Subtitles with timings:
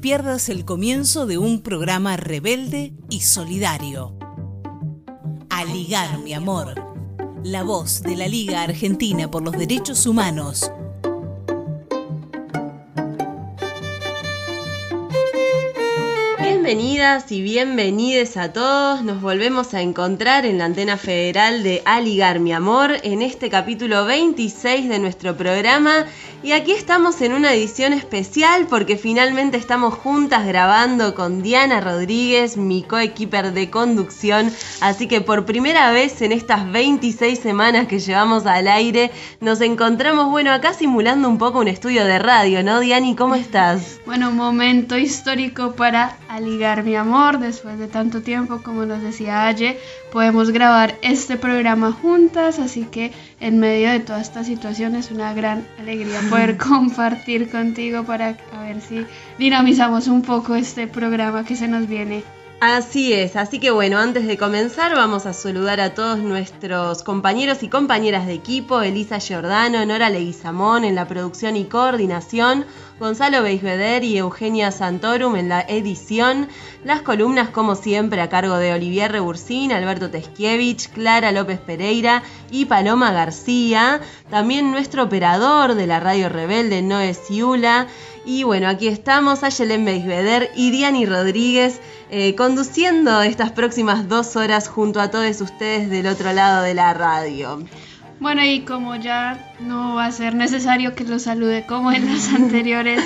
[0.00, 4.14] pierdas el comienzo de un programa rebelde y solidario.
[5.50, 6.74] Aligar, mi amor.
[7.44, 10.70] La voz de la Liga Argentina por los Derechos Humanos
[16.68, 19.02] Bienvenidas y bienvenides a todos.
[19.02, 24.04] Nos volvemos a encontrar en la antena federal de Aligar mi amor en este capítulo
[24.04, 26.04] 26 de nuestro programa.
[26.40, 32.56] Y aquí estamos en una edición especial porque finalmente estamos juntas grabando con Diana Rodríguez,
[32.56, 34.52] mi coequiper de conducción.
[34.80, 40.30] Así que por primera vez en estas 26 semanas que llevamos al aire, nos encontramos,
[40.30, 43.16] bueno, acá simulando un poco un estudio de radio, ¿no, Diani?
[43.16, 43.98] ¿Cómo estás?
[44.08, 49.78] Bueno, momento histórico para Aligar mi amor, después de tanto tiempo, como nos decía Aye,
[50.10, 55.34] podemos grabar este programa juntas, así que en medio de toda esta situación es una
[55.34, 59.06] gran alegría poder compartir contigo para a ver si
[59.38, 62.22] dinamizamos un poco este programa que se nos viene
[62.60, 67.62] Así es, así que bueno, antes de comenzar vamos a saludar a todos nuestros compañeros
[67.62, 72.66] y compañeras de equipo, Elisa Giordano, Nora Leguizamón en la producción y coordinación,
[72.98, 76.48] Gonzalo Beisveder y Eugenia Santorum en la edición,
[76.82, 82.64] las columnas como siempre a cargo de Olivier Rebursín, Alberto Teskiewicz, Clara López Pereira y
[82.64, 84.00] Paloma García,
[84.30, 87.86] también nuestro operador de la radio rebelde Noé Ciula,
[88.24, 94.68] y bueno, aquí estamos, Ayelen Beisveder y Diani Rodríguez, eh, conduciendo estas próximas dos horas
[94.68, 97.62] junto a todos ustedes del otro lado de la radio.
[98.20, 102.28] Bueno, y como ya no va a ser necesario que los salude como en las
[102.34, 103.02] anteriores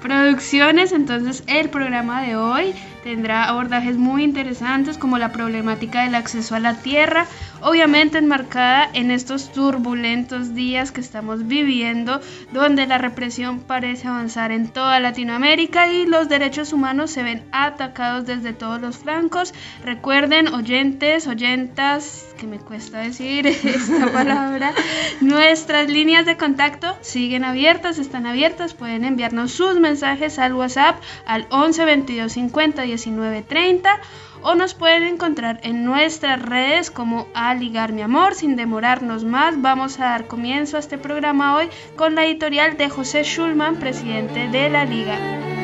[0.00, 6.54] producciones, entonces el programa de hoy tendrá abordajes muy interesantes como la problemática del acceso
[6.54, 7.26] a la tierra,
[7.60, 12.20] obviamente enmarcada en estos turbulentos días que estamos viviendo,
[12.52, 18.26] donde la represión parece avanzar en toda Latinoamérica y los derechos humanos se ven atacados
[18.26, 19.52] desde todos los flancos.
[19.84, 24.72] Recuerden, oyentes, oyentas, que me cuesta decir esta palabra,
[25.20, 31.46] nuestras líneas de contacto siguen abiertas, están abiertas, pueden enviarnos sus mensajes al WhatsApp al
[31.50, 34.00] 11 22 50 1930
[34.42, 38.34] o nos pueden encontrar en nuestras redes como A Ligar Mi Amor.
[38.34, 42.88] Sin demorarnos más, vamos a dar comienzo a este programa hoy con la editorial de
[42.88, 45.61] José Schulman, presidente de la Liga.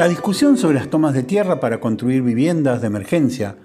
[0.00, 3.58] La discusión sobre las tomas de tierra para construir viviendas de emergencia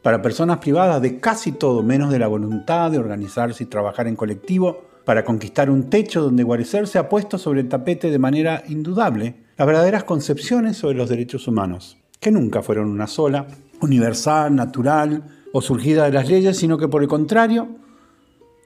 [0.00, 4.16] para personas privadas de casi todo menos de la voluntad de organizarse y trabajar en
[4.16, 9.34] colectivo para conquistar un techo donde guarecerse ha puesto sobre el tapete de manera indudable
[9.58, 13.46] las verdaderas concepciones sobre los derechos humanos, que nunca fueron una sola,
[13.82, 17.68] universal, natural o surgida de las leyes, sino que por el contrario,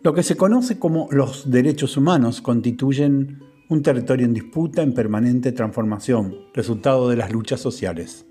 [0.00, 5.53] lo que se conoce como los derechos humanos constituyen un territorio en disputa, en permanente
[5.53, 8.27] transformación, resultado de las luchas sociales.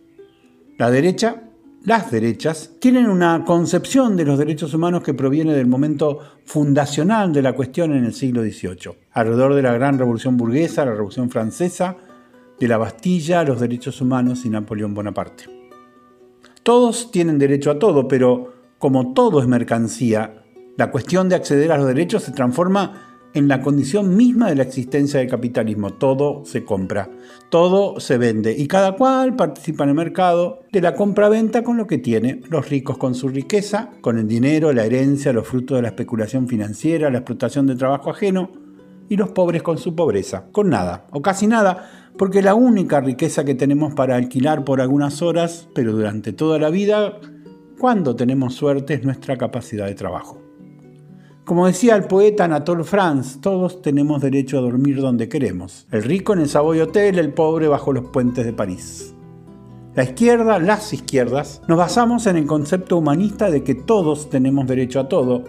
[0.78, 1.46] La derecha
[1.85, 7.44] las derechas tienen una concepción de los derechos humanos que proviene del momento fundacional de
[7.44, 11.95] la cuestión en el siglo XVIII, alrededor de la gran revolución burguesa, la revolución francesa,
[12.59, 15.44] de la Bastilla, los derechos humanos y Napoleón Bonaparte.
[16.63, 20.44] Todos tienen derecho a todo, pero como todo es mercancía,
[20.78, 23.05] la cuestión de acceder a los derechos se transforma
[23.35, 25.91] en la condición misma de la existencia del capitalismo.
[25.91, 27.09] Todo se compra,
[27.50, 31.85] todo se vende y cada cual participa en el mercado de la compra-venta con lo
[31.85, 32.41] que tiene.
[32.50, 36.47] Los ricos con su riqueza, con el dinero, la herencia, los frutos de la especulación
[36.47, 38.51] financiera, la explotación de trabajo ajeno
[39.09, 43.44] y los pobres con su pobreza, con nada o casi nada, porque la única riqueza
[43.44, 47.19] que tenemos para alquilar por algunas horas, pero durante toda la vida,
[47.78, 50.44] cuando tenemos suerte, es nuestra capacidad de trabajo.
[51.45, 55.85] Como decía el poeta Anatole France, todos tenemos derecho a dormir donde queremos.
[55.91, 59.13] El rico en el Savoy Hotel, el pobre bajo los puentes de París.
[59.94, 65.00] La izquierda, las izquierdas, nos basamos en el concepto humanista de que todos tenemos derecho
[65.00, 65.44] a todo,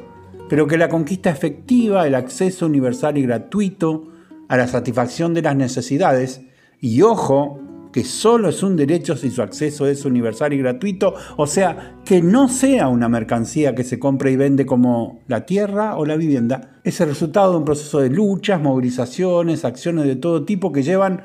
[0.50, 4.12] pero que la conquista efectiva, el acceso universal y gratuito
[4.48, 6.42] a la satisfacción de las necesidades,
[6.78, 7.58] y ojo,
[7.96, 12.20] que solo es un derecho si su acceso es universal y gratuito, o sea, que
[12.20, 16.78] no sea una mercancía que se compra y vende como la tierra o la vivienda,
[16.84, 21.24] es el resultado de un proceso de luchas, movilizaciones, acciones de todo tipo que llevan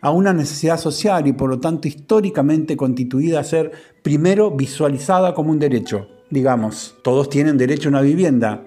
[0.00, 3.70] a una necesidad social y por lo tanto históricamente constituida a ser
[4.02, 6.08] primero visualizada como un derecho.
[6.30, 8.64] Digamos, todos tienen derecho a una vivienda,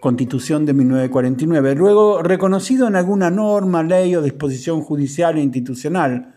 [0.00, 6.34] Constitución de 1949, luego reconocido en alguna norma, ley o disposición judicial e institucional,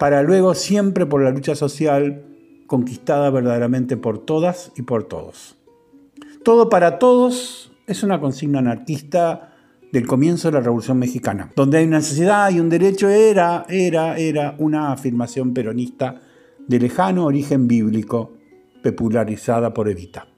[0.00, 2.24] para luego siempre por la lucha social
[2.66, 5.58] conquistada verdaderamente por todas y por todos.
[6.42, 9.52] Todo para todos es una consigna anarquista
[9.92, 11.52] del comienzo de la Revolución Mexicana.
[11.54, 16.18] Donde hay una necesidad y un derecho era, era, era una afirmación peronista
[16.66, 18.32] de lejano origen bíblico,
[18.82, 20.28] popularizada por Evita.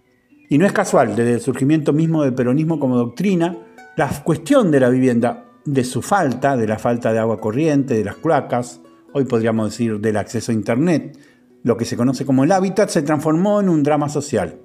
[0.50, 3.56] Y no es casual, desde el surgimiento mismo del peronismo como doctrina,
[3.96, 8.04] la cuestión de la vivienda, de su falta, de la falta de agua corriente, de
[8.04, 8.80] las cloacas,
[9.12, 11.18] hoy podríamos decir del acceso a Internet,
[11.62, 14.58] lo que se conoce como el hábitat, se transformó en un drama social.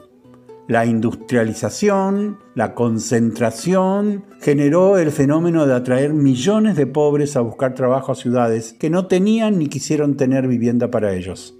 [0.68, 8.12] La industrialización, la concentración, generó el fenómeno de atraer millones de pobres a buscar trabajo
[8.12, 11.56] a ciudades que no tenían ni quisieron tener vivienda para ellos.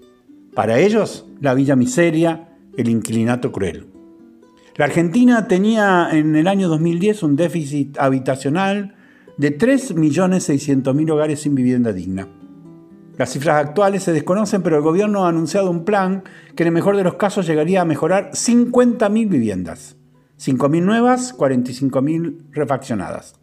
[0.54, 3.88] Para ellos, la villa miseria, el inclinato cruel.
[4.76, 8.96] La Argentina tenía en el año 2010 un déficit habitacional
[9.38, 12.28] de 3.600.000 hogares sin vivienda digna.
[13.18, 16.24] Las cifras actuales se desconocen, pero el gobierno ha anunciado un plan
[16.56, 19.98] que en el mejor de los casos llegaría a mejorar 50.000 viviendas.
[20.40, 23.36] 5.000 nuevas, 45.000 refaccionadas.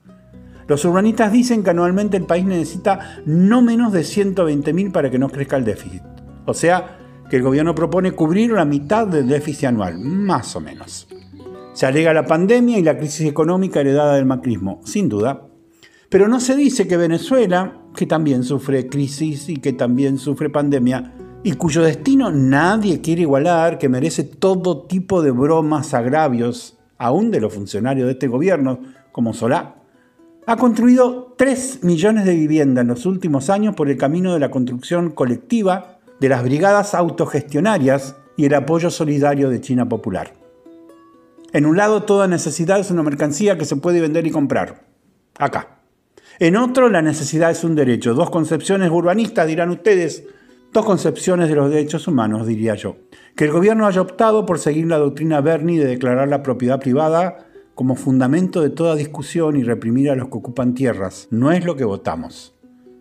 [0.69, 5.29] Los urbanistas dicen que anualmente el país necesita no menos de 120.000 para que no
[5.29, 6.03] crezca el déficit.
[6.47, 6.99] O sea,
[7.29, 11.09] que el gobierno propone cubrir la mitad del déficit anual, más o menos.
[11.73, 15.49] Se alega la pandemia y la crisis económica heredada del macrismo, sin duda.
[16.09, 21.15] Pero no se dice que Venezuela, que también sufre crisis y que también sufre pandemia,
[21.43, 27.41] y cuyo destino nadie quiere igualar, que merece todo tipo de bromas, agravios, aún de
[27.41, 28.81] los funcionarios de este gobierno,
[29.13, 29.77] como Solá,
[30.47, 34.51] ha construido 3 millones de viviendas en los últimos años por el camino de la
[34.51, 40.35] construcción colectiva, de las brigadas autogestionarias y el apoyo solidario de China Popular.
[41.53, 44.87] En un lado, toda necesidad es una mercancía que se puede vender y comprar.
[45.39, 45.74] Acá.
[46.41, 48.15] En otro, la necesidad es un derecho.
[48.15, 50.25] Dos concepciones urbanistas, dirán ustedes.
[50.73, 52.97] Dos concepciones de los derechos humanos, diría yo.
[53.37, 57.47] Que el gobierno haya optado por seguir la doctrina Bernie de declarar la propiedad privada
[57.75, 61.77] como fundamento de toda discusión y reprimir a los que ocupan tierras no es lo
[61.77, 62.55] que votamos,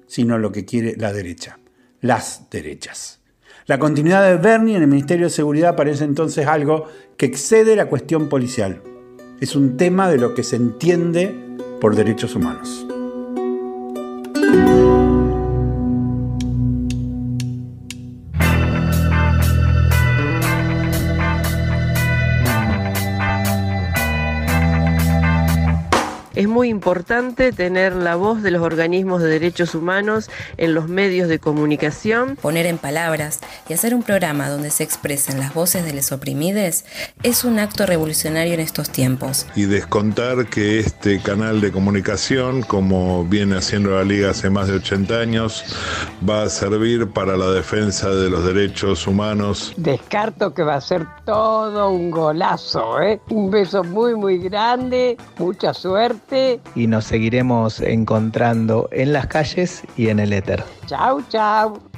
[0.08, 1.60] sino lo que quiere la derecha,
[2.02, 3.22] las derechas.
[3.66, 6.88] La continuidad de Bernie en el Ministerio de Seguridad parece entonces algo
[7.18, 8.82] que excede la cuestión policial.
[9.40, 11.34] Es un tema de lo que se entiende
[11.80, 12.86] por derechos humanos.
[26.64, 31.38] Muy importante tener la voz de los organismos de derechos humanos en los medios de
[31.38, 32.38] comunicación.
[32.38, 36.86] Poner en palabras y hacer un programa donde se expresen las voces de los oprimidos
[37.22, 39.46] es un acto revolucionario en estos tiempos.
[39.58, 44.76] Y descontar que este canal de comunicación, como viene haciendo la Liga hace más de
[44.76, 45.66] 80 años,
[46.26, 49.74] va a servir para la defensa de los derechos humanos.
[49.76, 53.20] Descarto que va a ser todo un golazo, ¿eh?
[53.32, 60.10] Un beso muy, muy grande, mucha suerte y nos seguiremos encontrando en las calles y
[60.10, 60.64] en el éter.
[60.88, 61.93] Chau, chau.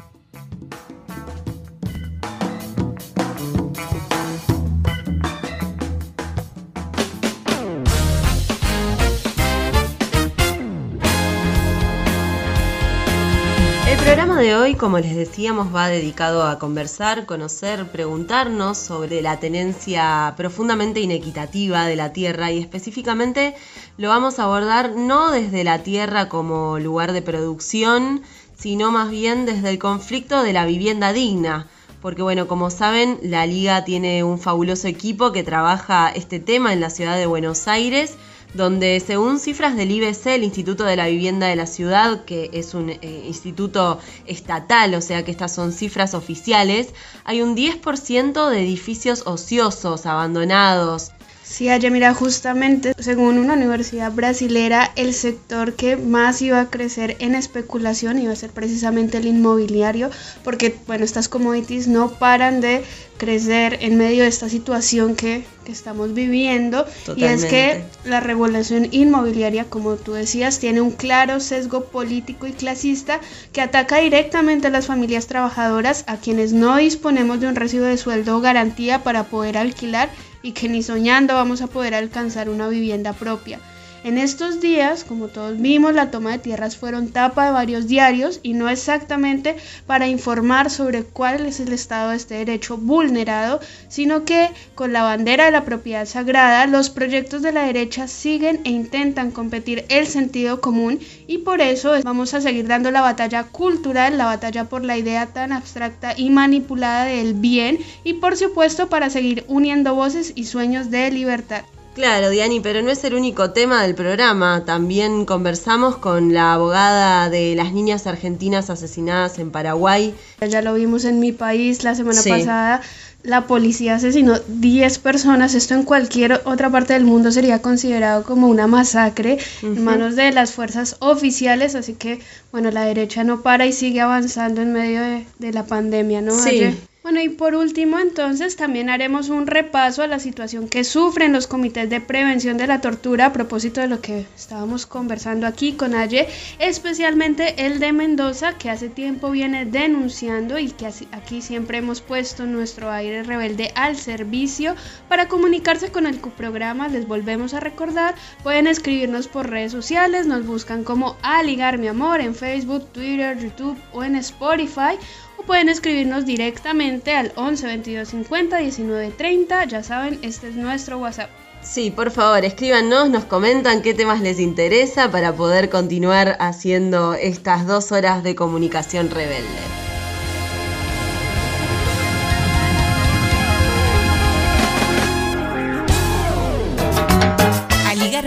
[14.54, 21.88] Hoy, como les decíamos, va dedicado a conversar, conocer, preguntarnos sobre la tenencia profundamente inequitativa
[21.88, 23.56] de la tierra y específicamente
[23.98, 28.22] lo vamos a abordar no desde la tierra como lugar de producción,
[28.56, 31.68] sino más bien desde el conflicto de la vivienda digna.
[32.02, 36.82] Porque bueno, como saben, la liga tiene un fabuloso equipo que trabaja este tema en
[36.82, 38.16] la ciudad de Buenos Aires
[38.56, 42.74] donde según cifras del IBC, el Instituto de la Vivienda de la Ciudad, que es
[42.74, 46.94] un eh, instituto estatal, o sea que estas son cifras oficiales,
[47.26, 51.12] hay un 10% de edificios ociosos, abandonados,
[51.48, 57.18] Sí, allá mira, justamente según una universidad brasilera, el sector que más iba a crecer
[57.20, 60.10] en especulación iba a ser precisamente el inmobiliario,
[60.44, 62.84] porque bueno, estas commodities no paran de
[63.18, 66.86] crecer en medio de esta situación que, que estamos viviendo.
[67.16, 72.54] Y es que la regulación inmobiliaria, como tú decías, tiene un claro sesgo político y
[72.54, 73.22] clasista
[73.54, 77.98] que ataca directamente a las familias trabajadoras, a quienes no disponemos de un recibo de
[77.98, 80.10] sueldo o garantía para poder alquilar
[80.46, 83.60] y que ni soñando vamos a poder alcanzar una vivienda propia.
[84.06, 88.40] En estos días, como todos vimos, la toma de tierras fueron tapa de varios diarios
[88.44, 89.56] y no exactamente
[89.88, 95.02] para informar sobre cuál es el estado de este derecho vulnerado, sino que con la
[95.02, 100.06] bandera de la propiedad sagrada, los proyectos de la derecha siguen e intentan competir el
[100.06, 104.84] sentido común y por eso vamos a seguir dando la batalla cultural, la batalla por
[104.84, 110.32] la idea tan abstracta y manipulada del bien y por supuesto para seguir uniendo voces
[110.36, 111.64] y sueños de libertad.
[111.96, 114.66] Claro, Diani, pero no es el único tema del programa.
[114.66, 120.14] También conversamos con la abogada de las niñas argentinas asesinadas en Paraguay.
[120.46, 122.82] Ya lo vimos en mi país la semana pasada.
[123.24, 125.56] La policía asesinó 10 personas.
[125.56, 130.34] Esto en cualquier otra parte del mundo sería considerado como una masacre en manos de
[130.34, 131.76] las fuerzas oficiales.
[131.76, 132.20] Así que,
[132.52, 135.02] bueno, la derecha no para y sigue avanzando en medio
[135.40, 136.34] de, la pandemia, ¿no?
[136.34, 136.76] Sí.
[137.06, 141.46] Bueno, y por último, entonces, también haremos un repaso a la situación que sufren los
[141.46, 145.94] comités de prevención de la tortura a propósito de lo que estábamos conversando aquí con
[145.94, 152.02] Aye, especialmente el de Mendoza, que hace tiempo viene denunciando y que aquí siempre hemos
[152.02, 154.74] puesto nuestro aire rebelde al servicio
[155.08, 156.88] para comunicarse con el programa.
[156.88, 161.88] Les volvemos a recordar, pueden escribirnos por redes sociales, nos buscan como A Ligar Mi
[161.88, 164.98] Amor en Facebook, Twitter, YouTube o en Spotify
[165.38, 169.66] o pueden escribirnos directamente al 11 22 50 19 30.
[169.66, 171.30] Ya saben, este es nuestro WhatsApp.
[171.62, 177.66] Sí, por favor, escríbanos, nos comentan qué temas les interesa para poder continuar haciendo estas
[177.66, 179.85] dos horas de comunicación rebelde.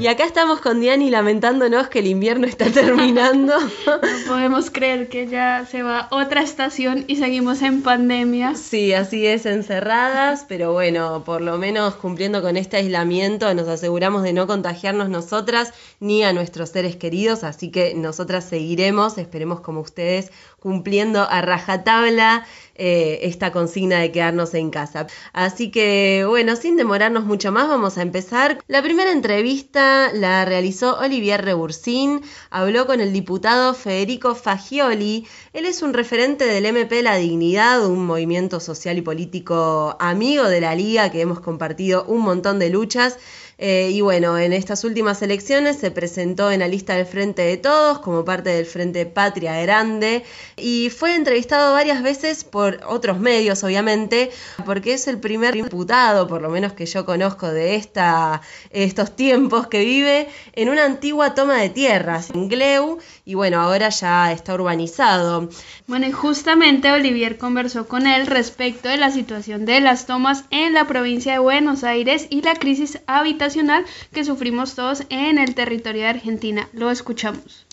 [0.00, 3.52] Y acá estamos con Diani lamentándonos que el invierno está terminando.
[3.86, 8.54] No podemos creer que ya se va otra estación y seguimos en pandemia.
[8.54, 14.22] Sí, así es, encerradas, pero bueno, por lo menos cumpliendo con este aislamiento nos aseguramos
[14.22, 19.80] de no contagiarnos nosotras ni a nuestros seres queridos, así que nosotras seguiremos, esperemos como
[19.80, 22.46] ustedes, cumpliendo a rajatabla
[22.82, 25.06] eh, esta consigna de quedarnos en casa.
[25.32, 28.58] Así que bueno, sin demorarnos mucho más, vamos a empezar.
[28.68, 35.26] La primera entrevista la realizó Olivier Rebursín, habló con el diputado Federico Fagioli.
[35.52, 40.60] Él es un referente del MP La Dignidad, un movimiento social y político amigo de
[40.62, 43.18] la Liga que hemos compartido un montón de luchas.
[43.62, 47.58] Eh, y bueno, en estas últimas elecciones se presentó en la lista del Frente de
[47.58, 50.24] Todos como parte del Frente Patria Grande
[50.56, 54.30] y fue entrevistado varias veces por otros medios, obviamente,
[54.64, 58.40] porque es el primer diputado, por lo menos que yo conozco de esta,
[58.70, 63.90] estos tiempos, que vive en una antigua toma de tierras en Gleu y bueno, ahora
[63.90, 65.50] ya está urbanizado.
[65.90, 70.72] Bueno, y justamente Olivier conversó con él respecto de la situación de las tomas en
[70.72, 76.02] la provincia de Buenos Aires y la crisis habitacional que sufrimos todos en el territorio
[76.02, 76.68] de Argentina.
[76.72, 77.66] Lo escuchamos.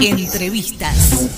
[0.00, 1.28] Entrevistas.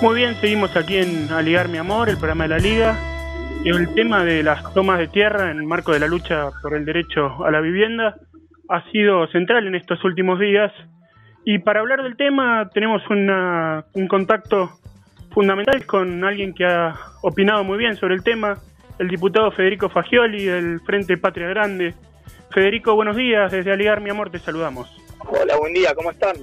[0.00, 3.09] Muy bien, seguimos aquí en Aligar Mi Amor, el programa de la Liga.
[3.62, 6.86] El tema de las tomas de tierra en el marco de la lucha por el
[6.86, 8.16] derecho a la vivienda
[8.70, 10.72] ha sido central en estos últimos días
[11.44, 14.70] y para hablar del tema tenemos un contacto
[15.32, 18.58] fundamental con alguien que ha opinado muy bien sobre el tema,
[18.98, 21.94] el diputado Federico Fagioli del Frente Patria Grande.
[22.50, 24.90] Federico, buenos días, desde Aligar Mi Amor te saludamos.
[25.28, 26.34] Hola, buen día, ¿cómo están?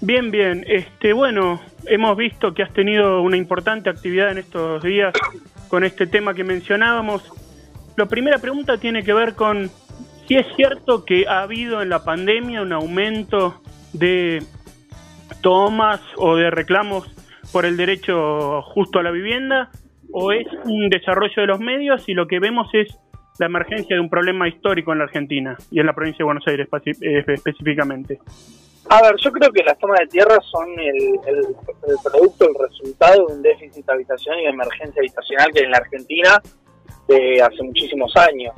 [0.00, 0.64] Bien, bien.
[0.66, 5.12] Este, bueno, hemos visto que has tenido una importante actividad en estos días
[5.70, 7.22] con este tema que mencionábamos.
[7.96, 9.70] La primera pregunta tiene que ver con
[10.26, 13.62] si es cierto que ha habido en la pandemia un aumento
[13.92, 14.42] de
[15.40, 17.08] tomas o de reclamos
[17.52, 19.70] por el derecho justo a la vivienda
[20.12, 22.88] o es un desarrollo de los medios y lo que vemos es
[23.38, 26.46] la emergencia de un problema histórico en la Argentina y en la provincia de Buenos
[26.46, 28.18] Aires eh, específicamente.
[28.92, 31.20] A ver, yo creo que las tomas de tierra son el,
[32.02, 35.76] producto, el resultado de un déficit habitacional y de emergencia habitacional que hay en la
[35.76, 36.42] Argentina
[37.06, 38.52] de hace muchísimos años.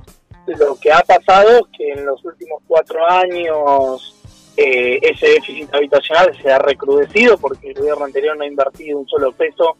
[0.46, 4.16] Lo que ha pasado es que en los últimos cuatro años
[4.56, 9.06] eh, ese déficit habitacional se ha recrudecido porque el gobierno anterior no ha invertido un
[9.08, 9.76] solo peso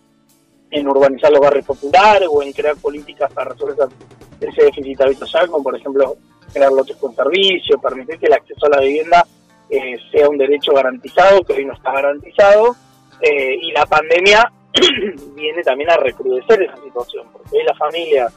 [0.71, 3.89] en urbanizar los barrios populares o en crear políticas para resolver
[4.39, 6.15] ese déficit habitacional, como por ejemplo
[6.53, 9.27] crear lotes con servicio, permitir que el acceso a la vivienda
[9.73, 12.77] eh, sea un derecho garantizado, que hoy no está garantizado,
[13.23, 14.53] eh, y la pandemia
[15.35, 18.35] viene también a recrudecer esa situación, porque hoy las familias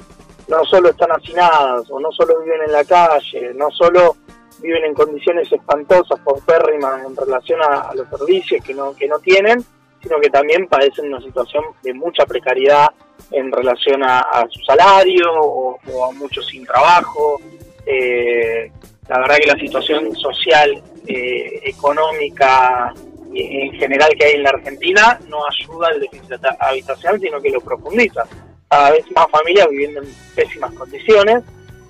[0.48, 4.16] no solo están hacinadas o no solo viven en la calle, no solo
[4.62, 9.62] viven en condiciones espantosas, paupérrimas en relación a, los servicios que no, que no tienen,
[10.02, 12.88] sino que también padecen una situación de mucha precariedad
[13.32, 17.42] en relación a, su salario o, a muchos sin trabajo.
[17.86, 18.72] Eh,
[19.10, 22.94] la verdad que la situación social, eh, económica
[23.34, 27.60] en general que hay en la Argentina no ayuda al déficit habitacional, sino que lo
[27.60, 28.24] profundiza.
[28.70, 31.44] Cada vez más familias viviendo en pésimas condiciones.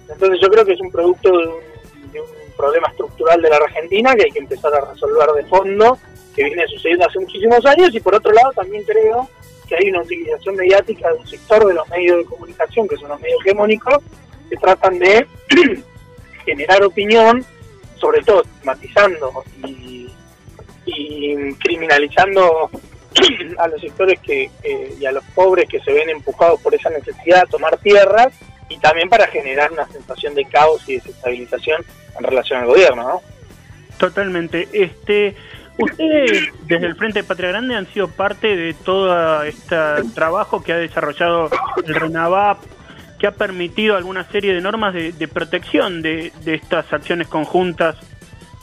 [0.10, 4.24] Entonces yo creo que es un producto de un problema estructural de la Argentina que
[4.26, 5.98] hay que empezar a resolver de fondo
[6.36, 9.30] que viene sucediendo hace muchísimos años y por otro lado también creo
[9.68, 13.10] que hay una utilización mediática de un sector de los medios de comunicación, que son
[13.10, 14.00] los medios hegemónicos,
[14.50, 15.26] que tratan de
[16.46, 17.44] generar opinión,
[18.00, 20.10] sobre todo estigmatizando y,
[21.60, 22.70] criminalizando
[23.58, 24.52] a los sectores que,
[25.00, 28.34] y a los pobres que se ven empujados por esa necesidad de tomar tierras
[28.70, 31.84] y también para generar una sensación de caos y desestabilización
[32.18, 33.22] en relación al gobierno, ¿no?
[33.98, 34.68] Totalmente.
[34.72, 35.36] Este,
[35.78, 39.76] Ustedes, desde el Frente de Patria Grande, han sido parte de todo este
[40.14, 41.50] trabajo que ha desarrollado
[41.86, 42.60] el RENAVAP,
[43.20, 47.96] que ha permitido alguna serie de normas de, protección de, estas acciones conjuntas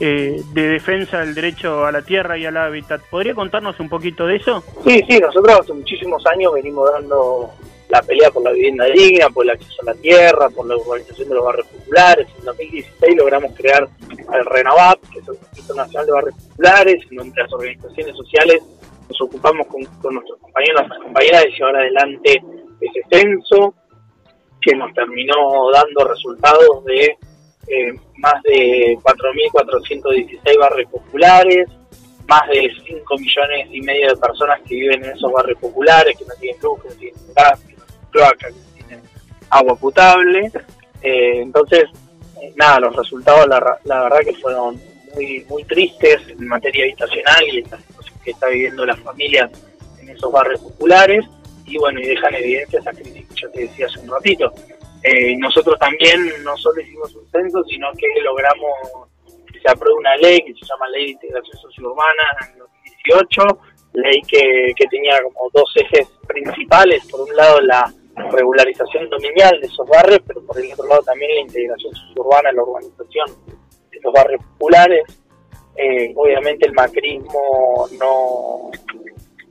[0.01, 3.03] eh, de defensa del derecho a la tierra y al hábitat.
[3.11, 4.63] ¿Podría contarnos un poquito de eso?
[4.85, 7.51] Sí, sí, nosotros hace muchísimos años venimos dando
[7.93, 11.29] la pelea por la vivienda digna, por el acceso a la tierra, por la urbanización
[11.29, 12.27] de los barrios populares.
[12.39, 17.17] En 2016 logramos crear el RENAVAP, que es el Registro Nacional de Barrios Populares, en
[17.19, 18.63] donde las organizaciones sociales
[19.11, 22.43] nos ocupamos con, nuestros compañeros y compañeras de llevar adelante
[22.81, 23.75] ese censo,
[24.63, 27.17] que nos terminó dando resultados de
[27.69, 31.69] eh, más de 4.416 barrios populares,
[32.29, 36.25] más de 5 millones y medio de personas que viven en esos barrios populares, que
[36.25, 37.61] no tienen luz, que no tienen gas,
[38.11, 39.01] cloaca, que tienen
[39.51, 40.51] agua potable.
[41.03, 41.85] Eh, entonces,
[42.41, 44.81] eh, nada, los resultados la, la, verdad que fueron
[45.15, 49.51] muy muy tristes en materia habitacional y la situación que está viviendo las familias
[50.01, 51.25] en esos barrios populares
[51.67, 54.53] y bueno, y dejan evidencia esa crisis que yo te decía hace un ratito.
[55.03, 58.71] Eh, nosotros también no solo hicimos un censo, sino que logramos
[59.53, 63.43] que se apruebe una ley que se llama Ley de Integración Sociourbana en 2018,
[63.95, 67.93] ley que, que tenía como dos ejes principales, por un lado la
[68.31, 72.63] regularización dominial de esos barrios, pero por el otro lado también la integración suburbana, la
[72.63, 73.27] urbanización
[73.91, 75.03] de los barrios populares.
[75.75, 78.71] Eh, obviamente el macrismo no,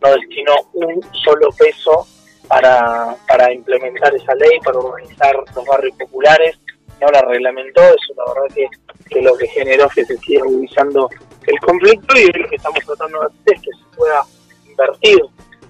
[0.02, 2.06] no destinó un solo peso
[2.52, 6.60] para, para implementar esa ley, para organizar los barrios populares,
[7.00, 8.68] no la reglamentó, eso la verdad que,
[9.10, 11.10] que lo que generó que se siga agudizando
[11.48, 14.24] el conflicto y lo que estamos tratando de hacer es que se pueda
[14.68, 15.20] invertir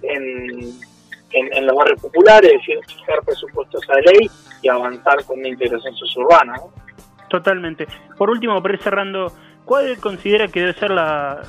[0.02, 0.92] en
[1.34, 4.30] en, los barrios populares, es decir, fijar presupuestos a ley
[4.62, 6.56] y avanzar con la integración suburbana.
[7.30, 7.88] Totalmente.
[8.18, 9.32] Por último, para ir cerrando,
[9.66, 11.42] ¿cuál considera que debe ser la,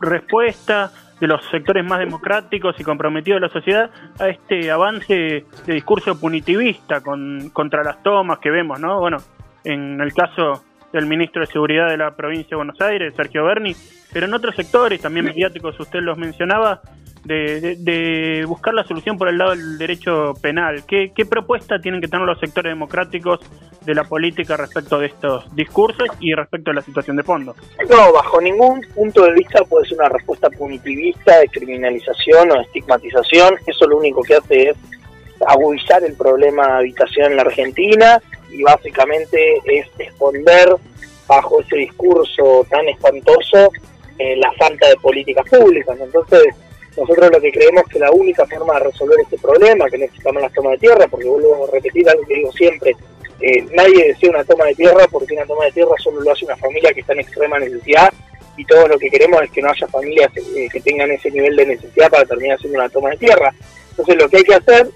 [0.00, 0.92] respuesta
[1.24, 6.20] de los sectores más democráticos y comprometidos de la sociedad a este avance de discurso
[6.20, 9.00] punitivista con, contra las tomas que vemos, ¿no?
[9.00, 9.16] Bueno,
[9.64, 13.74] en el caso del ministro de Seguridad de la provincia de Buenos Aires, Sergio Berni,
[14.12, 16.82] pero en otros sectores, también mediáticos, usted los mencionaba,
[17.24, 20.84] de, buscar la solución por el lado del derecho penal.
[20.86, 23.40] ¿Qué, propuesta tienen que tener los sectores democráticos
[23.82, 27.54] de la política respecto de estos discursos y respecto a la situación de fondo?
[27.88, 32.62] No, bajo ningún punto de vista puede ser una respuesta punitivista, de criminalización o de
[32.62, 33.54] estigmatización.
[33.66, 34.76] Eso lo único que hace es
[35.46, 40.76] agudizar el problema de habitación en la Argentina y básicamente es esconder
[41.26, 43.70] bajo ese discurso tan espantoso
[44.18, 45.98] eh, la falta de políticas públicas.
[46.00, 46.54] Entonces,
[46.96, 50.52] nosotros lo que creemos que la única forma de resolver este problema, que necesitamos las
[50.52, 52.96] tomas de tierra, porque vuelvo a repetir algo que digo siempre,
[53.40, 56.44] eh, nadie desea una toma de tierra porque una toma de tierra solo lo hace
[56.44, 58.12] una familia que está en extrema necesidad
[58.56, 61.56] y todo lo que queremos es que no haya familias eh, que tengan ese nivel
[61.56, 63.52] de necesidad para terminar haciendo una toma de tierra.
[63.90, 64.88] Entonces lo que hay que hacer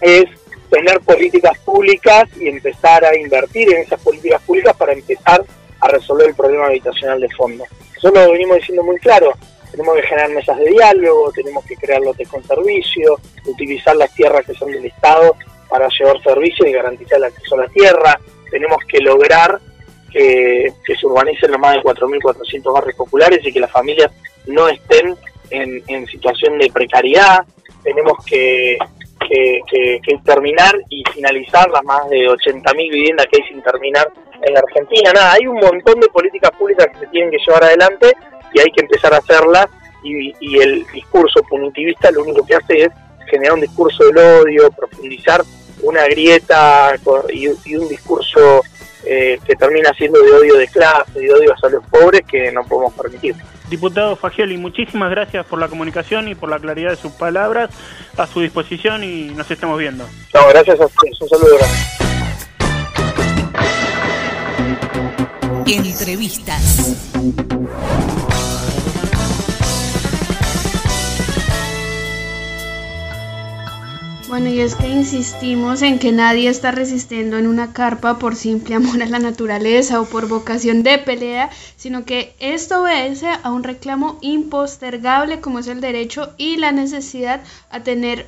[0.00, 0.24] es
[0.70, 5.44] tener políticas públicas y empezar a invertir en esas políticas públicas para empezar
[5.80, 7.64] a resolver el problema habitacional de fondo.
[7.96, 9.32] Eso lo venimos diciendo muy claro
[9.76, 14.44] tenemos que generar mesas de diálogo, tenemos que crear lotes con servicio, utilizar las tierras
[14.46, 15.36] que son del Estado
[15.68, 18.18] para llevar servicio y garantizar el acceso a la tierra,
[18.50, 19.60] tenemos que lograr
[20.10, 24.10] que, se urbanicen los más de 4.400 barrios populares y que las familias
[24.46, 25.14] no estén
[25.50, 27.44] en, situación de precariedad,
[27.82, 28.78] tenemos que,
[29.28, 34.10] que, terminar y finalizar las más de 80.000 viviendas que hay sin terminar
[34.42, 35.12] en la Argentina.
[35.12, 38.12] Nada, hay un montón de políticas públicas que se tienen que llevar adelante
[38.56, 39.66] y hay que empezar a hacerlas
[40.02, 42.90] y, y el discurso punitivista lo único que hace es
[43.30, 45.44] generar un discurso del odio, profundizar
[45.82, 46.94] una grieta
[47.32, 48.62] y, un discurso
[49.04, 52.64] eh, que termina siendo de odio de clase, de odio a los pobres que no
[52.64, 53.34] podemos permitir.
[53.68, 57.70] Diputado Fagioli, muchísimas gracias por la comunicación y por la claridad de sus palabras.
[58.16, 60.04] A su disposición y nos estamos viendo.
[60.32, 61.20] No, gracias a ustedes.
[61.20, 61.58] Un saludo
[65.66, 67.06] Entrevistas.
[74.28, 78.74] Bueno, y es que insistimos en que nadie está resistiendo en una carpa por simple
[78.74, 83.62] amor a la naturaleza o por vocación de pelea, sino que esto obedece a un
[83.62, 88.26] reclamo impostergable como es el derecho y la necesidad a tener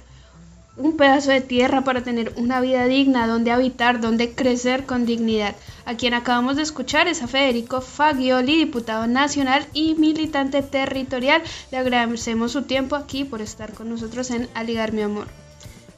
[0.77, 5.57] un pedazo de tierra para tener una vida digna, donde habitar, donde crecer con dignidad.
[5.85, 11.43] A quien acabamos de escuchar es a Federico Fagioli, diputado nacional y militante territorial.
[11.73, 15.27] Le agradecemos su tiempo aquí por estar con nosotros en Aligar mi amor.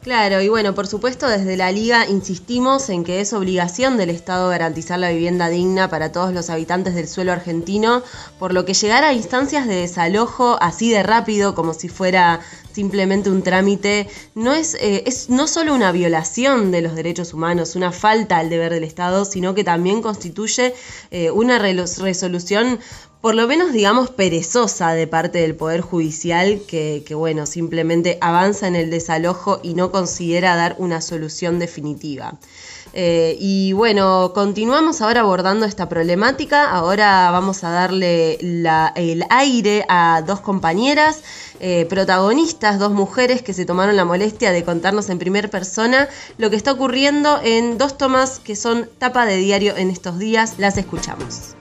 [0.03, 4.49] Claro, y bueno, por supuesto desde la Liga insistimos en que es obligación del Estado
[4.49, 8.03] garantizar la vivienda digna para todos los habitantes del suelo argentino,
[8.39, 12.41] por lo que llegar a instancias de desalojo así de rápido como si fuera
[12.73, 17.77] simplemente un trámite no es, eh, es no solo una violación de los derechos humanos,
[17.77, 20.73] una falta al deber del Estado, sino que también constituye
[21.11, 22.79] eh, una resolución
[23.21, 28.77] por lo menos digamos perezosa de parte del Poder Judicial que, bueno, simplemente avanza en
[28.77, 32.39] el desalojo y no considera dar una solución definitiva.
[32.93, 36.71] Eh, y bueno, continuamos ahora abordando esta problemática.
[36.71, 41.23] Ahora vamos a darle el aire a dos compañeras
[41.61, 46.49] eh, protagonistas, dos mujeres que se tomaron la molestia de contarnos en primera persona lo
[46.49, 50.55] que está ocurriendo en dos tomas que son tapa de diario en estos días.
[50.59, 51.60] Las escuchamos.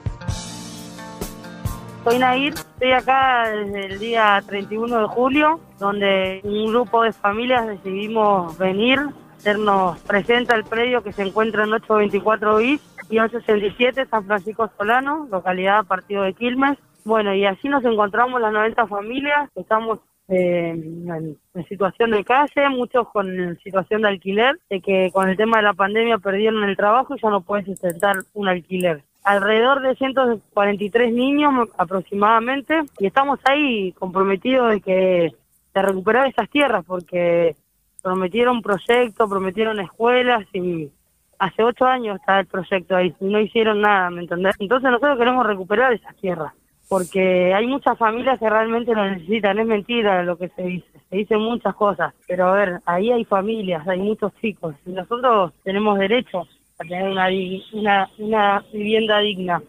[2.10, 7.68] Soy Nair, estoy acá desde el día 31 de julio, donde un grupo de familias
[7.68, 8.98] decidimos venir,
[9.36, 15.28] hacernos presente al predio que se encuentra en 824 bis y 867 San Francisco Solano,
[15.30, 16.78] localidad Partido de Quilmes.
[17.04, 23.06] Bueno, y así nos encontramos las 90 familias, estamos eh, en, situación de calle, muchos
[23.10, 27.14] con situación de alquiler, de que con el tema de la pandemia perdieron el trabajo
[27.14, 33.92] y ya no pueden sustentar un alquiler alrededor de 143 niños aproximadamente y estamos ahí
[33.92, 35.32] comprometidos de que
[35.72, 37.54] de recuperar esas tierras porque
[38.02, 40.90] prometieron proyectos, prometieron escuelas y
[41.38, 44.56] hace ocho años está el proyecto ahí y no hicieron nada, ¿me entendés?
[44.58, 46.52] Entonces nosotros queremos recuperar esas tierras
[46.88, 51.16] porque hay muchas familias que realmente lo necesitan, es mentira lo que se dice, se
[51.16, 56.00] dicen muchas cosas, pero a ver, ahí hay familias, hay muchos chicos y nosotros tenemos
[56.00, 56.48] derechos
[56.80, 57.28] a tener una,
[57.72, 59.62] una, una vivienda digna.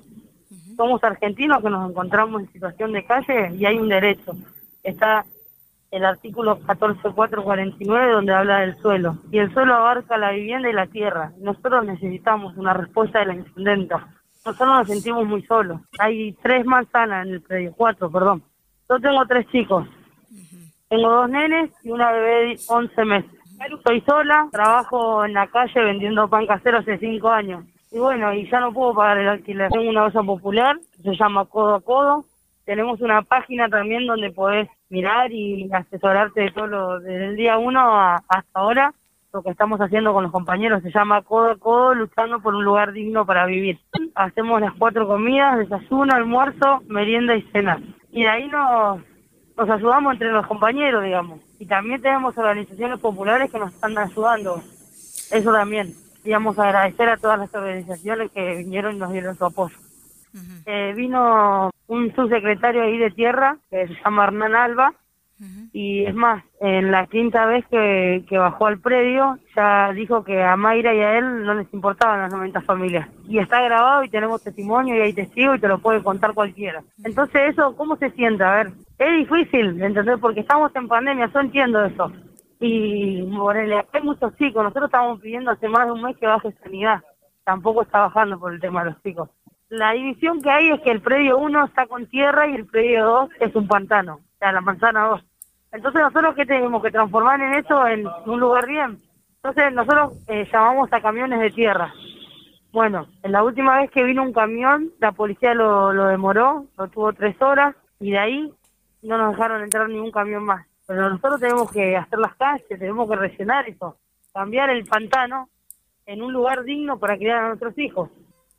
[0.77, 4.33] Somos argentinos que nos encontramos en situación de calle y hay un derecho.
[4.81, 5.25] Está
[5.91, 9.17] el artículo 14449 donde habla del suelo.
[9.29, 11.33] Y el suelo abarca la vivienda y la tierra.
[11.37, 14.07] Nosotros necesitamos una respuesta de la intendenta.
[14.45, 15.81] Nosotros nos sentimos muy solos.
[15.99, 18.41] Hay tres manzanas en el predio, cuatro, perdón.
[18.89, 19.87] Yo tengo tres chicos.
[20.87, 23.40] Tengo dos nenes y una bebé de 11 meses.
[23.69, 27.63] Estoy sola, trabajo en la calle vendiendo pan casero hace cinco años.
[27.91, 29.69] Y bueno, y ya no puedo pagar el alquiler.
[29.69, 32.25] Tengo una olla popular, se llama Codo a Codo.
[32.65, 37.57] Tenemos una página también donde podés mirar y asesorarte de todo lo, desde el día
[37.57, 38.93] uno hasta ahora.
[39.33, 42.65] Lo que estamos haciendo con los compañeros se llama Codo a Codo, luchando por un
[42.65, 43.79] lugar digno para vivir.
[44.15, 47.79] Hacemos las cuatro comidas, desayuno, almuerzo, merienda y cena.
[48.11, 49.01] Y de ahí nos,
[49.61, 51.39] nos ayudamos entre los compañeros, digamos.
[51.59, 54.61] Y también tenemos organizaciones populares que nos están ayudando.
[55.31, 55.93] Eso también.
[56.23, 59.75] Queríamos agradecer a todas las organizaciones que vinieron y nos dieron su apoyo.
[60.65, 64.93] eh, vino un subsecretario ahí de tierra, que se llama Hernán Alba,
[65.73, 70.55] y es más, en la quinta vez que, bajó al predio, ya dijo que a
[70.55, 73.09] Mayra y a él no les importaban las 90 familias.
[73.27, 76.83] Y está grabado y tenemos testimonio y hay testigos y te lo puede contar cualquiera.
[77.03, 78.43] Entonces eso, ¿cómo se siente?
[78.43, 80.19] A ver, es difícil, ¿entendés?
[80.19, 82.11] Porque estamos en pandemia, yo entiendo eso.
[82.59, 86.51] Y Morele, hay muchos chicos, nosotros estamos pidiendo hace más de un mes que baje
[86.63, 87.01] sanidad.
[87.43, 89.29] Tampoco está bajando por el tema de los chicos.
[89.69, 93.05] La división que hay es que el predio 1 está con tierra y el predio
[93.05, 95.23] 2 es un pantano, o sea, la manzana 2.
[95.71, 98.97] Entonces nosotros qué tenemos que transformar en eso en un lugar bien.
[99.35, 101.93] Entonces nosotros eh, llamamos a camiones de tierra.
[102.71, 106.87] Bueno, en la última vez que vino un camión, la policía lo, lo demoró, lo
[106.87, 108.53] tuvo tres horas y de ahí
[109.01, 110.65] no nos dejaron entrar ningún camión más.
[110.85, 113.97] pero nosotros tenemos que hacer las calles, tenemos que rellenar eso,
[114.33, 115.49] cambiar el pantano
[116.05, 118.09] en un lugar digno para criar a nuestros hijos.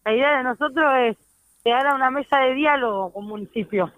[0.05, 1.17] La idea de nosotros es
[1.71, 3.93] a una mesa de diálogo con municipio.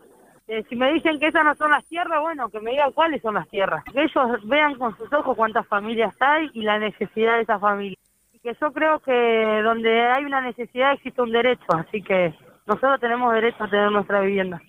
[0.46, 3.22] Eh, si me dicen que esas no son las tierras, bueno, que me digan cuáles
[3.22, 3.83] son las tierras.
[3.85, 7.98] Que ellos vean con sus ojos cuántas familias hay y la necesidad de esas familias.
[8.33, 12.35] Y que yo creo que donde hay una necesidad existe un derecho, así que
[12.66, 14.61] nosotros tenemos derecho a tener nuestra vivienda.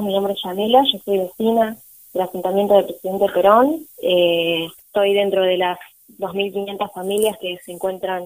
[0.00, 1.76] Mi nombre es Yanela, yo soy vecina
[2.12, 3.86] del asentamiento del presidente Perón.
[4.02, 5.78] Eh, estoy dentro de las
[6.18, 8.24] 2.500 familias que se encuentran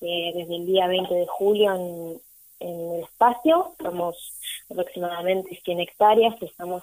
[0.00, 2.20] eh, desde el día 20 de julio en,
[2.60, 3.74] el espacio.
[3.80, 4.40] Somos
[4.70, 6.82] aproximadamente 100 hectáreas estamos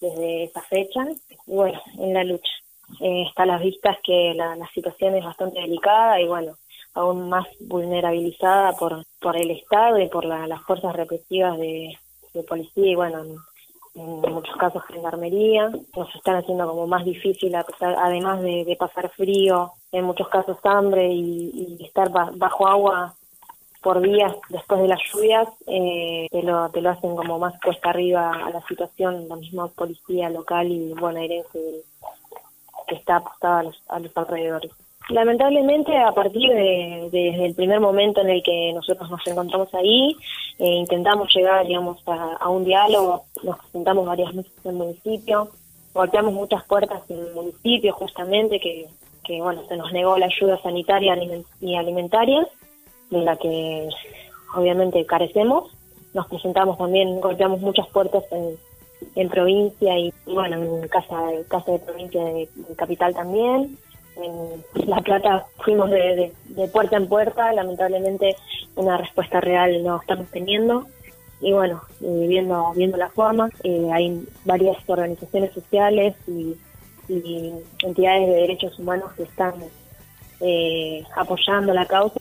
[0.00, 1.06] desde esa fecha.
[1.46, 2.52] Bueno, en la lucha.
[3.00, 6.56] Eh, está a las vistas que la, situación es bastante delicada y bueno,
[6.94, 11.98] aún más vulnerabilizada por, por el Estado y por las fuerzas represivas de,
[12.32, 13.24] de policía y bueno,
[13.94, 20.04] en muchos casos gendarmería, nos están haciendo como más difícil, además de, pasar frío, en
[20.04, 23.14] muchos casos hambre y, estar bajo agua
[23.82, 27.90] por días después de las lluvias, eh, te, lo, te lo hacen como más cuesta
[27.90, 31.82] arriba a la situación, la misma policía local y bonaerense
[32.86, 34.72] que está apostada a los, a los alrededores.
[35.10, 40.14] Lamentablemente, a partir de, desde el primer momento en el que nosotros nos encontramos ahí,
[40.58, 45.48] eh, intentamos llegar, digamos, a, un diálogo, nos presentamos varias veces en el municipio,
[45.94, 48.86] golpeamos muchas puertas en el municipio justamente que,
[49.24, 51.16] que bueno, se nos negó la ayuda sanitaria
[51.60, 52.46] y alimentaria,
[53.10, 53.88] de la que
[54.54, 55.70] obviamente carecemos.
[56.14, 58.56] Nos presentamos también, golpeamos muchas puertas en,
[59.14, 61.16] en provincia y, bueno, en casa,
[61.48, 63.78] casa de provincia de capital también
[64.22, 66.32] en La Plata fuimos de,
[66.72, 68.36] puerta en puerta, lamentablemente
[68.76, 70.86] una respuesta real no estamos teniendo.
[71.40, 76.56] Y bueno, viendo, viendo la forma, eh, hay varias organizaciones sociales y,
[77.82, 79.54] entidades de derechos humanos que están
[80.40, 82.20] eh, apoyando la causa.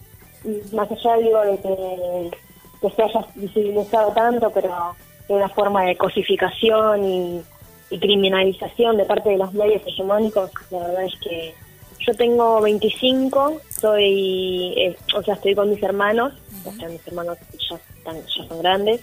[0.73, 4.95] Más allá digo de que, se haya visibilizado tanto, pero
[5.27, 7.41] de una forma de cosificación y,
[7.89, 11.53] criminalización de parte de los medios hegemónicos, la verdad es que
[11.99, 16.33] yo tengo 25, soy, eh, o sea, estoy con mis hermanos,
[16.65, 17.37] o sea, mis hermanos
[17.69, 17.79] ya,
[18.13, 19.01] ya son grandes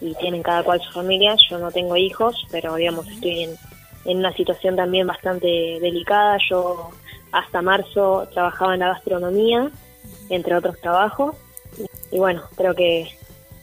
[0.00, 1.36] y tienen cada cual su familia.
[1.50, 3.44] Yo no tengo hijos, pero digamos, estoy
[4.04, 5.46] en una situación también bastante
[5.80, 6.38] delicada.
[6.48, 6.90] Yo
[7.32, 9.70] hasta marzo trabajaba en la gastronomía,
[10.30, 11.36] entre otros trabajos.
[12.10, 13.02] Y, bueno, creo que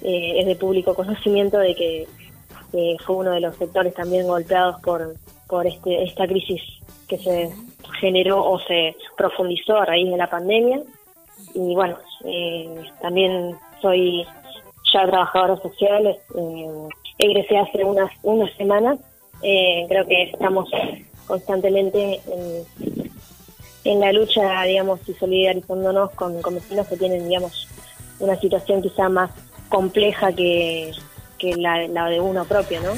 [0.02, 2.08] eh, es de público conocimiento de que
[3.06, 5.16] fue uno de los sectores también golpeados por,
[5.48, 6.62] por este, esta crisis
[7.10, 7.50] que se
[8.00, 10.82] generó o se profundizó a raíz de la pandemia.
[11.54, 14.26] Y bueno, eh, también soy
[14.94, 19.00] ya trabajadora social, eh, egresé hace unas, unas semanas.
[19.44, 20.70] Eh, creo que estamos
[21.28, 23.12] constantemente en,
[23.84, 27.68] en, la lucha, digamos, y solidarizándonos con, con vecinos que tienen, digamos,
[28.20, 29.32] una situación quizá más
[29.70, 30.92] compleja que,
[31.38, 32.94] que la, la de uno propio, ¿no?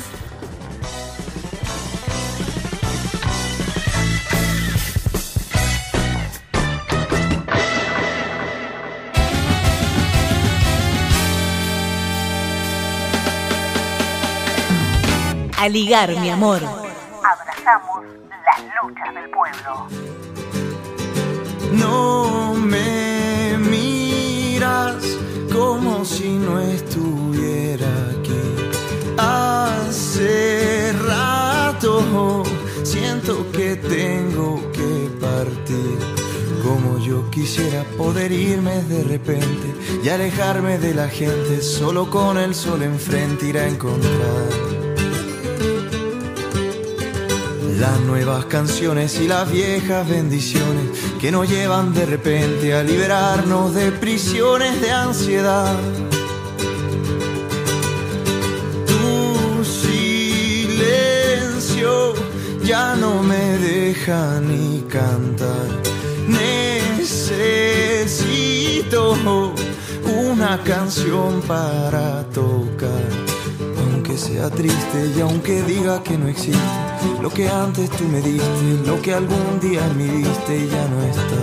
[15.63, 16.59] a ligar, mi amor.
[17.23, 20.12] Abrazamos las luchas del pueblo.
[21.73, 25.03] No me miras
[25.51, 28.43] como si no estuviera aquí.
[29.17, 32.43] Hace rato
[32.83, 35.97] siento que tengo que partir.
[36.63, 42.55] Como yo quisiera poder irme de repente y alejarme de la gente, solo con el
[42.55, 44.72] sol enfrente ir a encontrar
[47.79, 50.85] las nuevas canciones y las viejas bendiciones
[51.19, 55.75] que nos llevan de repente a liberarnos de prisiones de ansiedad.
[58.85, 60.93] Tu silencio
[62.63, 65.67] ya no me deja ni cantar.
[66.27, 67.53] Necesito
[70.05, 73.03] una canción para tocar,
[73.77, 76.82] aunque sea triste y aunque diga que no existe
[77.21, 81.41] lo que antes tú me diste, lo que algún día me diste ya no está.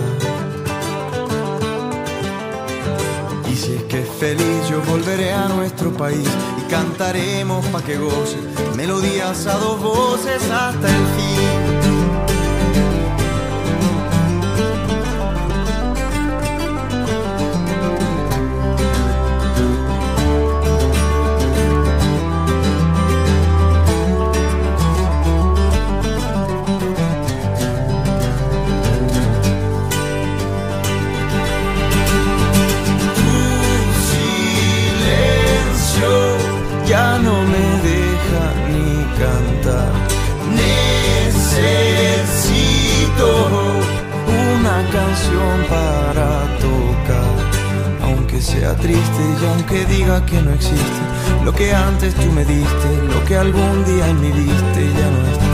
[3.51, 6.27] Y si es que feliz yo volveré a nuestro país
[6.59, 8.37] y cantaremos pa' que goce
[8.75, 11.70] melodías a dos voces hasta el fin.
[48.41, 51.01] Aunque sea triste y aunque diga que no existe,
[51.43, 55.27] lo que antes tú me diste, lo que algún día en mi viste ya no
[55.31, 55.45] está.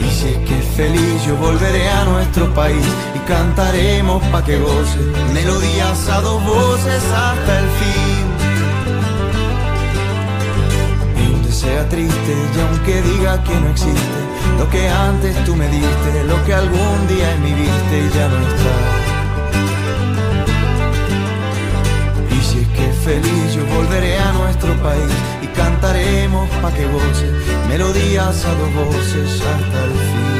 [0.00, 4.98] Y si es que feliz yo volveré a nuestro país y cantaremos pa' que goce
[5.32, 8.26] melodías a dos voces hasta el fin.
[11.22, 14.20] Y donde sea triste y aunque diga que no existe,
[14.58, 18.38] lo que antes tú me diste, lo que algún día en mi viste ya no
[18.38, 19.01] está.
[23.04, 25.12] Feliz yo volveré a nuestro país
[25.42, 27.32] y cantaremos pa' que goce
[27.68, 30.32] melodías a dos voces hasta el fin.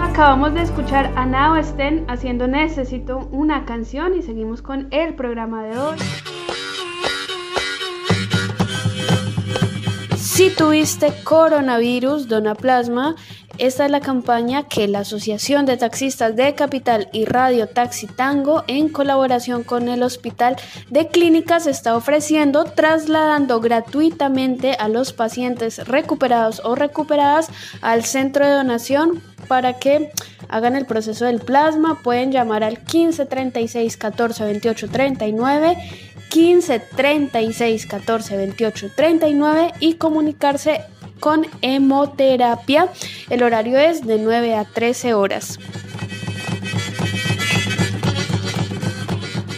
[0.00, 5.64] Acabamos de escuchar a Nao Sten haciendo Necesito una canción y seguimos con el programa
[5.64, 5.96] de hoy.
[10.16, 13.14] Si tuviste coronavirus, dona plasma.
[13.62, 18.64] Esta es la campaña que la Asociación de Taxistas de Capital y Radio Taxi Tango,
[18.66, 20.56] en colaboración con el Hospital
[20.90, 27.50] de Clínicas, está ofreciendo, trasladando gratuitamente a los pacientes recuperados o recuperadas
[27.82, 30.10] al centro de donación para que
[30.48, 32.00] hagan el proceso del plasma.
[32.02, 35.76] Pueden llamar al 15 36 14 28 39.
[36.30, 40.80] 15 36 14 28 39 y comunicarse
[41.22, 42.92] con hemoterapia.
[43.30, 45.60] El horario es de 9 a 13 horas.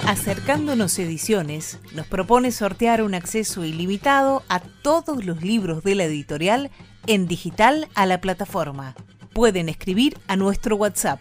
[0.07, 6.70] Acercándonos Ediciones nos propone sortear un acceso ilimitado a todos los libros de la editorial
[7.07, 8.94] en digital a la plataforma.
[9.33, 11.18] Pueden escribir a nuestro WhatsApp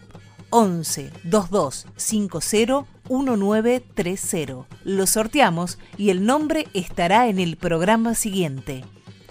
[0.50, 4.68] 11 22 50 1930.
[4.84, 8.84] Lo sorteamos y el nombre estará en el programa siguiente.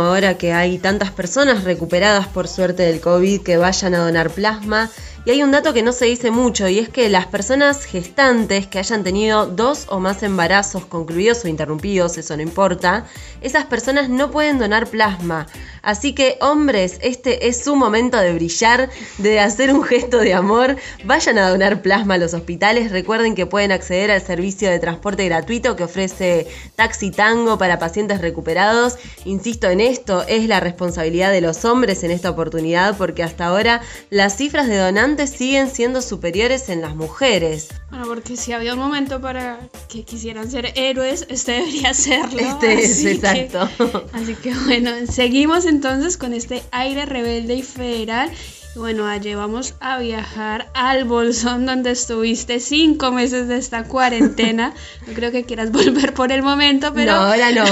[0.00, 4.90] Ahora que hay tantas personas recuperadas por suerte del COVID que vayan a donar plasma.
[5.26, 8.66] Y hay un dato que no se dice mucho y es que las personas gestantes
[8.66, 13.06] que hayan tenido dos o más embarazos concluidos o interrumpidos, eso no importa,
[13.40, 15.46] esas personas no pueden donar plasma.
[15.80, 20.76] Así que hombres, este es su momento de brillar, de hacer un gesto de amor.
[21.04, 22.90] Vayan a donar plasma a los hospitales.
[22.90, 28.20] Recuerden que pueden acceder al servicio de transporte gratuito que ofrece Taxi Tango para pacientes
[28.20, 28.96] recuperados.
[29.24, 33.80] Insisto en esto, es la responsabilidad de los hombres en esta oportunidad porque hasta ahora
[34.10, 37.68] las cifras de donantes siguen siendo superiores en las mujeres.
[37.90, 42.40] Bueno, porque si había un momento para que quisieran ser héroes, este debería serlo.
[42.40, 43.68] Este es, exacto.
[44.12, 48.30] así que bueno, seguimos entonces con este aire rebelde y federal.
[48.76, 54.74] Bueno, allí vamos a viajar al Bolsón donde estuviste cinco meses de esta cuarentena.
[55.06, 57.12] No creo que quieras volver por el momento, pero...
[57.12, 57.64] No, ahora no.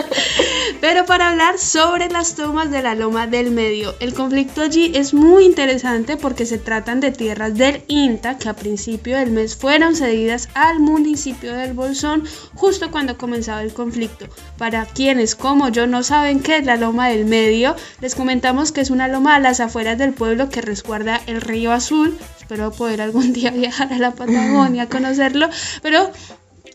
[0.80, 3.94] pero para hablar sobre las tomas de la Loma del Medio.
[3.98, 8.54] El conflicto allí es muy interesante porque se tratan de tierras del INTA que a
[8.54, 12.24] principio del mes fueron cedidas al municipio del Bolsón
[12.54, 14.26] justo cuando comenzaba el conflicto.
[14.58, 18.82] Para quienes como yo no saben qué es la Loma del Medio, les comentamos que
[18.82, 22.14] es una loma a las afueras del pueblo que resguarda el río Azul.
[22.38, 25.48] Espero poder algún día viajar a la Patagonia a conocerlo,
[25.80, 26.10] pero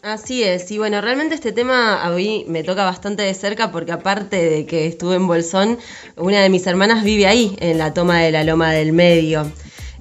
[0.01, 3.91] Así es, y bueno, realmente este tema a mí me toca bastante de cerca porque
[3.91, 5.79] aparte de que estuve en Bolsón,
[6.15, 9.51] una de mis hermanas vive ahí, en la toma de la Loma del Medio.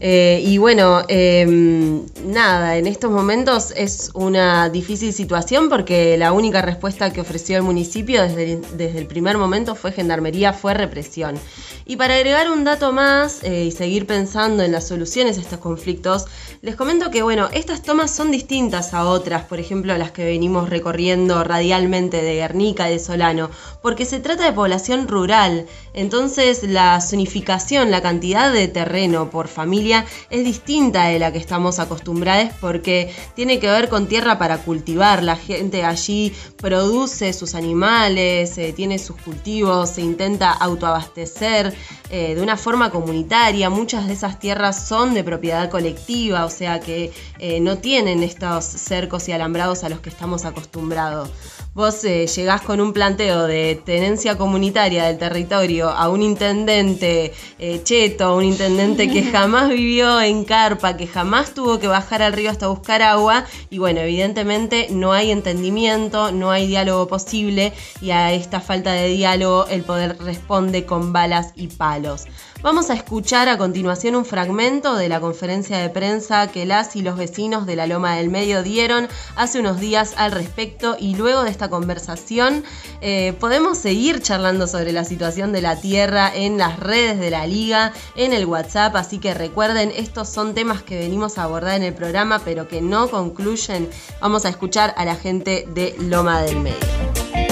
[0.00, 6.62] Eh, y bueno, em, nada, en estos momentos es una difícil situación porque la única
[6.62, 11.38] respuesta que ofreció el municipio desde, desde el primer momento fue gendarmería, fue represión.
[11.86, 15.58] Y para agregar un dato más eh, y seguir pensando en las soluciones a estos
[15.58, 16.24] conflictos,
[16.62, 20.70] les comento que bueno, estas tomas son distintas a otras, por ejemplo las que venimos
[20.70, 23.50] recorriendo radialmente de Guernica de Solano,
[23.82, 29.83] porque se trata de población rural, entonces la zonificación, la cantidad de terreno por familia
[29.92, 35.22] es distinta de la que estamos acostumbrados porque tiene que ver con tierra para cultivar,
[35.22, 41.74] la gente allí produce sus animales, eh, tiene sus cultivos, se intenta autoabastecer
[42.10, 46.80] eh, de una forma comunitaria, muchas de esas tierras son de propiedad colectiva, o sea
[46.80, 51.30] que eh, no tienen estos cercos y alambrados a los que estamos acostumbrados
[51.74, 57.80] vos eh, llegás con un planteo de tenencia comunitaria del territorio a un intendente eh,
[57.82, 62.50] cheto, un intendente que jamás vivió en carpa, que jamás tuvo que bajar al río
[62.50, 68.32] hasta buscar agua, y bueno, evidentemente no hay entendimiento, no hay diálogo posible, y a
[68.32, 72.26] esta falta de diálogo el poder responde con balas y palos.
[72.64, 77.02] Vamos a escuchar a continuación un fragmento de la conferencia de prensa que las y
[77.02, 79.06] los vecinos de la Loma del Medio dieron
[79.36, 82.64] hace unos días al respecto y luego de esta conversación
[83.02, 87.46] eh, podemos seguir charlando sobre la situación de la tierra en las redes de la
[87.46, 91.82] liga, en el WhatsApp, así que recuerden, estos son temas que venimos a abordar en
[91.82, 93.90] el programa pero que no concluyen.
[94.22, 97.43] Vamos a escuchar a la gente de Loma del Medio.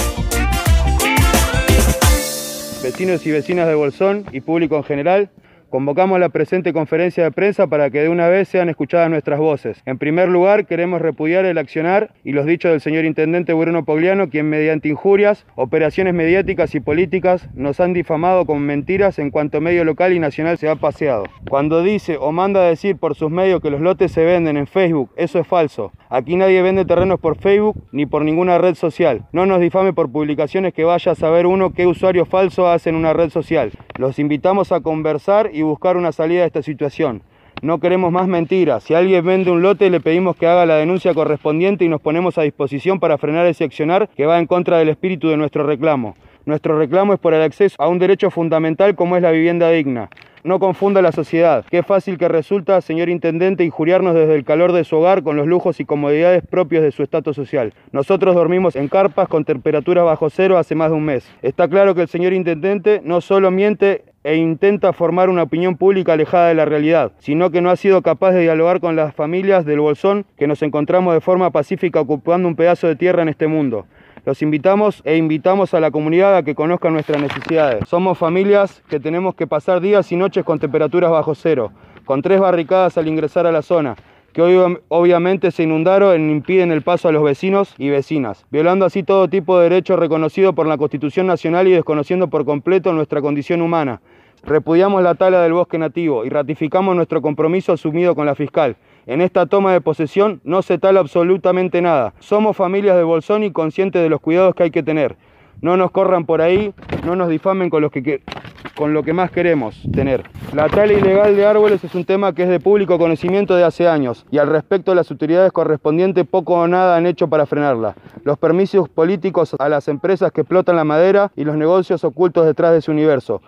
[2.82, 5.30] Vecinos y vecinas de Bolsón y público en general,
[5.72, 9.80] Convocamos la presente conferencia de prensa para que de una vez sean escuchadas nuestras voces.
[9.86, 14.28] En primer lugar, queremos repudiar el accionar y los dichos del señor Intendente Bruno Pogliano,
[14.28, 19.86] quien mediante injurias, operaciones mediáticas y políticas nos han difamado con mentiras en cuanto medio
[19.86, 21.24] local y nacional se ha paseado.
[21.48, 24.66] Cuando dice o manda a decir por sus medios que los lotes se venden en
[24.66, 25.90] Facebook, eso es falso.
[26.10, 29.24] Aquí nadie vende terrenos por Facebook ni por ninguna red social.
[29.32, 32.96] No nos difame por publicaciones que vaya a saber uno qué usuario falso hace en
[32.96, 33.72] una red social.
[33.96, 37.22] Los invitamos a conversar y buscar una salida de esta situación.
[37.62, 38.82] No queremos más mentiras.
[38.82, 42.36] Si alguien vende un lote, le pedimos que haga la denuncia correspondiente y nos ponemos
[42.36, 46.16] a disposición para frenar ese accionar que va en contra del espíritu de nuestro reclamo.
[46.44, 50.10] Nuestro reclamo es por el acceso a un derecho fundamental como es la vivienda digna.
[50.44, 51.64] No confunda la sociedad.
[51.70, 55.46] Qué fácil que resulta, señor intendente, injuriarnos desde el calor de su hogar con los
[55.46, 57.72] lujos y comodidades propios de su estatus social.
[57.92, 61.30] Nosotros dormimos en carpas con temperaturas bajo cero hace más de un mes.
[61.42, 66.14] Está claro que el señor intendente no solo miente e intenta formar una opinión pública
[66.14, 69.64] alejada de la realidad, sino que no ha sido capaz de dialogar con las familias
[69.64, 73.46] del Bolsón que nos encontramos de forma pacífica ocupando un pedazo de tierra en este
[73.46, 73.86] mundo.
[74.24, 77.88] Los invitamos e invitamos a la comunidad a que conozca nuestras necesidades.
[77.88, 81.72] Somos familias que tenemos que pasar días y noches con temperaturas bajo cero,
[82.04, 83.96] con tres barricadas al ingresar a la zona,
[84.32, 88.84] que hoy obviamente se inundaron e impiden el paso a los vecinos y vecinas, violando
[88.84, 93.20] así todo tipo de derecho reconocido por la Constitución Nacional y desconociendo por completo nuestra
[93.20, 94.02] condición humana.
[94.44, 98.76] Repudiamos la tala del bosque nativo y ratificamos nuestro compromiso asumido con la fiscal.
[99.04, 102.14] En esta toma de posesión no se tala absolutamente nada.
[102.20, 105.16] Somos familias de Bolsón y conscientes de los cuidados que hay que tener.
[105.60, 106.72] No nos corran por ahí,
[107.04, 110.22] no nos difamen con, lo que más queremos tener.
[110.54, 113.88] La tala ilegal de árboles es un tema que es de público conocimiento de hace
[113.88, 117.96] años y al respecto las autoridades correspondientes poco o nada han hecho para frenarla.
[118.22, 122.72] Los permisos políticos a las empresas que explotan la madera y los negocios ocultos detrás
[122.72, 123.42] de su universo.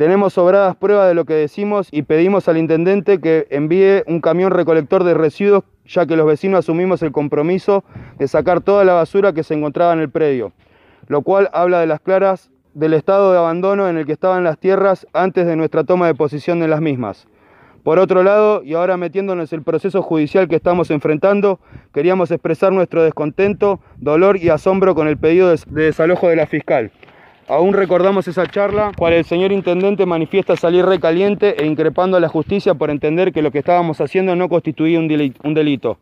[0.00, 4.50] Tenemos sobradas pruebas de lo que decimos y pedimos al intendente que envíe un camión
[4.50, 7.84] recolector de residuos, ya que los vecinos asumimos el compromiso
[8.18, 10.54] de sacar toda la basura que se encontraba en el predio,
[11.06, 14.56] lo cual habla de las claras del estado de abandono en el que estaban las
[14.56, 17.26] tierras antes de nuestra toma de posición de las mismas.
[17.84, 21.60] Por otro lado, y ahora metiéndonos en el proceso judicial que estamos enfrentando,
[21.92, 26.90] queríamos expresar nuestro descontento, dolor y asombro con el pedido de desalojo de la fiscal.
[27.50, 32.28] Aún recordamos esa charla, cual el señor intendente manifiesta salir recaliente e increpando a la
[32.28, 35.98] justicia por entender que lo que estábamos haciendo no constituía un delito.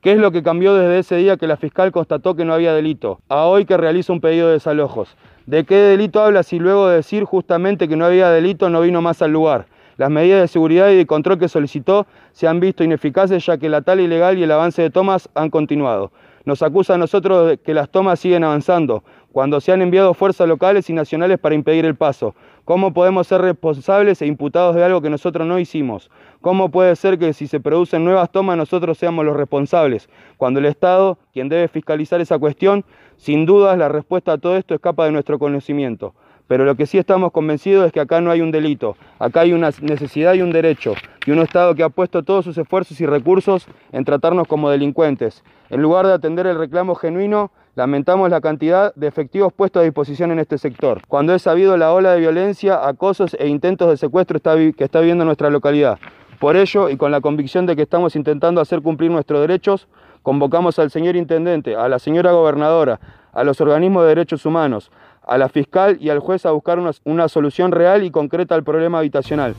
[0.00, 2.72] ¿Qué es lo que cambió desde ese día que la fiscal constató que no había
[2.72, 3.20] delito?
[3.28, 5.14] A hoy que realiza un pedido de desalojos.
[5.44, 9.02] ¿De qué delito habla si luego de decir justamente que no había delito no vino
[9.02, 9.66] más al lugar?
[9.98, 13.68] Las medidas de seguridad y de control que solicitó se han visto ineficaces ya que
[13.68, 16.10] la tala ilegal y el avance de tomas han continuado.
[16.46, 19.02] Nos acusa a nosotros de que las tomas siguen avanzando,
[19.36, 22.34] cuando se han enviado fuerzas locales y nacionales para impedir el paso?
[22.64, 26.10] ¿Cómo podemos ser responsables e imputados de algo que nosotros no hicimos?
[26.40, 30.08] ¿Cómo puede ser que si se producen nuevas tomas nosotros seamos los responsables?
[30.38, 32.86] Cuando el Estado, quien debe fiscalizar esa cuestión,
[33.18, 36.14] sin dudas la respuesta a todo esto escapa de nuestro conocimiento.
[36.48, 39.52] pero lo que sí estamos convencidos es que acá no hay un delito, acá hay
[39.52, 40.94] una necesidad y un derecho,
[41.26, 45.44] y un Estado que ha puesto todos sus esfuerzos y recursos en tratarnos como delincuentes.
[45.68, 50.32] En lugar de atender el reclamo genuino, lamentamos la cantidad de efectivos puestos a disposición
[50.32, 54.40] en este sector, cuando es sabido la ola de violencia, acosos e intentos de secuestro
[54.40, 55.98] que está viviendo nuestra localidad.
[56.40, 59.88] Por ello, y con la convicción de que estamos intentando hacer cumplir nuestros derechos,
[60.22, 62.98] convocamos al señor Intendente, a la señora Gobernadora,
[63.32, 64.90] a los organismos de derechos humanos,
[65.26, 68.64] a la fiscal y al juez a buscar una, una solución real y concreta al
[68.64, 69.54] problema habitacional.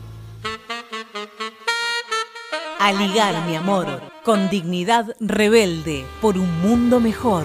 [2.80, 3.86] A ligar, mi amor,
[4.24, 7.44] con dignidad rebelde por un mundo mejor.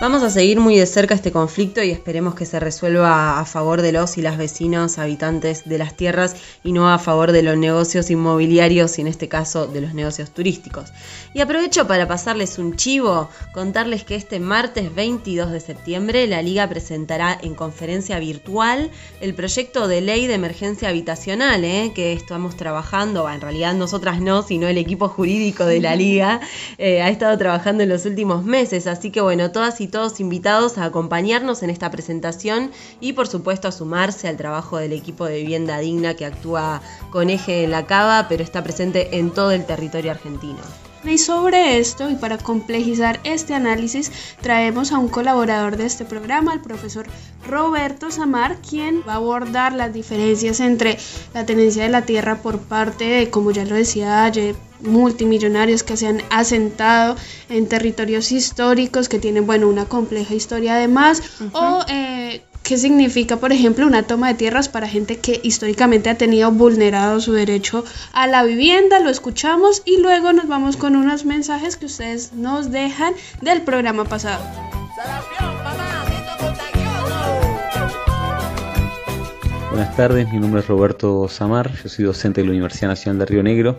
[0.00, 3.82] Vamos a seguir muy de cerca este conflicto y esperemos que se resuelva a favor
[3.82, 7.58] de los y las vecinos habitantes de las tierras y no a favor de los
[7.58, 10.90] negocios inmobiliarios y en este caso de los negocios turísticos.
[11.34, 16.66] Y aprovecho para pasarles un chivo, contarles que este martes 22 de septiembre la Liga
[16.66, 18.90] presentará en conferencia virtual
[19.20, 21.92] el proyecto de ley de emergencia habitacional ¿eh?
[21.94, 26.40] que estamos trabajando, en realidad nosotras no, sino el equipo jurídico de la Liga
[26.78, 30.78] eh, ha estado trabajando en los últimos meses, así que bueno, todas y todos invitados
[30.78, 32.70] a acompañarnos en esta presentación
[33.00, 37.30] y por supuesto a sumarse al trabajo del equipo de vivienda digna que actúa con
[37.30, 40.89] eje en la cava, pero está presente en todo el territorio argentino.
[41.04, 46.52] Y sobre esto, y para complejizar este análisis, traemos a un colaborador de este programa,
[46.52, 47.06] el profesor
[47.46, 50.98] Roberto Samar, quien va a abordar las diferencias entre
[51.32, 55.96] la tenencia de la tierra por parte de, como ya lo decía ayer, multimillonarios que
[55.96, 57.16] se han asentado
[57.48, 61.22] en territorios históricos que tienen, bueno, una compleja historia además,
[61.52, 66.16] o eh, qué significa, por ejemplo, una toma de tierras para gente que históricamente ha
[66.16, 69.00] tenido vulnerado su derecho a la vivienda.
[69.00, 74.04] Lo escuchamos y luego nos vamos con unos mensajes que ustedes nos dejan del programa
[74.04, 74.44] pasado.
[79.70, 83.26] Buenas tardes, mi nombre es Roberto Samar, yo soy docente de la Universidad Nacional de
[83.26, 83.78] Río Negro.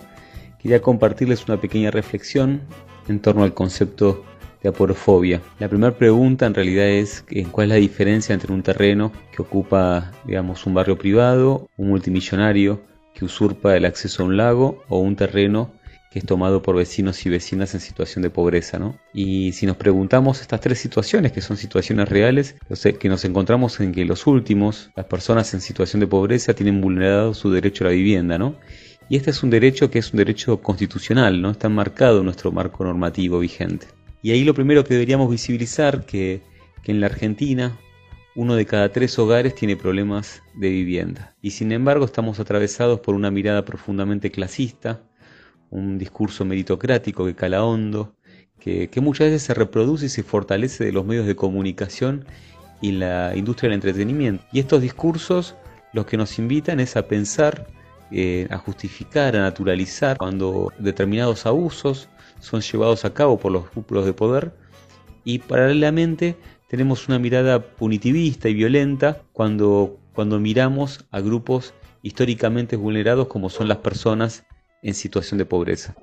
[0.61, 2.59] Quería compartirles una pequeña reflexión
[3.07, 4.25] en torno al concepto
[4.61, 5.41] de aporofobia.
[5.59, 10.11] La primera pregunta en realidad es cuál es la diferencia entre un terreno que ocupa,
[10.25, 12.81] digamos, un barrio privado, un multimillonario
[13.13, 15.73] que usurpa el acceso a un lago o un terreno
[16.11, 18.77] que es tomado por vecinos y vecinas en situación de pobreza.
[18.77, 18.97] ¿no?
[19.13, 22.55] Y si nos preguntamos estas tres situaciones, que son situaciones reales,
[22.99, 27.33] que nos encontramos en que los últimos, las personas en situación de pobreza, tienen vulnerado
[27.33, 28.37] su derecho a la vivienda.
[28.37, 28.57] ¿no?
[29.07, 31.51] Y este es un derecho que es un derecho constitucional, ¿no?
[31.51, 33.87] está marcado en nuestro marco normativo vigente.
[34.21, 36.41] Y ahí lo primero que deberíamos visibilizar que,
[36.83, 37.77] que en la Argentina
[38.35, 41.35] uno de cada tres hogares tiene problemas de vivienda.
[41.41, 45.01] Y sin embargo estamos atravesados por una mirada profundamente clasista,
[45.69, 48.15] un discurso meritocrático que cala hondo,
[48.59, 52.25] que, que, muchas veces se reproduce y se fortalece de los medios de comunicación
[52.79, 54.45] y la industria del entretenimiento.
[54.51, 55.55] Y estos discursos
[55.93, 57.67] los que nos invitan es a pensar,
[58.11, 62.09] eh, a justificar, a naturalizar cuando determinados abusos
[62.41, 64.51] son llevados a cabo por los cúpulos de poder
[65.23, 66.35] y paralelamente
[66.67, 73.67] tenemos una mirada punitivista y violenta cuando, cuando miramos a grupos históricamente vulnerados como son
[73.67, 74.43] las personas
[74.81, 75.95] en situación de pobreza.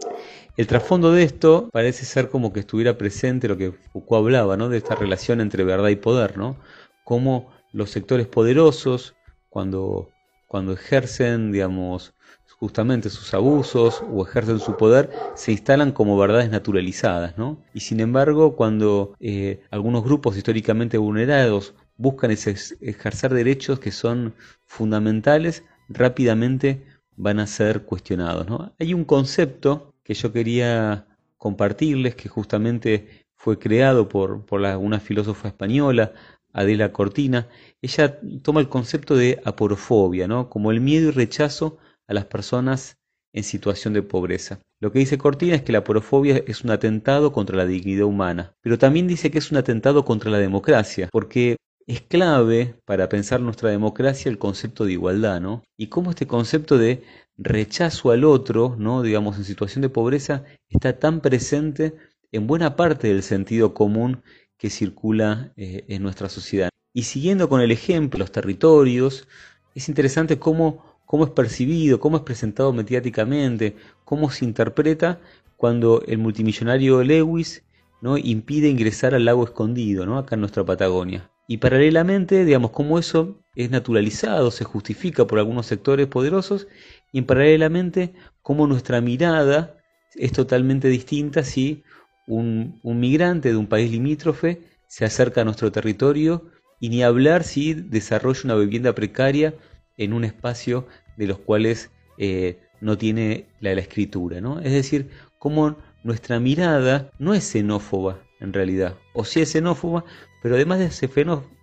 [0.57, 4.69] El trasfondo de esto parece ser como que estuviera presente lo que Foucault hablaba, ¿no?
[4.69, 6.57] de esta relación entre verdad y poder, ¿no?
[7.05, 9.15] Cómo los sectores poderosos,
[9.49, 10.11] cuando,
[10.47, 12.15] cuando ejercen, digamos,
[12.59, 17.63] justamente sus abusos o ejercen su poder, se instalan como verdades naturalizadas, ¿no?
[17.73, 24.35] Y sin embargo, cuando eh, algunos grupos históricamente vulnerados buscan ejercer derechos que son
[24.65, 26.85] fundamentales, rápidamente
[27.17, 28.47] van a ser cuestionados.
[28.79, 31.07] Hay un concepto que yo quería
[31.37, 36.13] compartirles que justamente fue creado por, por una filósofa española,
[36.53, 37.49] Adela Cortina.
[37.83, 40.49] Ella toma el concepto de aporofobia, ¿no?
[40.49, 41.79] como el miedo y rechazo
[42.09, 42.97] a las personas
[43.33, 44.59] en situación de pobreza.
[44.81, 48.55] Lo que dice Cortina es que la aporofobia es un atentado contra la dignidad humana,
[48.61, 51.57] pero también dice que es un atentado contra la democracia, porque
[51.87, 55.63] es clave para pensar nuestra democracia el concepto de igualdad, ¿no?
[55.77, 57.03] Y cómo este concepto de
[57.39, 59.03] rechazo al otro, ¿no?
[59.03, 61.95] Digamos, en situación de pobreza, está tan presente
[62.31, 64.23] en buena parte del sentido común
[64.59, 66.69] que circula eh, en nuestra sociedad.
[66.93, 69.27] Y siguiendo con el ejemplo, los territorios,
[69.75, 75.19] es interesante cómo, cómo es percibido, cómo es presentado mediáticamente, cómo se interpreta
[75.57, 77.65] cuando el multimillonario Lewis
[78.03, 78.19] ¿no?
[78.19, 80.19] impide ingresar al lago escondido, ¿no?
[80.19, 81.31] acá en nuestra Patagonia.
[81.49, 86.69] Y paralelamente, digamos, cómo eso es naturalizado, se justifica por algunos sectores poderosos
[87.11, 89.79] y paralelamente cómo nuestra mirada
[90.15, 91.85] es totalmente distinta si
[92.27, 96.51] un, un migrante de un país limítrofe se acerca a nuestro territorio
[96.81, 99.55] y ni hablar si desarrolla una vivienda precaria
[99.99, 100.87] en un espacio
[101.17, 104.41] de los cuales eh, no tiene la, escritura.
[104.41, 104.61] ¿no?
[104.61, 110.05] Es decir, cómo nuestra mirada no es xenófoba en realidad, o sí es xenófoba,
[110.43, 111.11] pero además de ser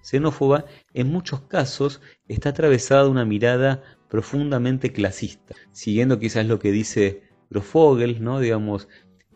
[0.01, 7.23] xenófoba, en muchos casos está atravesada una mirada profundamente clasista, siguiendo quizás lo que dice
[7.49, 8.39] Grofogel, ¿no?
[8.39, 8.87] Digamos,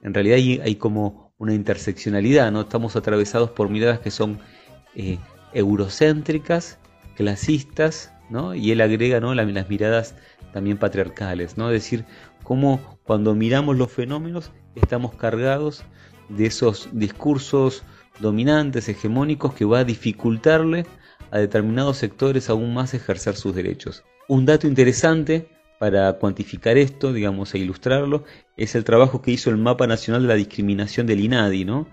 [0.03, 2.61] en realidad hay, como una interseccionalidad, ¿no?
[2.61, 4.39] Estamos atravesados por miradas que son
[4.95, 5.17] eh,
[5.53, 6.77] eurocéntricas,
[7.15, 8.13] clasistas,
[8.55, 9.33] Y él agrega, ¿no?
[9.33, 10.15] Las, miradas
[10.53, 11.69] también patriarcales, ¿no?
[11.69, 12.05] Es decir,
[12.43, 15.83] cómo cuando miramos los fenómenos estamos cargados
[16.29, 17.83] de esos discursos
[18.19, 20.85] dominantes, hegemónicos, que va a dificultarle
[21.31, 24.03] a determinados sectores aún más ejercer sus derechos.
[24.27, 25.49] Un dato interesante
[25.79, 28.25] para cuantificar esto, digamos, e ilustrarlo,
[28.57, 31.87] es el trabajo que hizo el Mapa Nacional de la Discriminación del INADI, ¿no?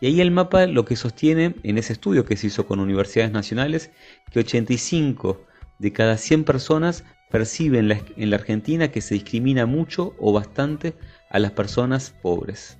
[0.00, 3.32] Y ahí el mapa lo que sostiene en ese estudio que se hizo con universidades
[3.32, 3.90] nacionales,
[4.30, 5.47] que 85
[5.78, 10.94] de cada 100 personas perciben en la Argentina que se discrimina mucho o bastante
[11.30, 12.78] a las personas pobres.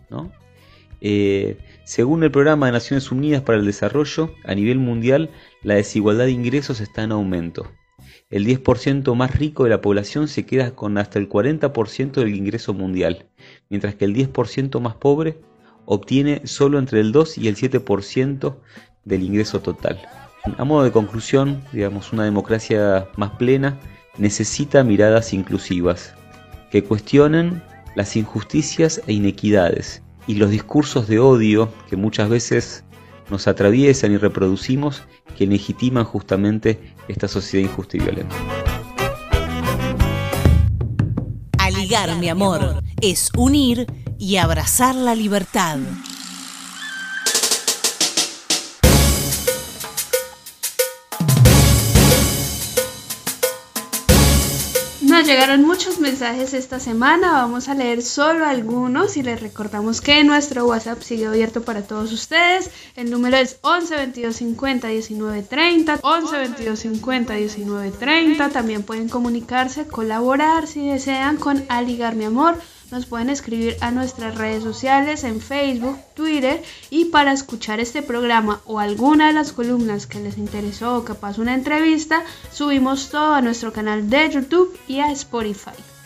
[1.01, 5.30] Eh, según el Programa de Naciones Unidas para el Desarrollo, a nivel mundial
[5.62, 7.70] la desigualdad de ingresos está en aumento.
[8.30, 12.74] El 10% más rico de la población se queda con hasta el 40% del ingreso
[12.74, 13.26] mundial,
[13.70, 15.40] mientras que el 10% más pobre
[15.86, 18.57] obtiene solo entre el 2 y el 7%
[19.05, 20.28] del ingreso total.
[20.57, 23.78] A modo de conclusión, digamos, una democracia más plena
[24.16, 26.14] necesita miradas inclusivas,
[26.70, 27.62] que cuestionen
[27.95, 32.84] las injusticias e inequidades y los discursos de odio que muchas veces
[33.30, 35.03] nos atraviesan y reproducimos
[35.36, 38.36] que legitiman justamente esta sociedad injusta y violenta.
[41.59, 43.86] Aligar, mi amor, es unir
[44.18, 45.78] y abrazar la libertad.
[55.29, 60.64] Llegaron muchos mensajes esta semana, vamos a leer solo algunos y les recordamos que nuestro
[60.64, 62.70] WhatsApp sigue abierto para todos ustedes.
[62.97, 68.49] El número es 11 22 50 19 30, 11 22 50 19 30.
[68.49, 72.57] También pueden comunicarse, colaborar si desean con Aligar mi amor
[72.91, 78.61] nos pueden escribir a nuestras redes sociales en Facebook, Twitter y para escuchar este programa
[78.64, 83.43] o alguna de las columnas que les interesó o capaz una entrevista, subimos todo a
[83.43, 85.97] nuestro canal de YouTube y a Spotify.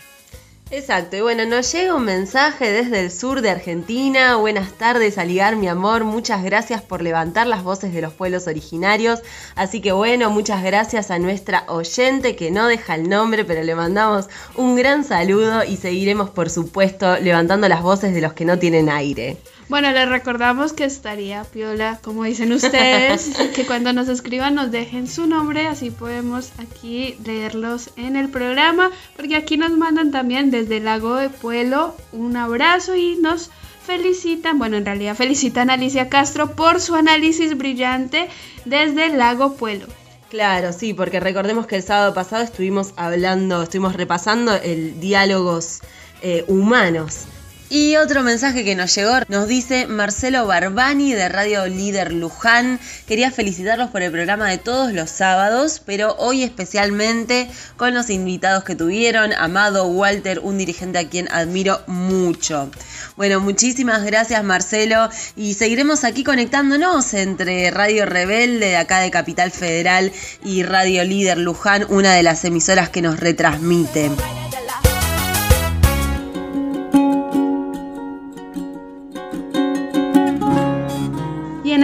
[0.74, 4.36] Exacto, y bueno, nos llega un mensaje desde el sur de Argentina.
[4.36, 6.04] Buenas tardes, Aligar, mi amor.
[6.04, 9.20] Muchas gracias por levantar las voces de los pueblos originarios.
[9.54, 13.74] Así que bueno, muchas gracias a nuestra oyente que no deja el nombre, pero le
[13.74, 18.58] mandamos un gran saludo y seguiremos, por supuesto, levantando las voces de los que no
[18.58, 19.36] tienen aire.
[19.68, 25.06] Bueno, les recordamos que estaría piola, como dicen ustedes, que cuando nos escriban nos dejen
[25.06, 30.78] su nombre, así podemos aquí leerlos en el programa, porque aquí nos mandan también desde
[30.78, 33.50] el lago de Pueblo un abrazo y nos
[33.86, 38.28] felicitan, bueno, en realidad felicitan a Alicia Castro por su análisis brillante
[38.64, 39.86] desde el lago Pueblo.
[40.28, 45.80] Claro, sí, porque recordemos que el sábado pasado estuvimos hablando, estuvimos repasando el diálogos
[46.22, 47.26] eh, humanos
[47.72, 52.78] y otro mensaje que nos llegó nos dice Marcelo Barbani de Radio Líder Luján.
[53.06, 57.48] Quería felicitarlos por el programa de todos los sábados, pero hoy especialmente
[57.78, 59.32] con los invitados que tuvieron.
[59.32, 62.70] Amado Walter, un dirigente a quien admiro mucho.
[63.16, 69.50] Bueno, muchísimas gracias Marcelo y seguiremos aquí conectándonos entre Radio Rebelde de acá de Capital
[69.50, 70.12] Federal
[70.44, 74.14] y Radio Líder Luján, una de las emisoras que nos retransmiten.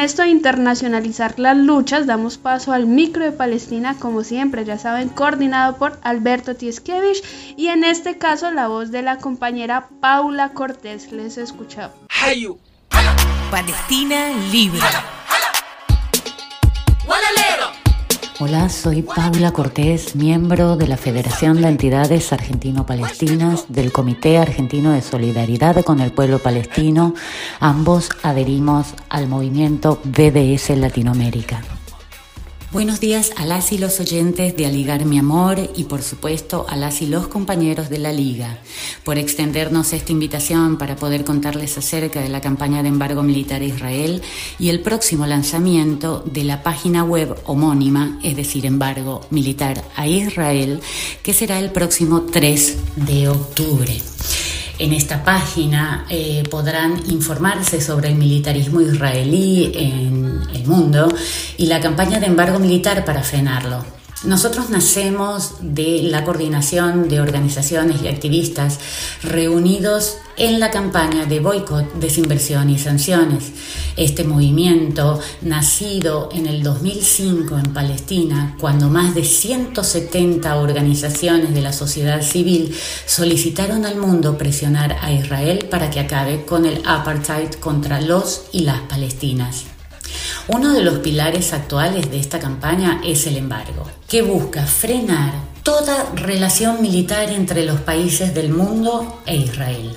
[0.09, 5.11] Esto de internacionalizar las luchas, damos paso al micro de Palestina, como siempre, ya saben,
[5.11, 7.21] coordinado por Alberto Tieskiewicz
[7.59, 11.13] y en este caso la voz de la compañera Paula Cortés.
[11.13, 11.93] Les escuchado.
[13.51, 14.81] Palestina libre.
[18.41, 25.03] Hola, soy Paula Cortés, miembro de la Federación de Entidades Argentino-Palestinas del Comité Argentino de
[25.03, 27.15] Solidaridad con el Pueblo Palestino.
[27.59, 31.78] Ambos adherimos al movimiento BDS Latinoamérica.
[32.71, 36.77] Buenos días a las y los oyentes de Aligar Mi Amor y por supuesto a
[36.77, 38.59] las y los compañeros de la Liga
[39.05, 43.65] por extendernos esta invitación para poder contarles acerca de la campaña de embargo militar a
[43.65, 44.21] Israel
[44.59, 50.83] y el próximo lanzamiento de la página web homónima, es decir, embargo militar a Israel,
[51.23, 53.99] que será el próximo 3 de octubre.
[54.79, 61.09] En esta página eh, podrán informarse sobre el militarismo israelí en el mundo
[61.57, 63.85] y la campaña de embargo militar para frenarlo.
[64.25, 68.79] Nosotros nacemos de la coordinación de organizaciones y activistas
[69.23, 73.53] reunidos en la campaña de boicot, desinversión y sanciones.
[73.97, 81.73] Este movimiento, nacido en el 2005 en Palestina, cuando más de 170 organizaciones de la
[81.73, 82.75] sociedad civil
[83.07, 88.61] solicitaron al mundo presionar a Israel para que acabe con el apartheid contra los y
[88.61, 89.65] las palestinas.
[90.47, 95.33] Uno de los pilares actuales de esta campaña es el embargo, que busca frenar
[95.63, 99.95] toda relación militar entre los países del mundo e Israel.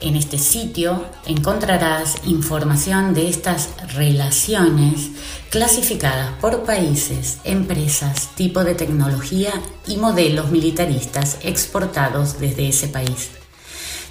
[0.00, 5.08] En este sitio encontrarás información de estas relaciones
[5.48, 9.54] clasificadas por países, empresas, tipo de tecnología
[9.86, 13.30] y modelos militaristas exportados desde ese país.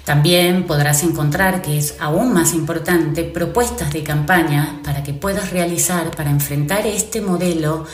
[0.04, 6.10] También podrás encontrar, que es aún más importante, propuestas de campaña para que puedas realizar
[6.16, 7.86] para enfrentar este modelo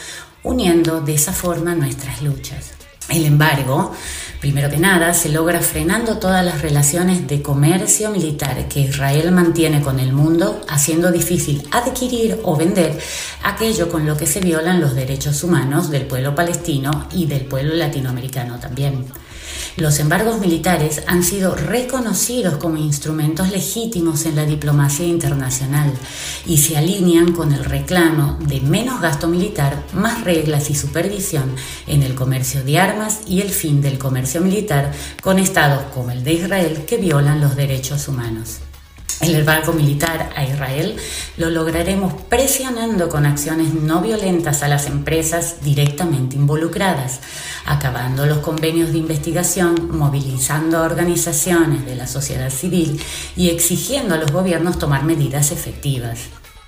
[0.43, 2.82] uniendo de esa forma nuestras luchas.
[3.09, 3.93] El embargo,
[4.41, 9.83] primero que nada, se logra frenando todas las relaciones de comercio militar que Israel mantiene
[9.83, 12.99] con el mundo, haciendo difícil adquirir o vender
[13.43, 17.75] aquello con lo que se violan los derechos humanos del pueblo palestino y del pueblo
[17.75, 19.07] latinoamericano también.
[19.77, 25.95] Los embargos militares han sido reconocidos como instrumentos legítimos en la diplomacia internacional
[26.47, 31.57] y se alinean con el reclamo de menos gasto militar, más reglas y supervisión
[31.87, 34.93] en el comercio de armas y el fin del comercio militar
[35.23, 38.59] con estados como el de Israel que violan los derechos humanos.
[39.21, 40.97] El embargo militar a Israel
[41.37, 47.21] lo lograremos presionando con acciones no violentas a las empresas directamente involucradas,
[47.65, 53.01] acabando los convenios de investigación, movilizando a organizaciones de la sociedad civil
[53.37, 56.19] y exigiendo a los gobiernos tomar medidas efectivas.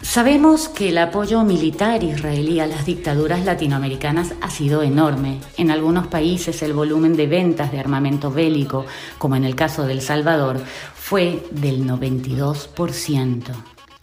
[0.04, 5.40] Sabemos que el apoyo militar israelí a las dictaduras latinoamericanas ha sido enorme.
[5.56, 8.84] En algunos países el volumen de ventas de armamento bélico,
[9.16, 10.60] como en el caso de El Salvador,
[11.06, 13.42] fue del 92%.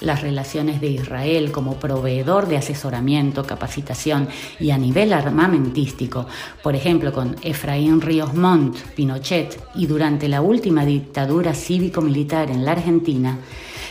[0.01, 4.27] Las relaciones de Israel como proveedor de asesoramiento, capacitación
[4.59, 6.27] y a nivel armamentístico,
[6.61, 12.73] por ejemplo con Efraín Ríos Montt, Pinochet y durante la última dictadura cívico-militar en la
[12.73, 13.39] Argentina,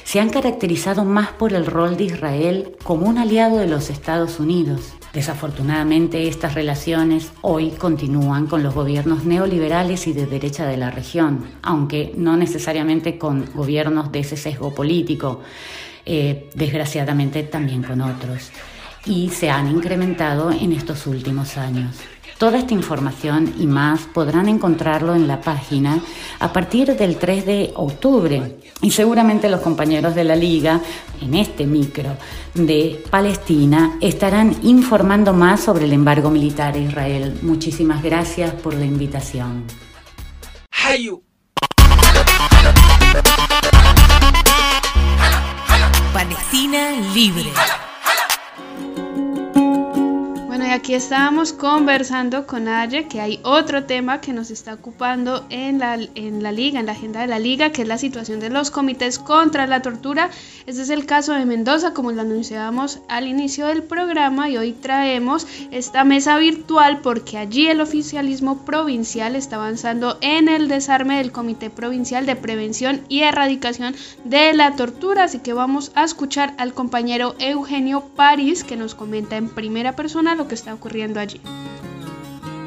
[0.04, 4.38] se han caracterizado más por el rol de Israel como un aliado de los Estados
[4.38, 10.92] Unidos Desafortunadamente, estas relaciones hoy continúan con los gobiernos neoliberales y de derecha de la
[10.92, 15.40] región, aunque no necesariamente con gobiernos de ese sesgo político,
[16.06, 18.50] eh, desgraciadamente también con otros,
[19.04, 21.96] y se han incrementado en estos últimos años.
[22.40, 26.00] Toda esta información y más podrán encontrarlo en la página
[26.38, 30.80] a partir del 3 de octubre y seguramente los compañeros de la liga
[31.20, 32.16] en este micro
[32.54, 37.38] de Palestina estarán informando más sobre el embargo militar a Israel.
[37.42, 39.64] Muchísimas gracias por la invitación.
[46.14, 47.50] Palestina libre
[50.70, 55.98] aquí estábamos conversando con Aye que hay otro tema que nos está ocupando en la,
[56.14, 58.70] en la liga, en la agenda de la liga, que es la situación de los
[58.70, 60.30] comités contra la tortura.
[60.66, 64.72] Este es el caso de Mendoza, como lo anunciábamos al inicio del programa, y hoy
[64.72, 71.32] traemos esta mesa virtual porque allí el oficialismo provincial está avanzando en el desarme del
[71.32, 75.24] Comité Provincial de Prevención y Erradicación de la Tortura.
[75.24, 80.36] Así que vamos a escuchar al compañero Eugenio París, que nos comenta en primera persona
[80.36, 81.40] lo que está ocurriendo allí.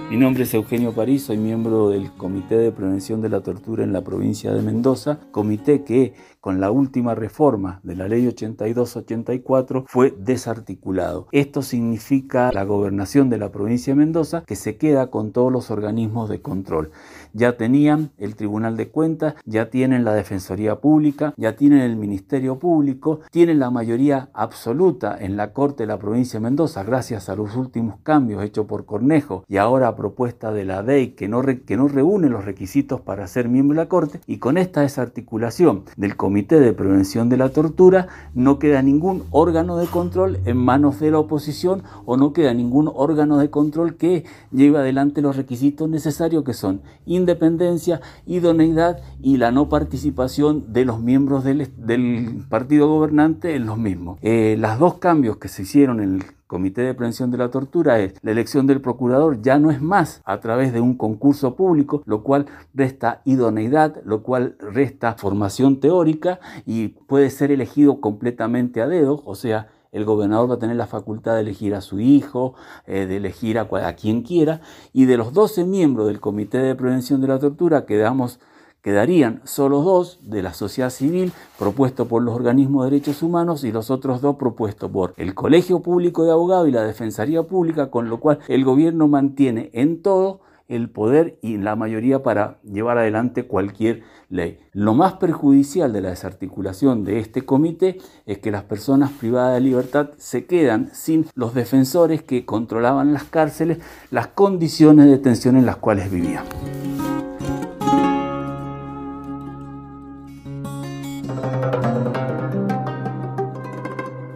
[0.09, 3.93] Mi nombre es Eugenio París, soy miembro del Comité de Prevención de la Tortura en
[3.93, 10.13] la provincia de Mendoza, comité que con la última reforma de la ley 82-84 fue
[10.15, 11.27] desarticulado.
[11.31, 15.71] Esto significa la gobernación de la provincia de Mendoza que se queda con todos los
[15.71, 16.91] organismos de control
[17.33, 22.59] ya tenían el Tribunal de Cuentas, ya tienen la Defensoría Pública, ya tienen el Ministerio
[22.59, 27.35] Público, tienen la mayoría absoluta en la Corte de la provincia de Mendoza, gracias a
[27.35, 31.41] los últimos cambios hechos por Cornejo y ahora a propuesta de la DEI que no,
[31.41, 35.83] que no reúne los requisitos para ser miembro de la Corte, y con esta desarticulación
[35.97, 40.99] del Comité de Prevención de la Tortura, no queda ningún órgano de control en manos
[40.99, 45.89] de la oposición o no queda ningún órgano de control que lleve adelante los requisitos
[45.89, 46.81] necesarios que son
[47.23, 54.19] independencia, idoneidad y la no participación de los miembros del, partido gobernante en los mismos.
[54.21, 57.99] Eh, los dos cambios que se hicieron en el Comité de Prevención de la Tortura
[57.99, 62.03] es la elección del procurador ya no es más a través de un concurso público,
[62.05, 62.45] lo cual
[62.75, 69.33] resta idoneidad, lo cual resta formación teórica y puede ser elegido completamente a dedo, o
[69.33, 73.15] sea, el gobernador va a tener la facultad de elegir a su hijo, eh, de
[73.17, 74.59] elegir a, a, quien quiera,
[74.91, 78.39] y de los 12 miembros del Comité de Prevención de la Tortura quedamos
[78.83, 83.71] Quedarían solo dos de la sociedad civil propuestos por los organismos de derechos humanos y
[83.71, 88.09] los otros dos propuestos por el Colegio Público de Abogados y la Defensoría Pública, con
[88.09, 93.47] lo cual el gobierno mantiene en todo el poder y la mayoría para llevar adelante
[93.47, 94.03] cualquier
[94.33, 94.57] ley.
[94.73, 99.61] Lo más perjudicial de la desarticulación de este comité es que las personas privadas de
[99.61, 103.77] libertad se quedan sin los defensores que controlaban las cárceles,
[104.11, 106.43] las condiciones de detención en las cuales vivían.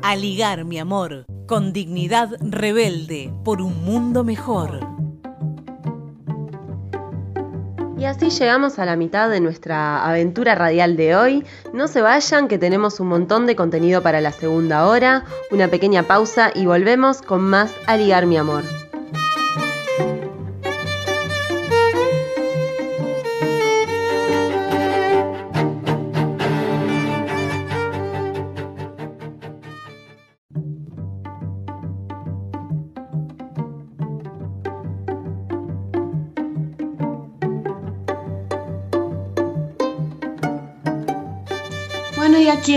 [0.04, 4.97] A ligar, mi amor, con dignidad rebelde por un mundo mejor.
[7.98, 11.44] Y así llegamos a la mitad de nuestra aventura radial de hoy.
[11.74, 16.04] No se vayan, que tenemos un montón de contenido para la segunda hora, una pequeña
[16.04, 18.64] pausa y volvemos con más A ligar, mi amor.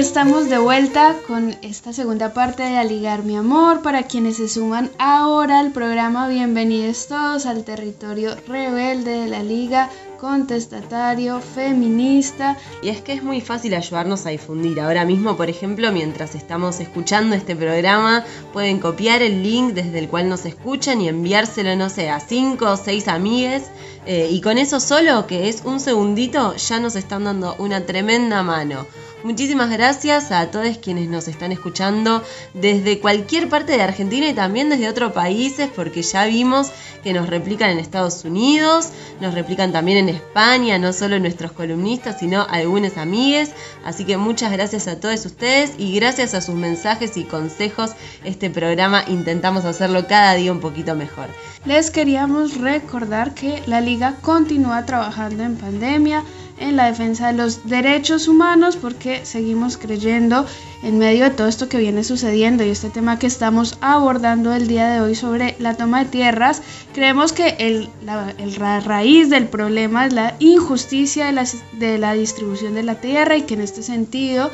[0.01, 3.83] Estamos de vuelta con esta segunda parte de Aligar mi amor.
[3.83, 9.91] Para quienes se suman ahora al programa, bienvenidos todos al territorio rebelde de la Liga,
[10.21, 12.57] contestatario, feminista.
[12.83, 14.81] Y es que es muy fácil ayudarnos a difundir.
[14.81, 20.09] Ahora mismo, por ejemplo, mientras estamos escuchando este programa, pueden copiar el link desde el
[20.09, 23.65] cual nos escuchan y enviárselo, no sé, a cinco o seis amigues.
[24.07, 28.43] Eh, y con eso solo, que es un segundito, ya nos están dando una tremenda
[28.43, 28.87] mano.
[29.23, 32.23] Muchísimas gracias a todos quienes nos están escuchando
[32.55, 36.71] desde cualquier parte de Argentina y también desde otros países, porque ya vimos
[37.05, 38.89] que nos replican en Estados Unidos,
[39.21, 43.53] nos replican también en España, no solo nuestros columnistas, sino algunos amigues.
[43.85, 47.93] Así que muchas gracias a todos ustedes y gracias a sus mensajes y consejos,
[48.25, 51.29] este programa intentamos hacerlo cada día un poquito mejor.
[51.65, 56.25] Les queríamos recordar que la liga continúa trabajando en pandemia
[56.61, 60.47] en la defensa de los derechos humanos porque seguimos creyendo
[60.83, 64.69] en medio de todo esto que viene sucediendo y este tema que estamos abordando el
[64.69, 66.63] día de hoy sobre la toma de tierras,
[66.95, 72.75] creemos que el, la, raíz del problema es la injusticia de la, de la distribución
[72.75, 74.51] de la tierra y que en este sentido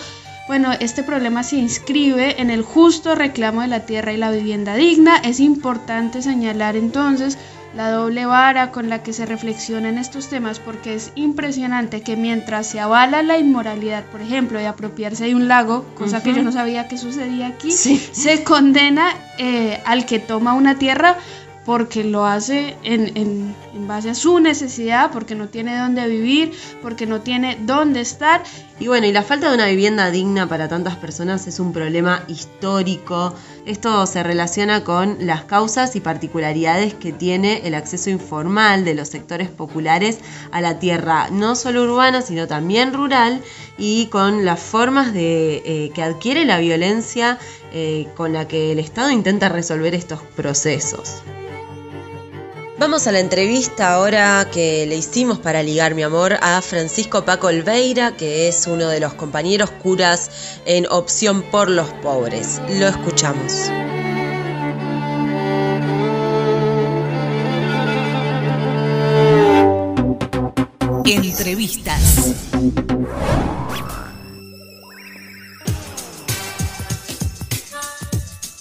[0.46, 4.76] bueno, este problema se inscribe en el justo reclamo de la tierra y la vivienda
[4.76, 5.16] digna.
[5.16, 7.36] Es importante señalar entonces
[7.76, 12.16] la doble vara con la que se reflexiona en estos temas porque es impresionante que
[12.16, 16.42] mientras se avala la inmoralidad, por ejemplo, de apropiarse de un lago, cosa que yo
[16.42, 21.18] no sabía que sucedía aquí, se condena eh, al que toma una tierra
[21.66, 26.52] porque lo hace en, en, en, base a su necesidad, porque no tiene dónde vivir,
[26.80, 28.44] porque no tiene dónde estar.
[28.78, 32.22] Y bueno, y la falta de una vivienda digna para tantas personas es un problema
[32.28, 33.34] histórico.
[33.64, 39.08] Esto se relaciona con las causas y particularidades que tiene el acceso informal de los
[39.08, 40.18] sectores populares
[40.52, 43.40] a la tierra, no solo urbana, sino también rural,
[43.78, 47.38] y con las formas de, eh, que adquiere la violencia
[47.72, 51.22] eh, con la que el Estado intenta resolver estos procesos.
[52.78, 57.46] Vamos a la entrevista ahora que le hicimos para ligar mi amor a Francisco Paco
[57.46, 62.60] Olveira, que es uno de los compañeros curas en Opción por los Pobres.
[62.68, 63.70] Lo escuchamos.
[71.06, 72.34] Entrevistas.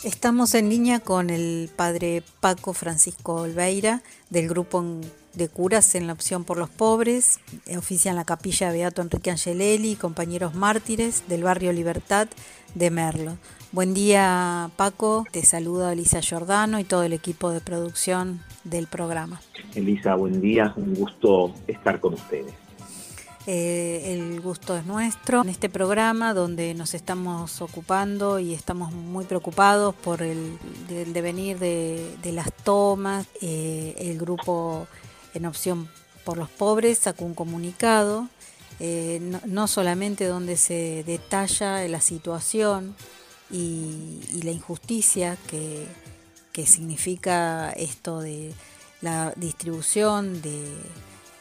[0.05, 4.85] Estamos en línea con el padre Paco Francisco Olveira del grupo
[5.33, 7.39] de curas en la opción por los pobres,
[7.75, 12.27] oficia en la capilla Beato Enrique Angelelli y compañeros mártires del barrio Libertad
[12.75, 13.37] de Merlo.
[13.71, 19.41] Buen día Paco, te saluda Elisa Giordano y todo el equipo de producción del programa.
[19.73, 22.53] Elisa, buen día, un gusto estar con ustedes.
[23.47, 25.43] Eh, el gusto es nuestro.
[25.43, 32.31] En este programa donde nos estamos ocupando y estamos muy preocupados por el, devenir de,
[32.31, 34.87] las tomas, eh, el grupo
[35.33, 35.87] en opción
[36.23, 38.27] por los pobres sacó un comunicado,
[38.79, 42.95] eh, no, solamente donde se detalla la situación
[43.51, 45.85] y, la injusticia que,
[46.51, 48.53] que significa esto de
[49.01, 50.67] la distribución de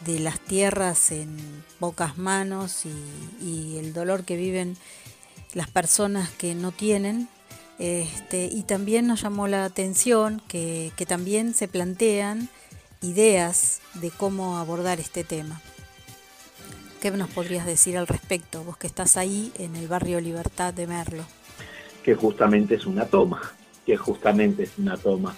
[0.04, 1.36] de las tierras en
[1.78, 4.76] pocas manos y, el dolor que viven
[5.52, 7.28] las personas que no tienen.
[7.78, 12.48] Este, y también nos llamó la atención que, también se plantean
[13.02, 15.60] ideas de cómo abordar este tema.
[17.00, 20.86] ¿Qué nos podrías decir al respecto, vos que estás ahí en el barrio Libertad de
[20.86, 21.24] Merlo?
[22.02, 23.42] Que justamente es una toma,
[23.84, 25.34] que justamente es una toma.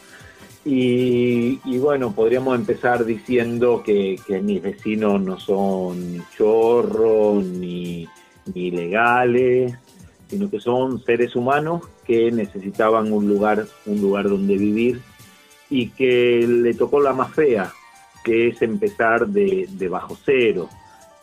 [0.69, 8.09] Y, bueno, podríamos empezar diciendo que, mis vecinos no son ni chorros ni,
[8.53, 9.79] ni legales,
[10.29, 15.01] sino que son seres humanos que necesitaban un lugar, un lugar donde vivir
[15.71, 17.73] y que le tocó la más fea,
[18.25, 20.69] que es empezar de, bajo cero.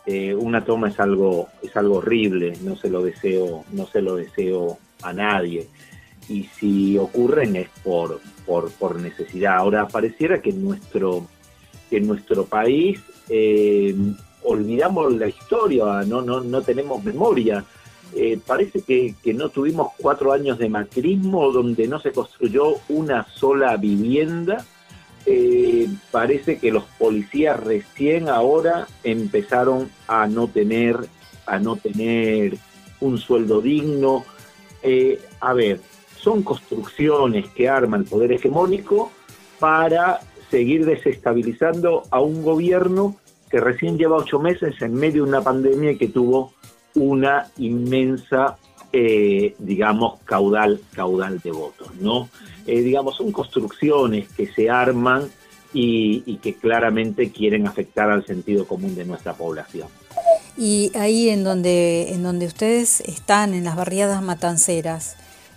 [0.06, 4.16] Eh, una toma es algo, es algo horrible, no se lo deseo, no se lo
[4.16, 5.68] deseo a nadie
[6.28, 9.56] y si ocurren es por, por, necesidad.
[9.56, 11.26] Ahora, pareciera que en nuestro,
[11.90, 13.94] que en nuestro país eh,
[14.42, 17.64] olvidamos la historia, no, no, no tenemos memoria.
[18.14, 23.76] Eh, parece que, no tuvimos cuatro años de macrismo donde no se construyó una sola
[23.76, 24.64] vivienda.
[25.26, 30.98] Eh, parece que los policías recién ahora empezaron a no tener,
[31.46, 32.58] a no tener
[33.00, 34.24] un sueldo digno.
[35.40, 35.80] a ver,
[36.24, 39.12] son construcciones que arma el poder hegemónico
[39.60, 40.20] para
[40.50, 43.16] seguir desestabilizando a un gobierno
[43.50, 46.54] que recién lleva ocho meses en medio de una pandemia y que tuvo
[46.94, 48.56] una inmensa,
[48.92, 52.28] eh, digamos, caudal, caudal de votos, ¿no?
[52.66, 55.28] Eh, digamos, son construcciones que se arman
[55.74, 59.88] y, y que claramente quieren afectar al sentido común de nuestra población.
[60.56, 65.16] Y ahí en donde, en donde ustedes están, en las barriadas matanceras,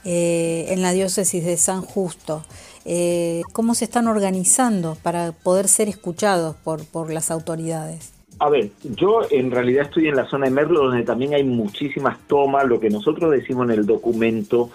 [0.10, 2.46] eh, en la diócesis de San Justo.
[2.86, 8.14] Eh, ¿Cómo se están organizando para poder ser escuchados por, las autoridades?
[8.40, 12.26] A ver, yo en realidad estoy en la zona de Merlo donde también hay muchísimas
[12.26, 12.66] tomas.
[12.66, 14.70] Lo que nosotros decimos en el documento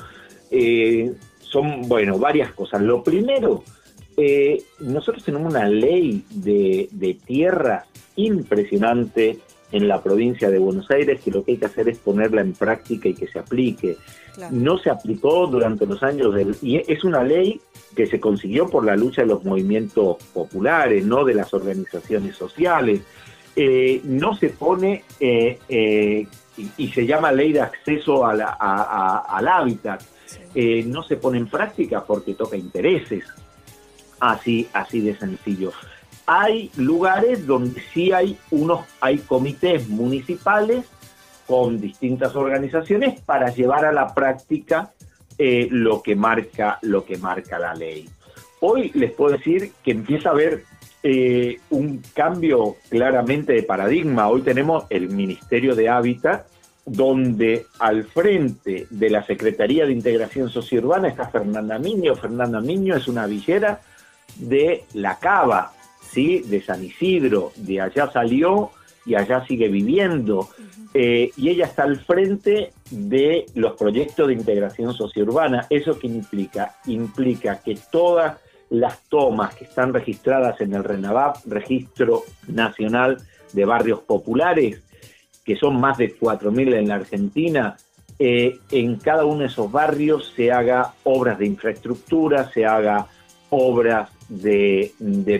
[0.51, 2.83] eh, son, bueno, varias cosas.
[2.83, 3.64] Lo primero,
[4.80, 9.39] nosotros tenemos una ley de, de tierra impresionante
[9.73, 12.53] en la provincia de Buenos Aires que lo que hay que hacer es ponerla en
[12.53, 13.97] práctica y que se aplique.
[14.51, 16.57] No se aplicó durante los años del...
[16.62, 17.61] Y es una ley
[17.97, 23.01] que se consiguió por la lucha de los movimientos populares, no de las organizaciones sociales.
[23.57, 26.27] Eh, no se pone, eh, eh,
[26.77, 30.03] y, se llama ley de acceso al hábitat,
[30.87, 33.25] no se pone en práctica porque toca intereses,
[34.20, 35.73] así, así de sencillo
[36.27, 40.85] hay lugares donde sí hay unos, hay comités municipales
[41.47, 44.93] con distintas organizaciones para llevar a la práctica
[45.39, 48.09] eh, lo que marca lo que marca la ley.
[48.61, 50.64] Hoy les puedo decir que empieza a haber
[51.03, 54.29] eh, un cambio claramente de paradigma.
[54.29, 56.47] Hoy tenemos el Ministerio de Hábitat,
[56.87, 62.14] donde al frente de la Secretaría de Integración Sociourbana está Fernanda Miño.
[62.14, 63.81] Fernanda Miño es una villera
[64.37, 65.73] de La Cava,
[66.13, 66.41] ¿sí?
[66.41, 68.71] de San Isidro, de allá salió
[69.05, 70.49] y allá sigue viviendo.
[70.95, 75.67] Eh, y ella está al frente de los proyectos de integración sociourbana.
[75.71, 76.77] ¿Eso qué implica?
[76.87, 78.39] Implica que todas
[78.71, 83.19] las tomas que están registradas en el RENAVAP, Registro Nacional
[83.53, 84.83] de Barrios Populares,
[85.45, 87.77] que son más de 4.000 en la Argentina,
[88.19, 93.09] eh, en cada uno de esos barrios se haga obras de infraestructura, se haga
[93.51, 94.93] obras de,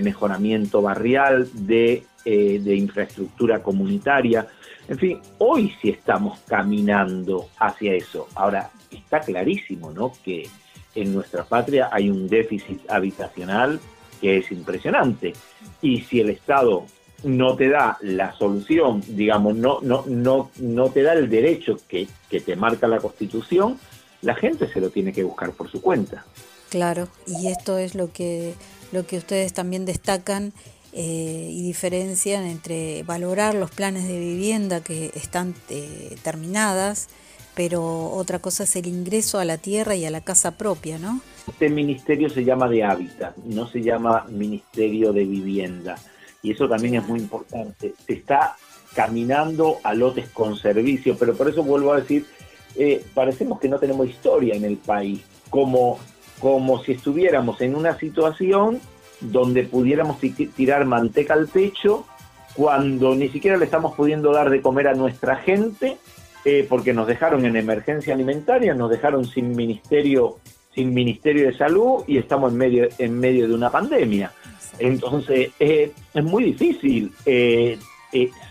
[0.03, 4.47] mejoramiento barrial, de, eh, de, infraestructura comunitaria.
[4.89, 8.29] En fin, hoy sí estamos caminando hacia eso.
[8.35, 10.13] Ahora, está clarísimo ¿no?
[10.25, 10.49] que
[10.95, 13.81] en nuestra patria hay un déficit habitacional
[14.21, 15.33] que es impresionante.
[15.81, 16.85] Y si el Estado
[17.25, 22.09] no te da la solución, digamos, no, no, no, no te da el derecho que,
[22.29, 23.79] que te marca la Constitución,
[24.23, 26.25] la gente se lo tiene que buscar por su cuenta.
[26.73, 28.55] Claro, y esto es lo que,
[28.93, 30.55] lo que ustedes también destacan
[30.95, 37.11] eh, y diferencian entre valorar los planes de vivienda que están eh, terminadas,
[37.55, 41.21] pero otra cosa es el ingreso a la tierra y a la casa propia, ¿no?
[41.47, 45.97] Este ministerio se llama de hábitat, no se llama Ministerio de Vivienda.
[46.43, 47.93] Y eso también es muy importante.
[48.07, 48.57] Se está
[48.95, 52.25] caminando a lotes con servicio, pero por eso vuelvo a decir,
[52.77, 55.21] eh, parecemos que no tenemos historia en el país,
[55.51, 55.99] como,
[56.41, 58.81] como si estuviéramos en una situación
[59.21, 60.19] donde pudiéramos
[60.57, 62.07] tirar manteca al techo
[62.55, 65.97] cuando ni siquiera le estamos pudiendo dar de comer a nuestra gente,
[66.45, 70.39] eh, porque nos dejaron en emergencia alimentaria, nos dejaron sin ministerio,
[70.75, 74.33] sin ministerio de salud y estamos en medio, en medio de una pandemia.
[74.79, 77.79] Entonces eh, es muy difícil eh,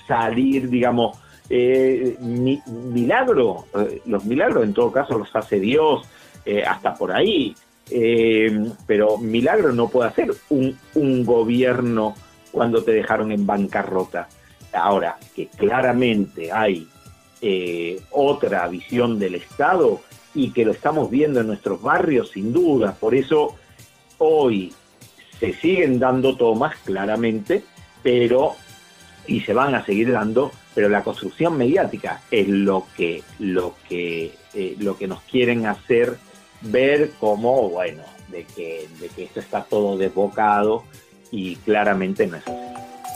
[0.07, 1.17] salir, digamos,
[2.21, 3.65] milagro,
[4.05, 6.07] los milagros en todo caso los hace Dios,
[6.65, 7.53] hasta por ahí,
[8.85, 12.15] pero milagro no puede hacer un, un gobierno
[12.51, 14.27] cuando te dejaron en bancarrota.
[14.73, 16.87] Ahora, que claramente hay
[17.41, 20.01] eh, otra visión del Estado
[20.33, 22.95] y que lo estamos viendo en nuestros barrios, sin duda.
[22.99, 23.55] Por eso
[24.19, 24.73] hoy
[25.39, 27.63] se siguen dando tomas, claramente,
[28.03, 28.55] pero,
[29.27, 34.33] y se van a seguir dando, pero la construcción mediática es lo que, lo que,
[34.53, 36.17] eh, lo que nos quieren hacer
[36.61, 40.83] ver como, bueno, de que, de que esto está todo desbocado
[41.31, 42.71] y claramente no es así.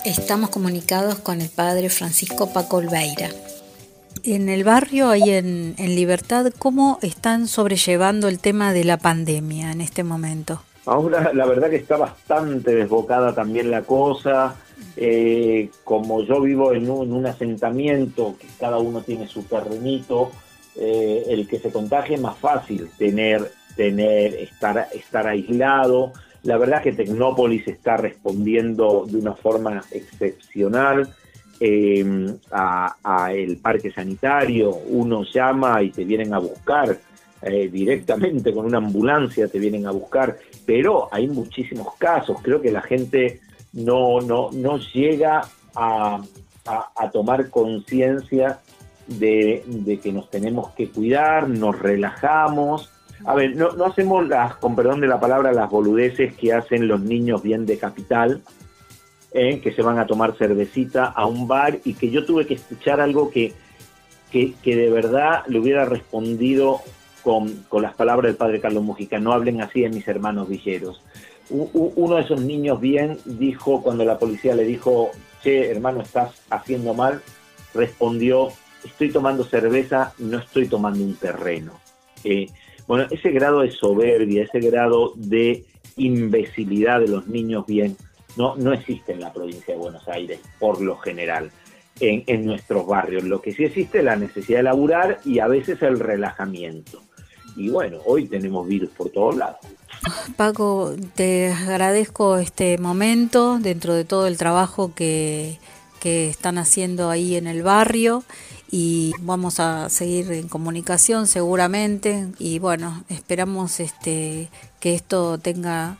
[0.05, 3.29] Estamos comunicados con el padre Francisco Paco Olveira.
[4.23, 9.81] En el barrio, ahí en, Libertad, ¿cómo están sobrellevando el tema de la pandemia en
[9.81, 10.61] este momento?
[10.85, 14.55] Ahora la verdad que está bastante desbocada también la cosa.
[14.95, 20.31] Eh, como yo vivo en un, asentamiento, que cada uno tiene su terrenito,
[20.77, 26.13] eh, el que se contagie es más fácil tener, tener, estar, estar aislado.
[26.43, 31.13] La verdad que Tecnópolis está respondiendo de una forma excepcional
[31.59, 34.71] eh, a, el parque sanitario.
[34.71, 36.97] Uno llama y te vienen a buscar
[37.41, 40.37] eh, directamente con una ambulancia, te vienen a buscar.
[40.65, 42.37] Pero hay muchísimos casos.
[42.41, 43.39] Creo que la gente
[43.73, 46.21] no, no, no llega a,
[47.13, 48.59] tomar conciencia
[49.07, 52.91] de, que nos tenemos que cuidar, nos relajamos
[53.23, 56.87] a ver, no, no hacemos las, con perdón de la palabra, las boludeces que hacen
[56.87, 58.43] los niños bien de capital,
[59.31, 59.59] ¿eh?
[59.61, 62.99] que se van a tomar cervecita a un bar y que yo tuve que escuchar
[62.99, 63.53] algo que,
[64.31, 66.81] que, de verdad le hubiera respondido
[67.23, 71.01] con, con, las palabras del padre Carlos Mujica, no hablen así de mis hermanos villeros.
[71.49, 76.93] uno de esos niños bien dijo, cuando la policía le dijo, che, hermano, estás haciendo
[76.93, 77.21] mal,
[77.73, 78.49] respondió,
[78.85, 81.73] estoy tomando cerveza, no estoy tomando un terreno.
[82.23, 82.47] Eh,
[82.87, 85.65] bueno, ese grado de soberbia, ese grado de
[85.97, 87.97] imbecilidad de los niños bien,
[88.37, 91.51] no, no existe en la provincia de Buenos Aires, por lo general,
[91.99, 93.23] en, en nuestros barrios.
[93.23, 97.01] Lo que sí existe es la necesidad de laburar y a veces el relajamiento.
[97.55, 99.59] Y bueno, hoy tenemos virus por todos lados.
[100.35, 105.57] Paco, te agradezco este momento dentro de todo el trabajo que,
[106.01, 108.23] que están haciendo ahí en el barrio
[108.77, 114.49] y vamos a seguir en comunicación seguramente y bueno, esperamos este
[114.81, 115.95] que esto tenga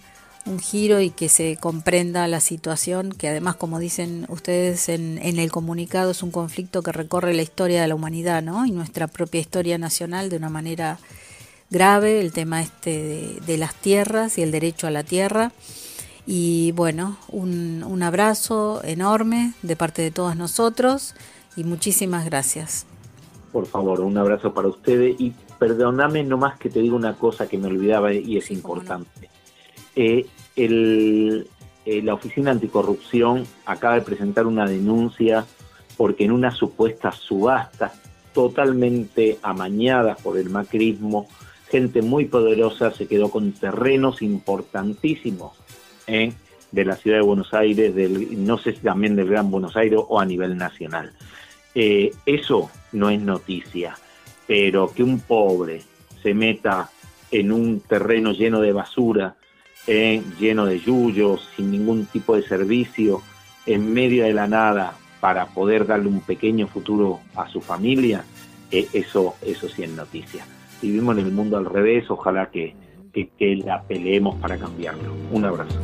[0.45, 5.39] un giro y que se comprenda la situación, que además, como dicen ustedes en, en,
[5.39, 8.65] el comunicado, es un conflicto que recorre la historia de la humanidad ¿no?
[8.65, 10.99] y nuestra propia historia nacional de una manera
[11.69, 15.53] grave, el tema este de, de las tierras y el derecho a la tierra.
[16.28, 21.15] Y bueno, un, un abrazo enorme de parte de todos nosotros
[21.56, 22.86] y muchísimas gracias.
[23.51, 27.58] Por favor, un abrazo para ustedes y perdóname nomás que te diga una cosa que
[27.58, 29.30] me olvidaba y es importante.
[29.95, 30.26] Eh,
[30.56, 31.47] el,
[31.86, 35.45] eh, la Oficina Anticorrupción acaba de presentar una denuncia
[35.97, 37.93] porque en una supuesta subasta
[38.34, 41.28] totalmente amañada por el macrismo,
[41.70, 45.53] gente muy poderosa se quedó con terrenos importantísimos
[46.08, 46.34] ¿eh?
[46.72, 49.99] de la ciudad de Buenos Aires, del, no sé si también del Gran Buenos Aires
[50.06, 51.14] o a nivel nacional.
[51.76, 53.97] Eh, eso no es noticia,
[54.47, 55.82] pero que un pobre
[56.23, 56.89] se meta
[57.32, 59.36] en un terreno lleno de basura,
[59.86, 63.21] eh, lleno de yuyos, sin ningún tipo de servicio,
[63.65, 68.23] en medio de la nada, para poder darle un pequeño futuro a su familia,
[68.71, 70.45] eh, eso, eso sí es noticia.
[70.81, 72.73] Vivimos en el mundo al revés, ojalá que,
[73.11, 75.14] que, que la peleemos para cambiarlo.
[75.31, 75.80] Un abrazo.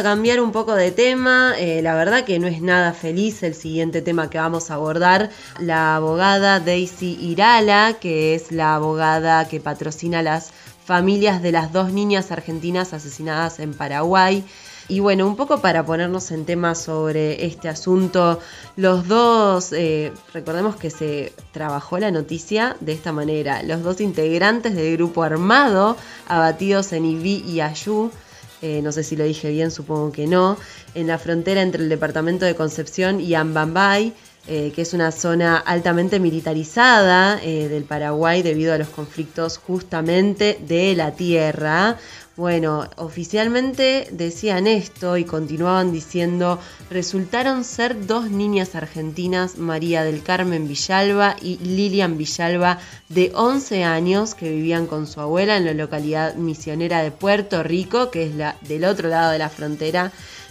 [0.00, 1.52] A cambiar un poco de tema.
[1.58, 5.28] Eh, la verdad que no es nada feliz el siguiente tema que vamos a abordar.
[5.58, 10.52] La abogada Daisy Irala, que es la abogada que patrocina las
[10.86, 14.42] familias de las dos niñas argentinas asesinadas en Paraguay.
[14.88, 18.40] Y bueno, un poco para ponernos en tema sobre este asunto,
[18.76, 24.74] los dos, eh, recordemos que se trabajó la noticia de esta manera, los dos integrantes
[24.74, 28.10] del grupo armado abatidos en Ibi y Ayú,
[28.62, 30.56] eh, no sé si lo dije bien, supongo que no,
[30.94, 34.12] en la frontera entre el departamento de Concepción y Ambambay,
[34.46, 40.58] eh, que es una zona altamente militarizada eh, del Paraguay debido a los conflictos justamente
[40.66, 41.98] de la tierra.
[42.40, 46.58] Bueno, oficialmente decían esto y continuaban diciendo,
[46.88, 52.78] resultaron ser dos niñas argentinas, María del Carmen Villalba y Lilian Villalba,
[53.10, 58.10] de 11 años, que vivían con su abuela en la localidad misionera de Puerto Rico,
[58.10, 60.10] que es la del otro lado de la frontera,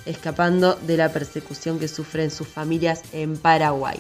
[0.10, 4.00] escapando de la persecución que sufren sus familias en Paraguay.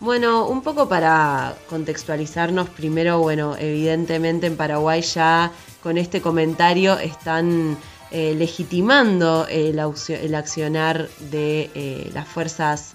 [0.00, 5.50] Bueno, un poco para contextualizarnos, primero, bueno, evidentemente en Paraguay ya
[5.82, 7.76] con este comentario están
[8.10, 12.94] eh, legitimando el, accionar de eh, las fuerzas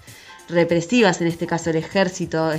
[0.50, 2.52] represivas, en este caso el ejército.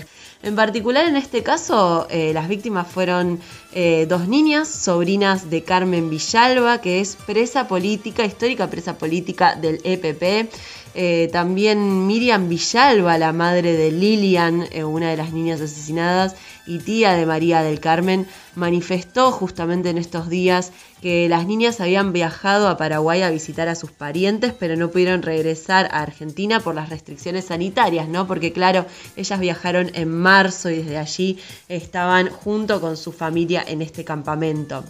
[0.42, 3.40] En particular, en este caso, eh, las víctimas fueron
[3.72, 9.80] eh, dos niñas, sobrinas de Carmen Villalba, que es presa política, histórica presa política del
[9.84, 10.50] EPP.
[10.96, 16.36] Eh, también Miriam Villalba, la madre de Lilian, una de las niñas asesinadas,
[16.66, 20.72] y tía de María del Carmen, manifestó justamente en estos días
[21.04, 25.20] que las niñas habían viajado a Paraguay a visitar a sus parientes, pero no pudieron
[25.20, 28.26] regresar a Argentina por las restricciones sanitarias, ¿no?
[28.26, 33.82] Porque claro, ellas viajaron en marzo y desde allí estaban junto con su familia en
[33.82, 34.82] este campamento.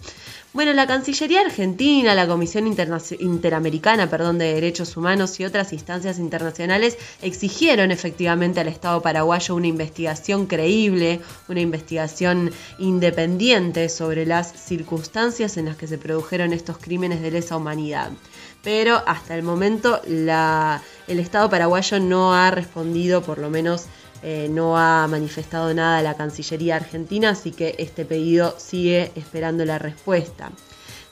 [0.55, 6.97] Bueno, la Cancillería Argentina, la Comisión Interamericana perdón, de Derechos Humanos y otras instancias internacionales
[7.23, 15.65] exigieron efectivamente al Estado paraguayo una investigación creíble, una investigación independiente sobre las circunstancias en
[15.65, 18.13] las que se produjeron estos crímenes de lesa humanidad.
[18.63, 23.87] Pero hasta el momento la, el Estado paraguayo no ha respondido, por lo menos
[24.27, 29.79] eh, no ha manifestado nada la Cancillería argentina, así que este pedido sigue esperando la
[29.79, 30.51] respuesta.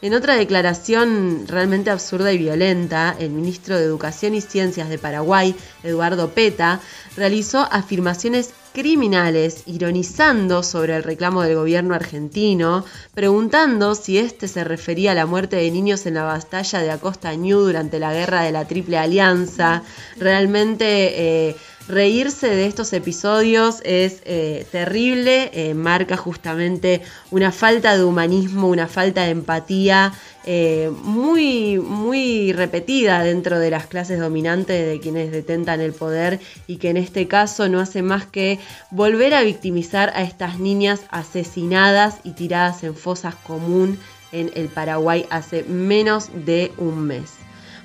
[0.01, 5.55] En otra declaración realmente absurda y violenta, el ministro de Educación y Ciencias de Paraguay,
[5.85, 6.81] Eduardo Peta,
[7.17, 12.85] realizó afirmaciones criminales, ironizando sobre el reclamo del gobierno argentino,
[13.15, 17.35] preguntando si este se refería a la muerte de niños en la batalla de Acosta
[17.35, 19.83] Ñu durante la guerra de la Triple Alianza.
[20.17, 21.57] Realmente eh,
[21.89, 28.89] reírse de estos episodios es eh, terrible, eh, marca justamente una falta de humanismo, una
[28.89, 30.13] falta de empatía
[30.45, 36.77] eh, muy, muy repetida dentro de las clases dominantes de quienes detentan el poder y
[36.77, 38.59] que en este caso no hace más que
[38.91, 43.99] volver a victimizar a estas niñas asesinadas y tiradas en fosas común
[44.33, 47.31] en el Paraguay hace menos de un mes.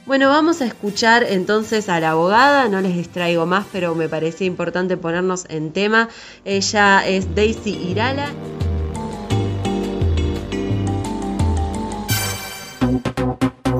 [0.07, 4.47] Bueno, vamos a escuchar entonces a la abogada, no les distraigo más, pero me parecía
[4.47, 6.07] importante ponernos en tema.
[6.45, 8.31] Ella es Daisy Irala.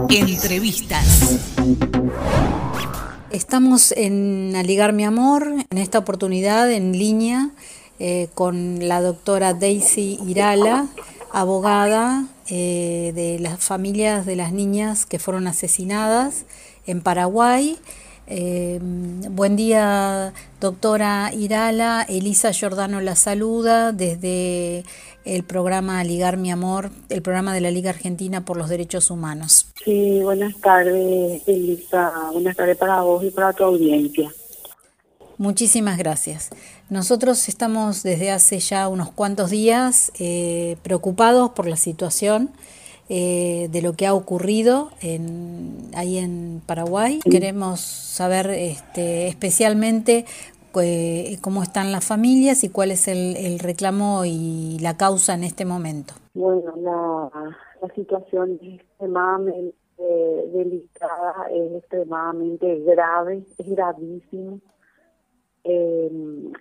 [0.09, 1.39] Entrevistas.
[3.29, 7.51] Estamos en Aligar mi amor, en esta oportunidad en línea
[7.99, 10.87] eh, con la doctora Daisy Irala,
[11.31, 16.45] abogada eh, de las familias de las niñas que fueron asesinadas
[16.85, 17.77] en Paraguay.
[18.29, 22.05] Eh, buen día, doctora Irala.
[22.07, 24.83] Elisa Giordano la saluda desde
[25.23, 29.67] el programa Ligar Mi Amor, el programa de la Liga Argentina por los Derechos Humanos.
[29.83, 32.11] Sí, buenas tardes, Elisa.
[32.33, 34.31] Buenas tardes para vos y para tu audiencia.
[35.37, 36.49] Muchísimas gracias.
[36.89, 42.49] Nosotros estamos desde hace ya unos cuantos días eh, preocupados por la situación
[43.09, 47.19] eh, de lo que ha ocurrido en, ahí en Paraguay.
[47.29, 50.23] Queremos saber este, especialmente
[50.81, 55.65] eh, cómo están las familias y cuál es el, reclamo y la causa en este
[55.65, 56.13] momento.
[56.35, 57.29] Bueno, la,
[57.95, 59.75] situación es extremadamente
[60.53, 64.61] delicada, es extremadamente grave, es gravísimo
[65.69, 66.09] eh,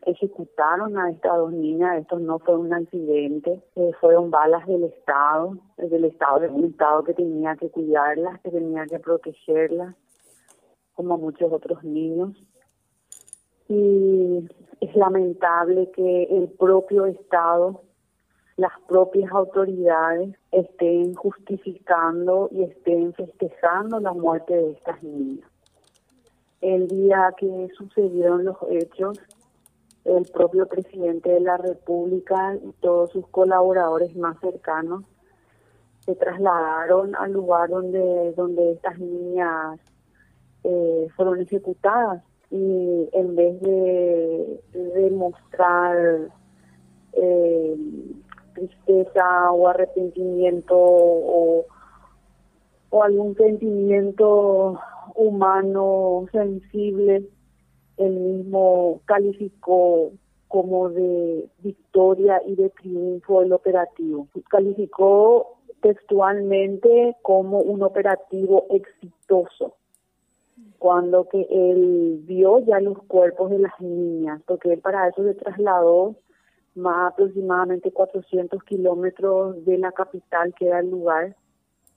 [0.04, 5.56] ejecutaron a estas dos niñas, esto no fue un accidente, eh, fueron balas del Estado,
[5.76, 9.94] del Estado, de un Estado que tenía que cuidarlas, que tenía que protegerlas,
[10.94, 12.30] como muchos otros niños.
[13.68, 14.48] Y
[14.80, 17.82] es lamentable que el propio Estado,
[18.56, 25.48] las propias autoridades estén justificando y estén festejando la muerte de estas niñas
[26.60, 29.20] el día que sucedieron los hechos,
[30.04, 35.04] el propio presidente de la República y todos sus colaboradores más cercanos
[36.00, 39.80] se trasladaron al lugar donde, donde estas niñas
[40.62, 42.22] eh, fueron ejecutadas.
[42.48, 46.30] Y en vez de, demostrar
[47.12, 47.76] eh,
[48.54, 51.66] tristeza o arrepentimiento o,
[52.90, 54.78] o algún sentimiento
[55.16, 57.28] humano, sensible,
[57.96, 60.12] él mismo calificó
[60.48, 64.28] como de victoria y de triunfo el operativo.
[64.48, 69.74] Calificó textualmente como un operativo exitoso
[70.78, 75.34] cuando que él vio ya los cuerpos de las niñas, porque él para eso se
[75.34, 76.16] trasladó
[76.74, 81.34] más aproximadamente 400 kilómetros de la capital que era el lugar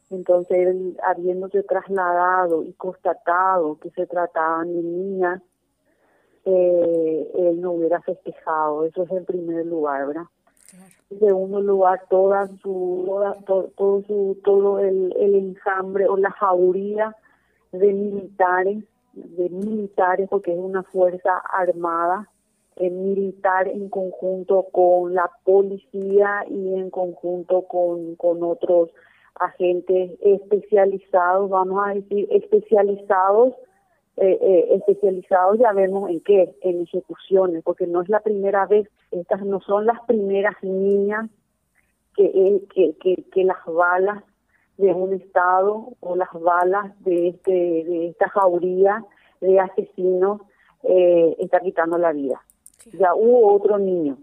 [0.10, 5.42] entonces, él, habiéndose trasladado y constatado que se trataban de niñas,
[6.46, 8.86] eh, él no hubiera festejado.
[8.86, 10.24] Eso es en primer lugar, ¿verdad?
[11.12, 13.06] En segundo lugar, toda su,
[13.46, 17.16] todo, su, todo el, el enjambre o la jauría
[17.72, 18.84] de militares,
[19.14, 22.30] de militares, porque es una fuerza armada,
[22.76, 28.90] eh, militar en conjunto con la policía y en conjunto con, con otros
[29.36, 33.54] agentes especializados, vamos a decir, especializados,
[34.18, 38.90] eh, eh, especializados ya vemos en qué, en ejecuciones, porque no es la primera vez,
[39.12, 41.30] estas no son las primeras niñas
[42.16, 44.24] que, eh, que, que, que las balas
[44.78, 49.04] de un estado o las balas de este de esta jauría
[49.42, 50.42] de asesinos
[50.84, 52.42] eh, está quitando la vida.
[52.94, 54.18] Ya hubo otro niño,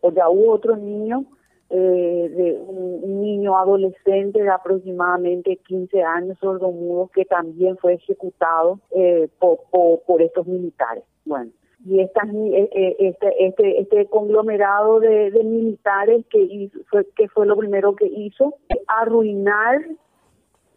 [0.00, 1.26] o ya hubo otro niño
[1.74, 9.28] eh, de un, niño adolescente de aproximadamente 15 años sordomudo que también fue ejecutado eh,
[9.38, 9.60] por,
[10.06, 11.02] por, estos militares.
[11.24, 11.50] Bueno,
[11.86, 17.56] y estas, eh, este, este, este conglomerado de, militares que, hizo, fue, que fue lo
[17.56, 18.54] primero que hizo,
[18.86, 19.80] arruinar,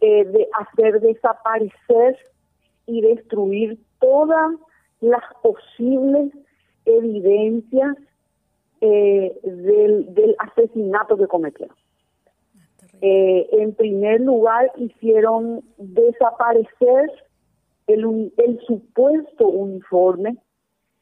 [0.00, 2.16] de hacer desaparecer
[2.86, 4.52] y destruir todas
[5.00, 6.32] las posibles
[6.86, 7.96] evidencias
[8.86, 11.76] eh, del, del, asesinato que cometieron.
[13.00, 17.10] Eh, en primer lugar, hicieron desaparecer
[17.86, 20.36] el, el supuesto uniforme,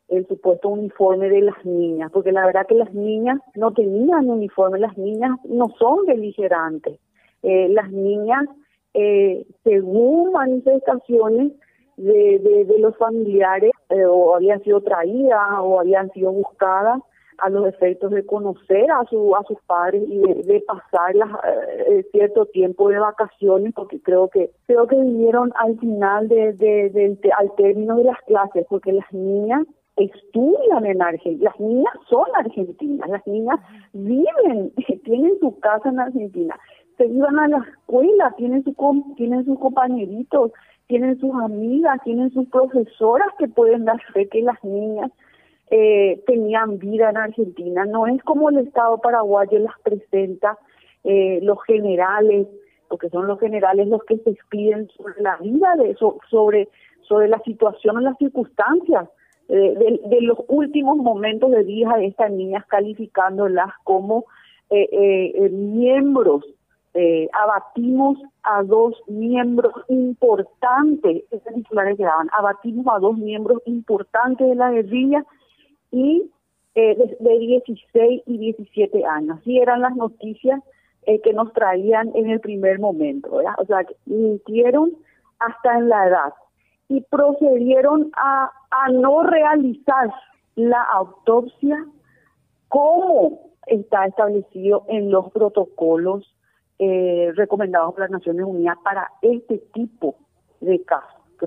[0.09, 4.79] el supuesto uniforme de las niñas, porque la verdad que las niñas no tenían uniforme,
[4.79, 6.99] las niñas no son beligerantes.
[7.43, 8.45] Eh, las niñas,
[8.95, 11.53] eh, según manifestaciones
[11.97, 17.01] de, de, de los familiares, eh, o habían sido traídas o habían sido buscadas
[17.39, 21.31] a los efectos de conocer a su a sus padres y de, pasar las,
[21.89, 27.19] eh, cierto tiempo de vacaciones porque creo que creo que vinieron al final de, de,
[27.39, 29.67] al término de las clases porque las niñas
[29.97, 33.61] estudian en Argentina, las niñas son argentinas, las niñas
[33.93, 34.73] viven,
[35.05, 36.59] tienen su casa en Argentina,
[36.97, 38.75] se iban a la escuela, tienen su
[39.17, 40.53] tienen sus compañeritos,
[40.87, 45.11] tienen sus amigas, tienen sus profesoras que pueden dar fe que las niñas
[45.71, 47.85] eh, tenían vida en Argentina.
[47.85, 50.59] No es como el Estado paraguayo las presenta
[51.05, 52.47] eh, los generales,
[52.89, 56.69] porque son los generales los que se expiden sobre la vida, de eso, sobre,
[57.03, 59.09] sobre la situación las circunstancias
[59.49, 64.25] eh, de, los últimos momentos de vida de estas niñas, calificándolas como
[64.71, 66.45] eh, miembros
[67.33, 74.55] abatimos a dos miembros importantes, esas titulares que daban, abatimos a dos miembros importantes de
[74.55, 75.25] la guerrilla
[75.95, 76.31] y
[76.75, 79.39] de, de, 16 y 17 años.
[79.41, 80.61] Así eran las noticias
[81.07, 83.31] eh, que nos traían en el primer momento.
[83.59, 84.93] O sea, mintieron
[85.39, 86.33] hasta en la edad
[86.89, 90.11] y procedieron a, a no realizar
[90.57, 91.87] la autopsia
[92.69, 96.35] como está establecido en los protocolos
[96.79, 100.17] eh, recomendados por las Naciones Unidas para este tipo
[100.61, 101.47] de casos, que,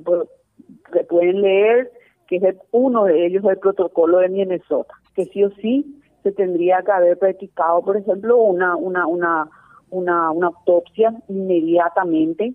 [0.94, 1.92] que pueden leer,
[2.28, 6.82] que es uno de ellos el protocolo de Minnesota, que sí o sí se tendría
[6.84, 9.50] que haber practicado, por ejemplo, una, una, una,
[9.90, 12.54] una, una autopsia inmediatamente,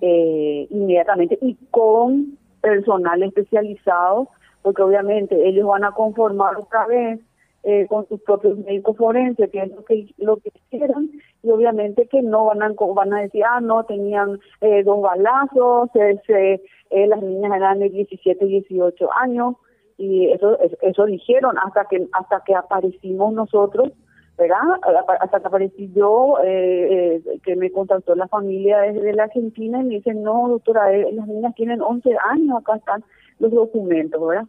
[0.00, 4.28] eh, inmediatamente y con personal especializado,
[4.62, 7.20] porque obviamente ellos van a conformar otra vez
[7.62, 11.10] eh, con sus propios médicos forenses, que es lo que lo que quieran,
[11.46, 15.90] y obviamente que no van a van a decir, ah, no, tenían eh, dos balazos,
[15.94, 16.60] eh,
[16.90, 19.54] las niñas eran de 17, 18 años,
[19.98, 23.92] y eso eso dijeron hasta que hasta que aparecimos nosotros
[24.36, 24.60] verdad
[25.20, 29.84] hasta que aparecí yo eh, eh, que me contactó la familia desde la Argentina y
[29.84, 33.04] me dicen no doctora eh, las niñas tienen 11 años acá están
[33.38, 34.46] los documentos verdad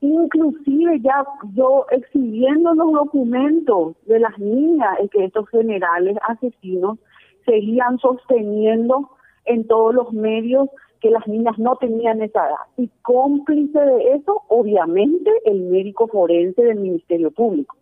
[0.00, 1.24] inclusive ya
[1.54, 6.98] yo exhibiendo los documentos de las niñas es que estos generales asesinos
[7.44, 9.10] seguían sosteniendo
[9.44, 10.68] en todos los medios
[11.00, 12.56] que las niñas no tenían esa edad.
[12.76, 17.76] Y cómplice de eso, obviamente, el médico forense del Ministerio Público.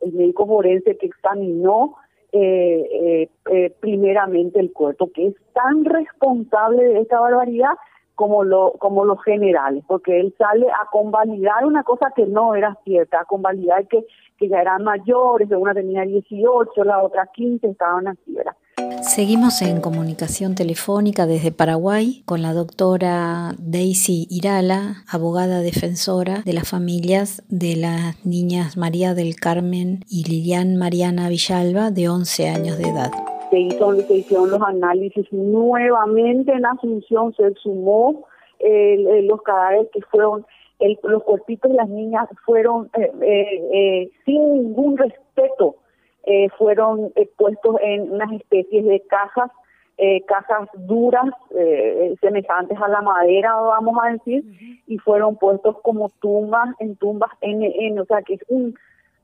[0.00, 1.94] El médico forense que examinó
[2.32, 7.74] eh, eh, eh, primeramente el cuerpo, que es tan responsable de esta barbaridad
[8.14, 12.76] como lo como los generales, porque él sale a convalidar una cosa que no era
[12.84, 14.06] cierta, a convalidar que,
[14.38, 18.54] que ya eran mayores, una tenía 18, la otra 15, estaban así, ¿verdad?
[19.02, 26.68] Seguimos en comunicación telefónica desde Paraguay con la doctora Daisy Irala, abogada defensora de las
[26.68, 32.88] familias de las niñas María del Carmen y Lilian Mariana Villalba de 11 años de
[32.88, 33.12] edad.
[33.50, 35.32] Se, hizo, se hicieron los análisis.
[35.32, 38.26] Nuevamente en Asunción, se sumó
[38.60, 40.46] los cadáveres que fueron,
[41.02, 45.76] los cuerpitos de las niñas fueron eh, eh, eh, sin ningún respeto
[46.26, 49.50] eh, fueron eh, puestos en unas especies de cajas,
[49.98, 51.26] eh, cajas duras,
[52.20, 54.42] semejantes a la madera, vamos a decir,
[54.86, 58.74] y fueron puestos como tumbas, en tumbas en, o sea que es un,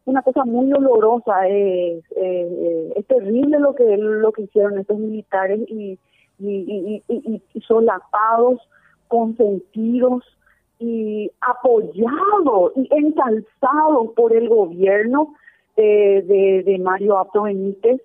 [0.04, 5.98] una cosa muy dolorosa, es, es terrible lo que lo que hicieron estos militares y,
[6.38, 8.60] y, y, y solapados,
[9.08, 10.24] consentidos
[10.80, 15.34] y apoyados y ensalzados por el gobierno
[15.76, 18.00] de, de, Mario Apto Benítez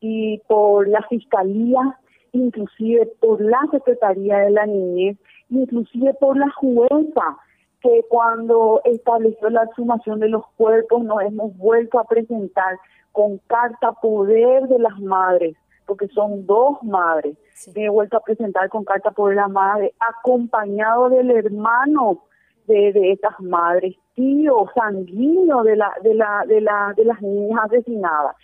[0.00, 1.98] y por la Fiscalía,
[2.32, 5.16] inclusive por la Secretaría de la Niñez,
[5.48, 7.38] inclusive por la jueza,
[7.80, 12.78] que cuando estableció la sumación de los cuerpos nos hemos vuelto a presentar
[13.12, 17.36] con carta poder de las madres, porque son dos madres.
[17.74, 22.22] Me he vuelto a presentar con carta poder de la madre, acompañado del hermano
[22.66, 27.60] de, de estas madres, tío sanguíneo de la, de la, de la, de las niñas
[27.64, 28.36] asesinadas,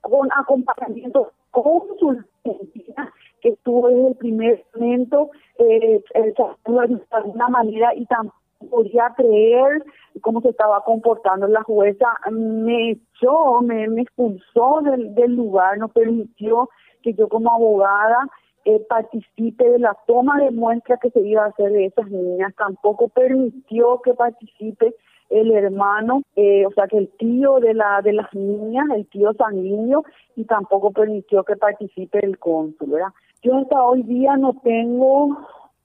[0.00, 2.26] con acompañamiento cónsul
[3.40, 8.37] que estuvo desde el primer momento eh, de alguna manera y tampoco
[8.70, 9.84] podía creer
[10.20, 16.68] cómo se estaba comportando la jueza, me echó, me, expulsó del, del lugar, no permitió
[17.02, 18.28] que yo como abogada
[18.64, 22.54] eh, participe de la toma de muestra que se iba a hacer de esas niñas,
[22.56, 24.94] tampoco permitió que participe
[25.30, 29.32] el hermano, eh, o sea que el tío de la de las niñas, el tío
[29.34, 30.04] sanguíneo,
[30.36, 33.12] y tampoco permitió que participe el cónsul, ¿verdad?
[33.42, 35.38] Yo hasta hoy día no tengo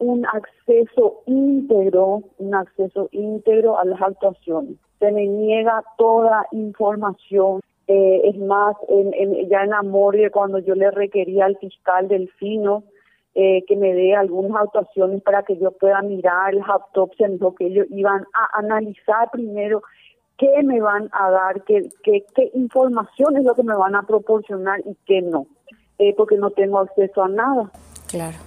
[0.03, 4.77] un acceso íntegro, un acceso íntegro a las actuaciones.
[4.99, 10.73] Se me niega toda información eh, es más, en, en, ya en Amor, cuando yo
[10.73, 12.83] le requería al fiscal Delfino
[13.35, 17.65] eh, que me dé algunas actuaciones para que yo pueda mirar las autopsias, lo que
[17.65, 19.81] ellos iban a analizar primero
[20.37, 24.03] qué me van a dar, qué, qué, qué información es lo que me van a
[24.03, 25.47] proporcionar y qué no,
[25.99, 27.69] eh, porque no tengo acceso a nada.
[28.13, 28.37] Claro.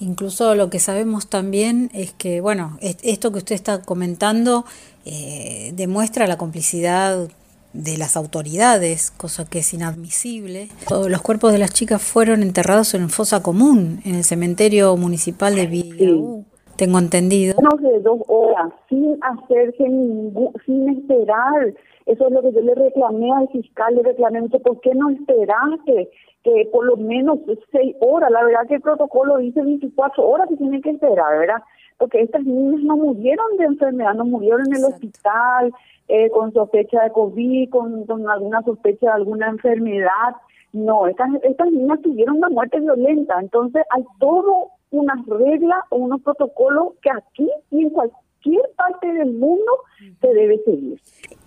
[0.00, 4.64] Incluso lo que sabemos también es que, bueno, esto que usted está comentando
[5.04, 7.28] eh, demuestra la complicidad
[7.72, 10.70] de las autoridades, cosa que es inadmisible.
[11.08, 15.66] Los cuerpos de las chicas fueron enterrados en fosa común, en el cementerio municipal de
[15.68, 16.44] Villaú,
[16.76, 17.54] tengo entendido.
[17.56, 21.74] Menos de dos horas, sin hacerse ningún, sin esperar.
[22.06, 25.10] Eso es lo que yo le reclamé al fiscal, le reclamé mucho, ¿por qué no
[25.10, 26.10] esperaste?
[26.46, 27.40] Que por lo menos
[27.72, 31.60] seis horas, la verdad que el protocolo dice 24 horas que tienen que esperar, ¿verdad?
[31.98, 35.72] Porque estas niñas no murieron de enfermedad, no murieron en el hospital,
[36.06, 40.36] eh, con sospecha de COVID, con, con, alguna sospecha de alguna enfermedad.
[40.72, 43.40] No, estas, estas niñas tuvieron una muerte violenta.
[43.40, 49.32] Entonces hay todo unas reglas o unos protocolos que aquí y en cualquier parte del
[49.32, 49.72] mundo
[50.20, 51.00] se debe seguir.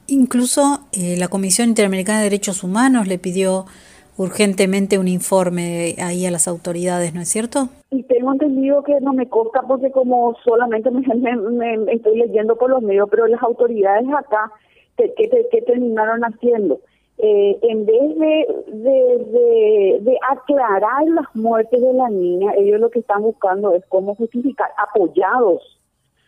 [0.08, 3.66] Incluso eh, la Comisión Interamericana de Derechos Humanos le pidió
[4.20, 7.70] urgentemente un informe ahí a las autoridades, ¿no es cierto?
[7.90, 11.02] Y tengo entendido que no me consta porque como solamente me,
[11.94, 14.52] estoy leyendo por los medios, pero las autoridades acá,
[14.98, 16.82] ¿qué, terminaron haciendo?
[17.18, 18.18] Eh, en vez
[18.68, 24.16] de, de, aclarar las muertes de la niña, ellos lo que están buscando es cómo
[24.16, 25.80] justificar, apoyados,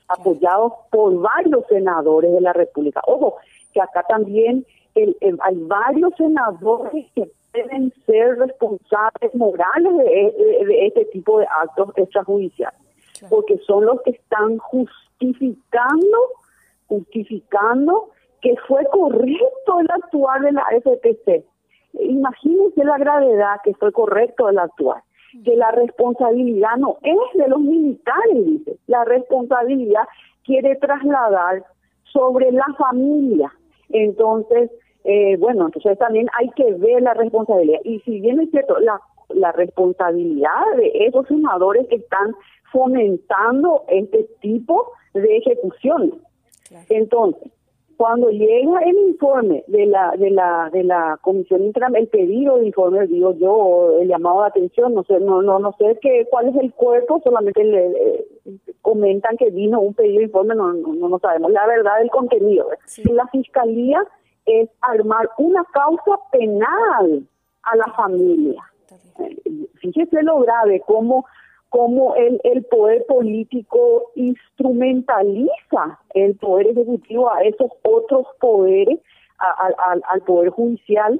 [0.07, 3.01] apoyados por varios senadores de la República.
[3.05, 3.35] Ojo,
[3.73, 4.65] que acá también
[4.95, 12.79] hay varios senadores que deben ser responsables morales de, este tipo de actos extrajudiciales,
[13.29, 16.17] porque son los que están justificando,
[16.87, 18.09] justificando
[18.41, 21.45] que fue correcto el actuar de la FPC.
[21.93, 25.03] Imagínense la gravedad que fue correcto el actuar,
[25.43, 30.07] que la responsabilidad no es de los militares, dice, la responsabilidad
[30.43, 31.63] quiere trasladar
[32.03, 33.51] sobre la familia.
[33.89, 34.71] Entonces,
[35.03, 37.79] eh, bueno, entonces también hay que ver la responsabilidad.
[37.83, 38.99] Y si bien es cierto, la,
[39.29, 42.35] la responsabilidad de esos senadores que están
[42.71, 46.13] fomentando este tipo de ejecuciones.
[46.89, 47.51] Entonces,
[48.01, 52.65] cuando llega el informe de la de la de la comisión interamericana, el pedido de
[52.65, 56.47] informe digo yo el llamado de atención no sé no no no sé qué cuál
[56.47, 58.25] es el cuerpo solamente le,
[58.81, 62.69] comentan que vino un pedido de informe no no, no sabemos la verdad del contenido
[63.11, 64.03] la fiscalía
[64.45, 67.27] es armar una causa penal
[67.63, 68.63] a la familia.
[69.75, 71.25] Fíjese lo grave, cómo,
[71.69, 78.99] cómo el, el poder político instrumentaliza el poder ejecutivo a esos otros poderes,
[79.37, 81.19] al poder judicial,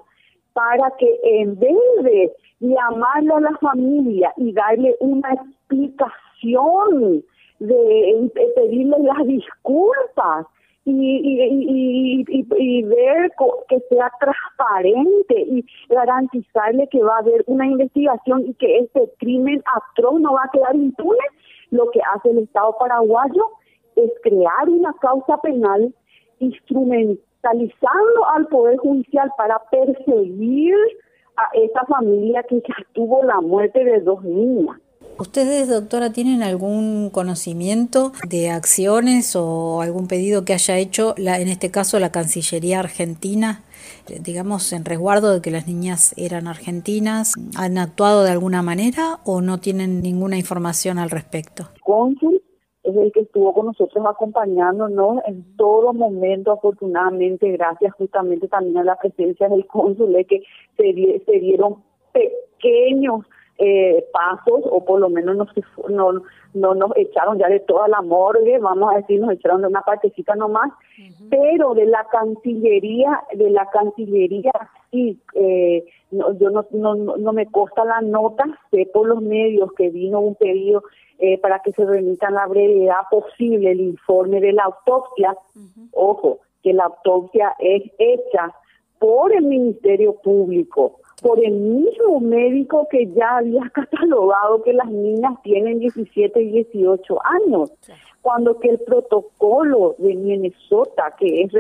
[0.53, 7.23] para que en vez de llamarle a la familia y darle una explicación,
[7.59, 10.47] de pedirle las disculpas,
[10.83, 13.31] y, y, y, ver
[13.69, 19.63] que sea transparente y garantizarle que va a haber una investigación y que este crimen
[19.75, 21.19] atroz no va a quedar impune,
[21.69, 23.47] lo que hace el Estado paraguayo
[23.95, 25.93] es crear una causa penal
[26.39, 30.75] instrumentalizando al Poder Judicial para perseguir
[31.37, 32.61] a esta familia que
[32.93, 34.77] tuvo la muerte de dos niñas.
[35.17, 41.47] ¿Ustedes, doctora, tienen algún conocimiento de acciones o algún pedido que haya hecho, la, en
[41.47, 43.63] este caso, la Cancillería Argentina,
[44.09, 47.33] eh, digamos, en resguardo de que las niñas eran argentinas?
[47.57, 51.69] ¿Han actuado de alguna manera o no tienen ninguna información al respecto?
[51.83, 52.41] Cónsul
[52.83, 58.83] es el que estuvo con nosotros acompañándonos en todo momento, afortunadamente, gracias justamente también a
[58.83, 60.41] la presencia del cónsul, que
[60.77, 63.25] se, se dieron pequeños
[63.63, 65.49] eh, pasos o por lo menos nos,
[65.87, 66.23] no,
[66.55, 69.81] no nos echaron ya de toda la morgue, vamos a decir, nos echaron de una
[69.81, 70.71] partecita nomás,
[71.29, 74.51] pero de la Cancillería, de la Cancillería
[74.89, 79.71] sí, eh, no, yo no, no, no me consta la nota, sé por los medios
[79.73, 80.83] que vino un pedido
[81.19, 85.37] eh, para que se remita la brevedad posible el informe de la autopsia,
[85.91, 88.55] ojo, que la autopsia es hecha
[88.97, 95.33] por el Ministerio Público, por el mismo médico que ya había catalogado que las niñas
[95.43, 97.71] tienen 17 y 18 años,
[98.21, 101.51] cuando que el protocolo de Minnesota, que es,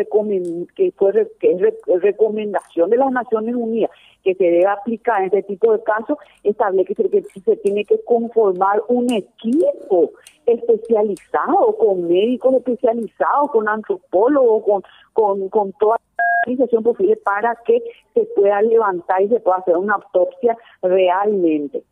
[0.75, 3.91] que fue, que es recomendación de las Naciones Unidas,
[4.23, 8.83] que se debe aplicar en este tipo de casos, establece que se tiene que conformar
[8.87, 10.11] un equipo
[10.45, 14.83] especializado, con médicos especializados, con antropólogos, con,
[15.13, 15.97] con, con toda
[16.45, 17.81] organización posible para que
[18.13, 21.83] se pueda levantar y se pueda hacer una autopsia realmente.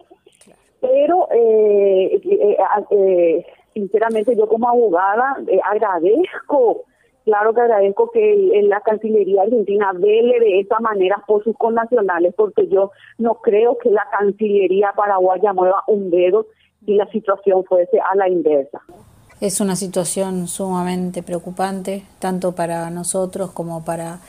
[0.82, 2.58] Pero, eh, eh,
[2.92, 6.84] eh, sinceramente, yo como abogada agradezco,
[7.26, 12.68] claro que agradezco que la Cancillería Argentina vele de esa manera por sus connacionales, porque
[12.68, 16.46] yo no creo que la Cancillería paraguaya mueva un dedo
[16.86, 18.82] si la situación fuese a la inversa.
[19.42, 24.20] Es una situación sumamente preocupante, tanto para nosotros como para,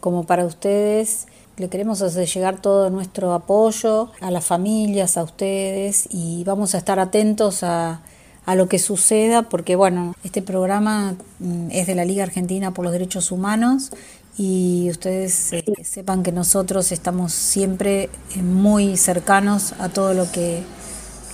[0.00, 1.26] como para ustedes.
[1.56, 6.78] Le queremos hacer llegar todo nuestro apoyo a las familias, a ustedes, y vamos a
[6.78, 8.00] estar atentos a,
[8.46, 12.84] a lo que suceda, porque bueno, este programa mm, es de la Liga Argentina por
[12.84, 13.90] los Derechos Humanos
[14.36, 20.62] y ustedes eh, sepan que nosotros estamos siempre eh, muy cercanos a todo lo que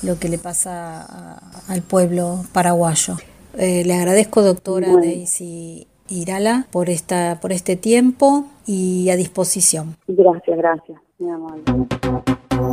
[0.03, 3.17] lo que le pasa al pueblo paraguayo.
[3.57, 9.97] Eh, le agradezco, doctora Daisy Irala, por, esta, por este tiempo y a disposición.
[10.07, 11.61] Gracias, gracias, mi amor.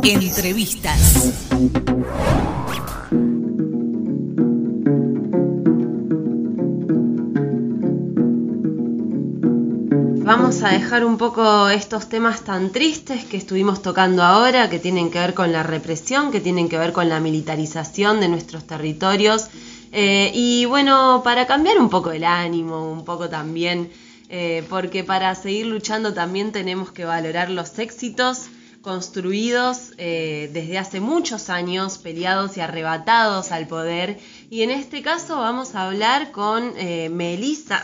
[0.02, 1.32] Entrevistas.
[10.24, 15.10] Vamos a dejar un poco estos temas tan tristes que estuvimos tocando ahora, que tienen
[15.10, 19.50] que ver con la represión, que tienen que ver con la militarización de nuestros territorios.
[19.96, 23.92] Eh, y bueno, para cambiar un poco el ánimo, un poco también,
[24.28, 28.46] eh, porque para seguir luchando también tenemos que valorar los éxitos
[28.82, 34.18] construidos eh, desde hace muchos años, peleados y arrebatados al poder
[34.50, 37.82] y en este caso vamos a hablar con eh, Melissa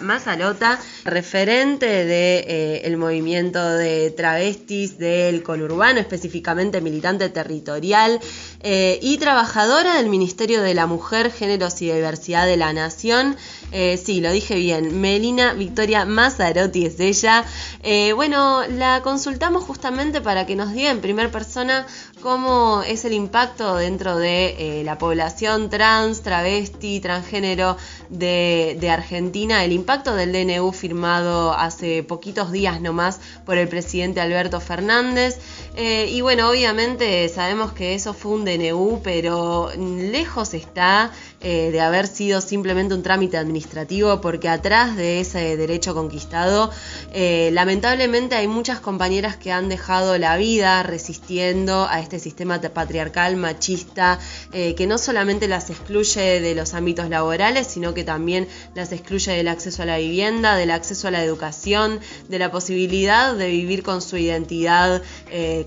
[1.04, 8.20] referente del de, eh, movimiento de travestis del conurbano, específicamente militante territorial
[8.62, 13.36] eh, y trabajadora del Ministerio de la Mujer, Géneros y Diversidad de la Nación.
[13.72, 17.44] Eh, sí, lo dije bien, Melina Victoria Mazzarotti es ella.
[18.14, 21.86] Bueno, la consultamos justamente para que nos diga en primera persona
[22.20, 27.76] cómo es el impacto dentro de la población trans, travesti, transgénero
[28.08, 34.60] de, Argentina, el impacto del DNU firmado hace poquitos días nomás por el presidente Alberto
[34.60, 35.38] Fernández.
[35.76, 41.10] y bueno, obviamente sabemos que eso fue un DNU, pero lejos está
[41.42, 46.70] eh, de haber sido simplemente un trámite administrativo, porque atrás de ese derecho conquistado,
[47.14, 53.36] eh, lamentablemente hay muchas compañeras que han dejado la vida resistiendo a este sistema patriarcal,
[53.36, 54.18] machista,
[54.52, 59.32] eh, que no solamente las excluye de los ámbitos laborales, sino que también las excluye
[59.32, 63.82] del acceso a la vivienda, del acceso a la educación, de la posibilidad de vivir
[63.82, 65.02] con su identidad,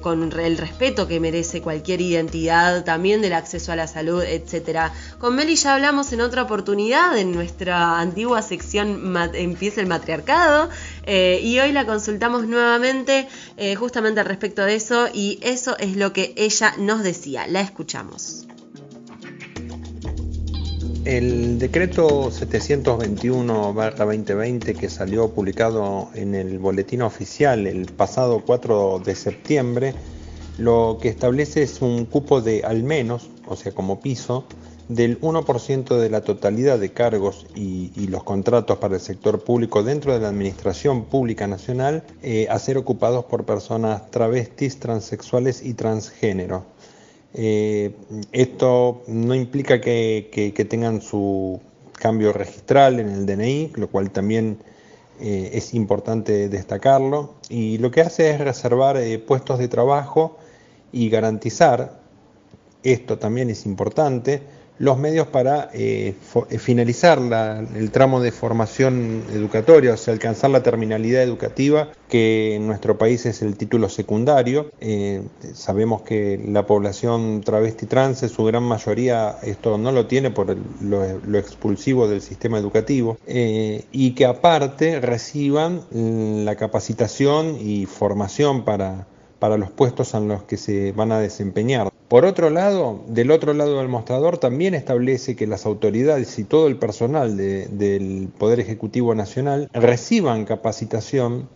[0.01, 4.93] con el respeto que merece cualquier identidad también del acceso a la salud, etcétera.
[5.17, 10.69] Con Meli ya hablamos en otra oportunidad, en nuestra antigua sección Empieza el matriarcado,
[11.05, 15.95] eh, y hoy la consultamos nuevamente eh, justamente al respecto de eso, y eso es
[15.95, 17.47] lo que ella nos decía.
[17.47, 18.45] La escuchamos.
[21.05, 29.95] El decreto 721-2020 que salió publicado en el boletín oficial el pasado 4 de septiembre
[30.57, 34.45] lo que establece es un cupo de al menos, o sea, como piso,
[34.87, 40.13] del 1% de la totalidad de cargos y, los contratos para el sector público dentro
[40.13, 46.65] de la Administración Pública Nacional eh, a ser ocupados por personas travestis, transexuales y transgénero.
[47.33, 47.95] Eh,
[48.31, 51.59] esto no implica que, tengan su
[51.93, 54.59] cambio registral en el DNI, lo cual también
[55.19, 60.37] eh, es importante destacarlo, y lo que hace es reservar puestos de trabajo
[60.91, 61.99] y garantizar,
[62.83, 64.43] esto también es importante,
[64.79, 66.15] los medios para eh,
[66.49, 67.19] eh, finalizar
[67.75, 73.25] el tramo de formación educatoria, o sea, alcanzar la terminalidad educativa, que en nuestro país
[73.25, 74.71] es el título secundario.
[74.81, 75.21] Eh,
[75.53, 81.37] sabemos que la población travesti trans, su gran mayoría, esto no lo tiene por lo,
[81.37, 89.07] expulsivo del sistema educativo, y que aparte reciban mm, la capacitación y formación para
[89.43, 91.92] para los puestos en los que se van a desempeñar.
[92.13, 96.67] Por otro lado, del otro lado del mostrador también establece que las autoridades y todo
[96.67, 101.49] el personal del Poder Ejecutivo Nacional reciban capacitación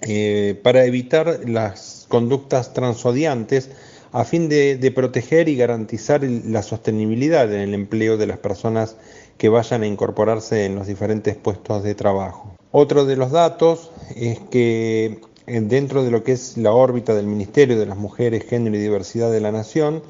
[0.00, 3.70] eh, para evitar las conductas transodiantes
[4.10, 8.96] a fin de, proteger y garantizar la sostenibilidad en el empleo de las personas
[9.36, 12.56] que vayan a incorporarse en los diferentes puestos de trabajo.
[12.70, 17.78] Otro de los datos es que dentro de lo que es la órbita del Ministerio
[17.78, 20.02] de las Mujeres, Género y Diversidad de la Nación,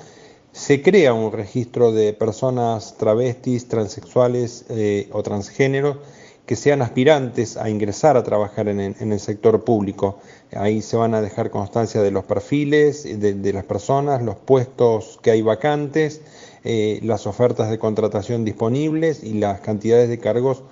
[0.53, 5.99] se crea un registro de personas travestis, transexuales eh, o transgénero
[6.47, 10.19] que sean aspirantes a ingresar a trabajar en, el sector público.
[10.53, 15.31] Ahí se van a dejar constancia de los perfiles de, las personas, los puestos que
[15.31, 16.23] hay vacantes,
[16.65, 20.63] eh, las ofertas de contratación disponibles y las cantidades de cargos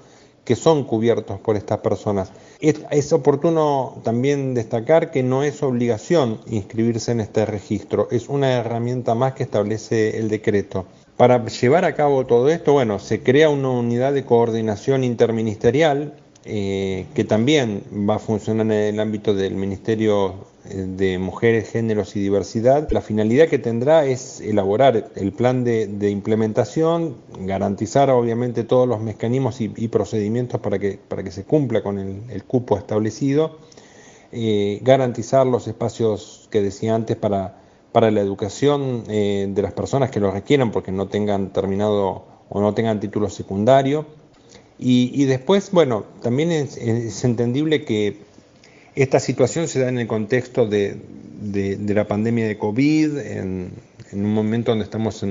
[0.46, 2.32] que son cubiertos por estas personas.
[2.60, 9.14] Es, oportuno también destacar que no es obligación inscribirse en este registro, es una herramienta
[9.14, 10.86] más que establece el decreto.
[11.16, 16.14] Para llevar a cabo todo esto, bueno, se crea una unidad de coordinación interministerial
[16.44, 20.34] eh, que también va a funcionar en el ámbito del Ministerio
[20.68, 22.88] de Mujeres, Géneros y Diversidad.
[22.90, 29.60] La finalidad que tendrá es elaborar el plan de, implementación, garantizar obviamente todos los mecanismos
[29.60, 33.58] y, procedimientos para que, para que se cumpla con el, cupo establecido,
[34.32, 37.58] eh, garantizar los espacios que decía antes para,
[37.92, 42.60] para la educación eh, de las personas que lo requieran porque no tengan terminado o
[42.60, 44.06] no tengan título secundario
[44.78, 48.18] y, después, bueno, también es, entendible que
[48.96, 50.98] esta situación se da en el contexto de,
[51.86, 53.72] la pandemia de COVID, en,
[54.12, 55.24] un momento donde estamos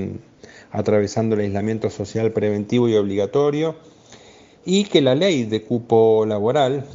[0.70, 3.74] atravesando el aislamiento social preventivo y obligatorio,
[4.64, 6.86] y que la ley de cupo laboral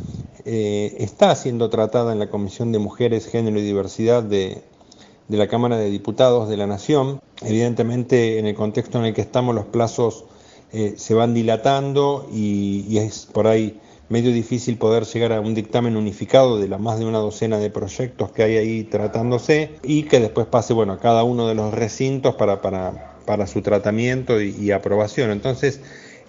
[0.46, 4.62] eh, está siendo tratada en la Comisión de Mujeres, Género y Diversidad de,
[5.28, 7.22] la Cámara de Diputados de la Nación.
[7.42, 10.26] Evidentemente, en el contexto en el que estamos, los plazos
[10.74, 13.80] eh, se van dilatando y, es por ahí
[14.12, 17.70] medio difícil poder llegar a un dictamen unificado de la más de una docena de
[17.70, 21.74] proyectos que hay ahí tratándose y que después pase bueno, a cada uno de los
[21.74, 25.32] recintos para, para, para su tratamiento y, y aprobación.
[25.32, 25.80] Entonces,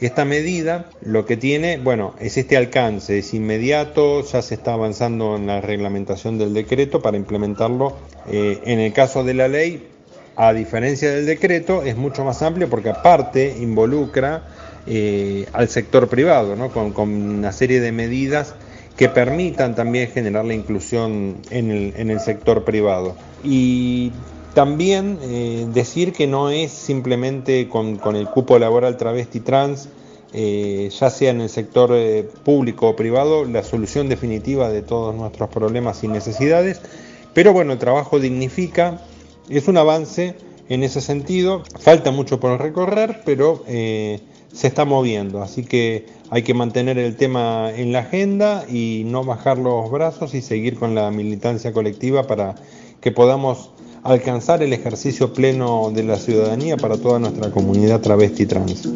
[0.00, 5.36] esta medida lo que tiene, bueno, es este alcance, es inmediato, ya se está avanzando
[5.36, 7.96] en la reglamentación del decreto para implementarlo.
[8.28, 9.88] Eh, en el caso de la ley,
[10.34, 14.42] a diferencia del decreto, es mucho más amplio porque aparte involucra
[14.86, 18.54] eh, al sector privado, con, una serie de medidas
[18.96, 23.16] que permitan también generar la inclusión en el, sector privado.
[23.42, 24.12] Y
[24.54, 29.88] también eh, decir que no es simplemente con, el cupo laboral travesti trans,
[30.34, 35.14] eh, ya sea en el sector eh, público o privado, la solución definitiva de todos
[35.14, 36.80] nuestros problemas y necesidades,
[37.34, 39.00] pero bueno, el trabajo dignifica,
[39.48, 40.34] es un avance
[40.68, 43.64] en ese sentido, falta mucho por recorrer, pero
[44.52, 49.24] se está moviendo, así que hay que mantener el tema en la agenda y no
[49.24, 52.54] bajar los brazos y seguir con la militancia colectiva para
[53.00, 53.70] que podamos
[54.02, 58.88] alcanzar el ejercicio pleno de la ciudadanía para toda nuestra comunidad travesti trans.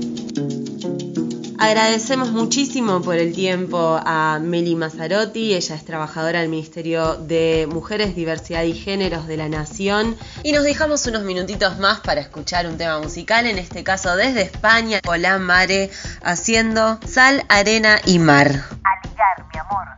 [1.67, 8.15] Agradecemos muchísimo por el tiempo a Meli Mazzarotti, ella es trabajadora del Ministerio de Mujeres,
[8.15, 10.17] Diversidad y Géneros de la Nación.
[10.45, 14.43] Y nos dejamos unos minutitos más para escuchar un tema musical, en este caso desde
[14.43, 15.91] España, Hola Mare,
[16.23, 18.47] haciendo Sal, Arena y Mar.
[18.85, 19.89] A ligar, mi amor.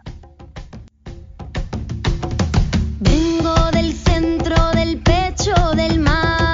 [2.98, 6.47] Vengo del centro del pecho del mar.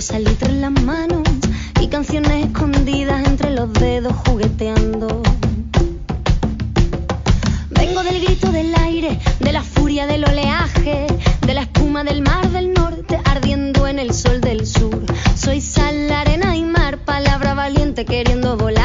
[0.00, 1.22] Salitre en las manos
[1.80, 5.22] y canciones escondidas entre los dedos jugueteando.
[7.70, 11.06] Vengo del grito del aire, de la furia del oleaje,
[11.44, 15.04] de la espuma del mar del norte ardiendo en el sol del sur.
[15.34, 18.77] Soy sal, arena y mar, palabra valiente queriendo volar.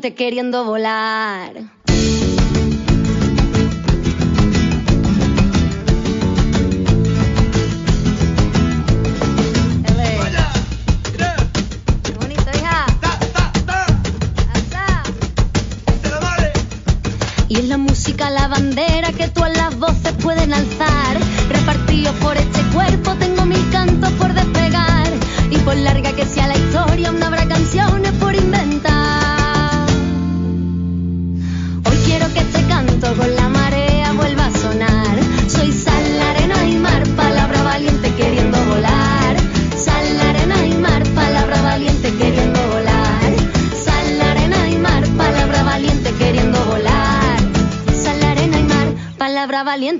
[0.00, 0.99] Queriendo volar.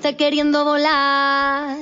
[0.01, 1.77] Queriendo volar.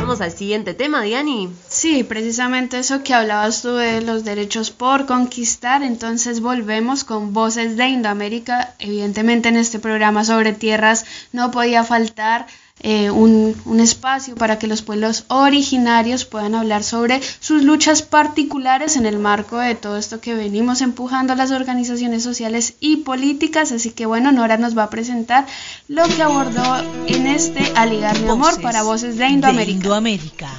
[0.00, 1.48] Vamos al siguiente tema, Diani.
[1.68, 5.82] Sí, precisamente eso que hablabas tú de los derechos por conquistar.
[5.82, 8.74] Entonces volvemos con Voces de Indoamérica.
[8.78, 12.46] Evidentemente en este programa sobre tierras no podía faltar
[12.82, 18.96] eh, un, un, espacio para que los pueblos originarios puedan hablar sobre sus luchas particulares
[18.96, 23.72] en el marco de todo esto que venimos empujando a las organizaciones sociales y políticas.
[23.72, 25.46] Así que bueno, Nora nos va a presentar
[25.88, 29.66] lo que abordó en este Aligar mi amor para voces de Indoamérica.
[29.66, 30.50] De Indoamérica.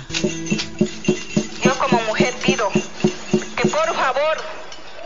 [1.64, 2.70] Yo como mujer pido
[3.56, 4.38] que por favor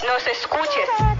[0.05, 1.14] nos escuches.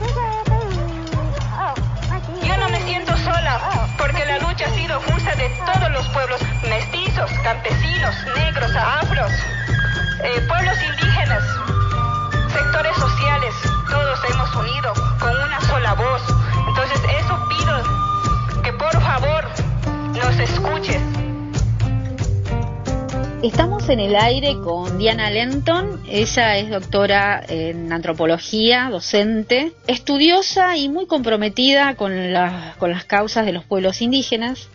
[4.56, 9.32] Lucha ha sido justa de todos los pueblos, mestizos, campesinos, negros, afros,
[10.24, 11.44] eh, pueblos indígenas,
[12.54, 13.54] sectores sociales,
[13.90, 16.22] todos hemos unido con una sola voz.
[16.70, 19.46] Entonces eso pido que por favor
[20.14, 21.02] nos escuches.
[23.44, 26.02] Estamos en el aire con Diana Lenton.
[26.10, 33.46] Ella es doctora en antropología, docente, estudiosa y muy comprometida con, la, con las causas
[33.46, 34.70] de los pueblos indígenas.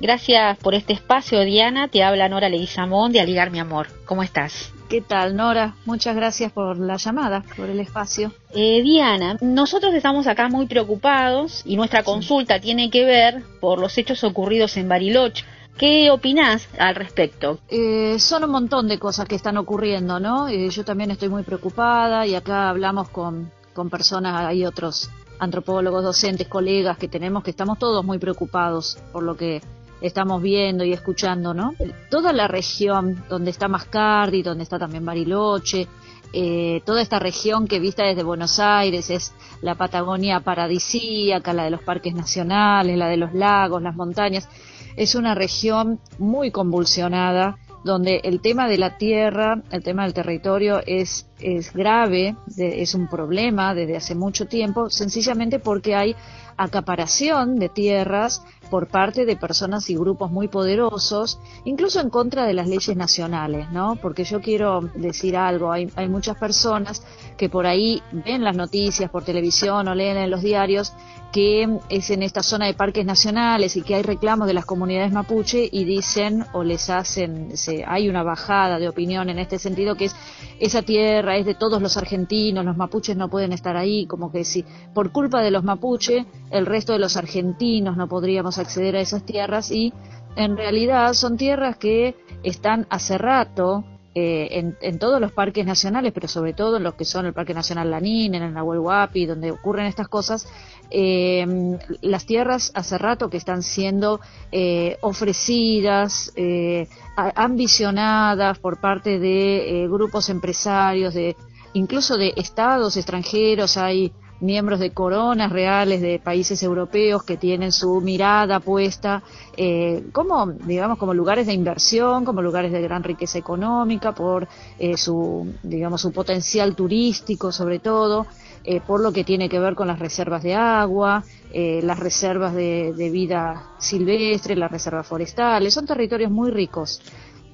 [0.00, 1.88] Gracias por este espacio, Diana.
[1.88, 3.88] Te habla Nora Leguizamón de Aligar Mi Amor.
[4.04, 4.72] ¿Cómo estás?
[4.88, 5.74] ¿Qué tal, Nora?
[5.84, 8.32] Muchas gracias por la llamada, por el espacio.
[8.54, 13.98] Eh, Diana, nosotros estamos acá muy preocupados y nuestra consulta tiene que ver por los
[13.98, 15.44] hechos ocurridos en Bariloche.
[15.78, 17.58] ¿Qué opinás al respecto?
[17.68, 20.48] Eh, son un montón de cosas que están ocurriendo, ¿no?
[20.48, 26.02] Eh, yo también estoy muy preocupada y acá hablamos con, con personas, hay otros antropólogos,
[26.02, 29.60] docentes, colegas que tenemos que estamos todos muy preocupados por lo que
[30.00, 31.74] estamos viendo y escuchando, ¿no?
[32.10, 35.88] Toda la región donde está Mascardi, donde está también Bariloche,
[36.32, 39.32] eh, toda esta región que vista desde Buenos Aires es
[39.62, 44.48] la Patagonia paradisíaca, la de los parques nacionales, la de los lagos, las montañas,
[44.96, 50.82] es una región muy convulsionada donde el tema de la tierra, el tema del territorio
[50.84, 56.16] es, es grave, es un problema desde hace mucho tiempo, sencillamente porque hay
[56.56, 62.54] acaparación de tierras por parte de personas y grupos muy poderosos, incluso en contra de
[62.54, 63.96] las leyes nacionales, ¿no?
[64.02, 67.02] Porque yo quiero decir algo, hay, hay muchas personas
[67.36, 70.92] que por ahí ven las noticias por televisión o leen en los diarios
[71.32, 75.12] que es en esta zona de parques nacionales y que hay reclamos de las comunidades
[75.12, 79.96] mapuche y dicen o les hacen, se, hay una bajada de opinión en este sentido
[79.96, 80.16] que es
[80.58, 84.44] esa tierra es de todos los argentinos, los mapuches no pueden estar ahí, como que
[84.44, 89.00] si por culpa de los mapuche el resto de los argentinos no podríamos acceder a
[89.00, 89.92] esas tierras y
[90.36, 93.84] en realidad son tierras que están hace rato
[94.18, 97.34] eh, en, en, todos los parques nacionales, pero sobre todo en los que son el
[97.34, 100.48] Parque Nacional Lanín, en el Nahuel Huapi, donde ocurren estas cosas,
[100.90, 104.20] eh, las tierras hace rato que están siendo
[104.52, 111.36] eh, ofrecidas, eh, ambicionadas por parte de eh, grupos empresarios, de
[111.74, 118.00] incluso de estados extranjeros, hay miembros de coronas reales de países europeos que tienen su
[118.00, 119.22] mirada puesta
[119.56, 124.48] eh, como digamos como lugares de inversión como lugares de gran riqueza económica por
[124.78, 128.26] eh, su digamos su potencial turístico sobre todo
[128.64, 131.22] eh, por lo que tiene que ver con las reservas de agua
[131.52, 135.72] eh, las reservas de, de vida silvestre las reservas forestales.
[135.72, 137.00] Son territorios muy ricos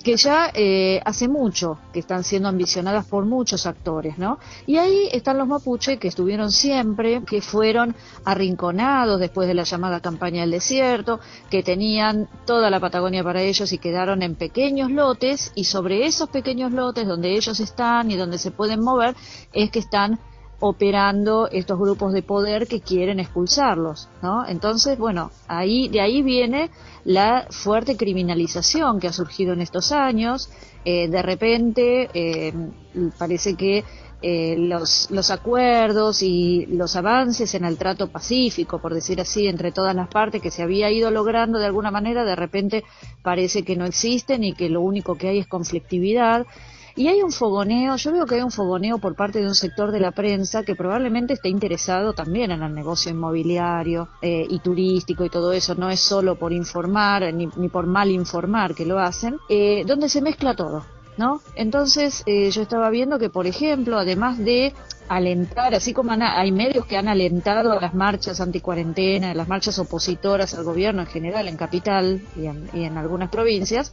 [0.03, 4.39] que ya eh, hace mucho que están siendo ambicionadas por muchos actores, ¿no?
[4.66, 10.01] Y ahí están los mapuche que estuvieron siempre, que fueron arrinconados después de la llamada
[10.01, 11.20] campaña del desierto,
[11.51, 16.29] que tenían toda la Patagonia para ellos y quedaron en pequeños lotes y sobre esos
[16.29, 19.15] pequeños lotes donde ellos están y donde se pueden mover
[19.53, 20.19] es que están
[20.64, 24.47] operando estos grupos de poder que quieren expulsarlos, ¿no?
[24.47, 26.70] Entonces, bueno, ahí de ahí viene
[27.05, 30.51] la fuerte criminalización que ha surgido en estos años.
[30.84, 32.55] Eh, de repente eh,
[33.18, 33.82] parece que
[34.22, 39.72] eh, los, los acuerdos y los avances en el trato pacífico, por decir así, entre
[39.72, 42.84] todas las partes que se había ido logrando de alguna manera, de repente
[43.24, 46.47] parece que no existen y que lo único que hay es conflictividad.
[46.94, 49.90] Y hay un fogoneo, yo veo que hay un fogoneo por parte de un sector
[49.90, 55.24] de la prensa que probablemente esté interesado también en el negocio inmobiliario eh, y turístico
[55.24, 58.98] y todo eso, no es solo por informar ni, ni por mal informar que lo
[58.98, 60.85] hacen, eh, donde se mezcla todo.
[61.14, 61.43] ¿No?
[61.56, 64.73] Entonces eh, yo estaba viendo que, por ejemplo, además de
[65.09, 70.55] alentar, así como hay medios que han alentado a las marchas anticuarentena, las marchas opositoras
[70.55, 72.47] al gobierno en general en capital y
[72.82, 73.93] en algunas provincias,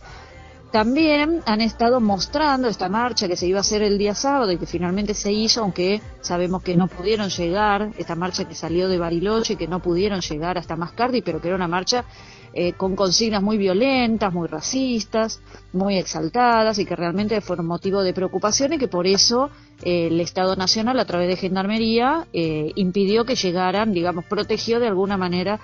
[0.71, 4.57] también han estado mostrando esta marcha que se iba a hacer el día sábado y
[4.57, 8.97] que finalmente se hizo, aunque sabemos que no pudieron llegar, esta marcha que salió de
[8.97, 12.05] Bariloche, que no pudieron llegar hasta Mascardi, pero que era una marcha
[12.53, 15.41] eh, con consignas muy violentas, muy racistas,
[15.73, 19.49] muy exaltadas y que realmente fueron motivo de preocupación y que por eso
[19.83, 24.87] eh, el Estado Nacional, a través de Gendarmería, eh, impidió que llegaran, digamos, protegió de
[24.87, 25.59] alguna manera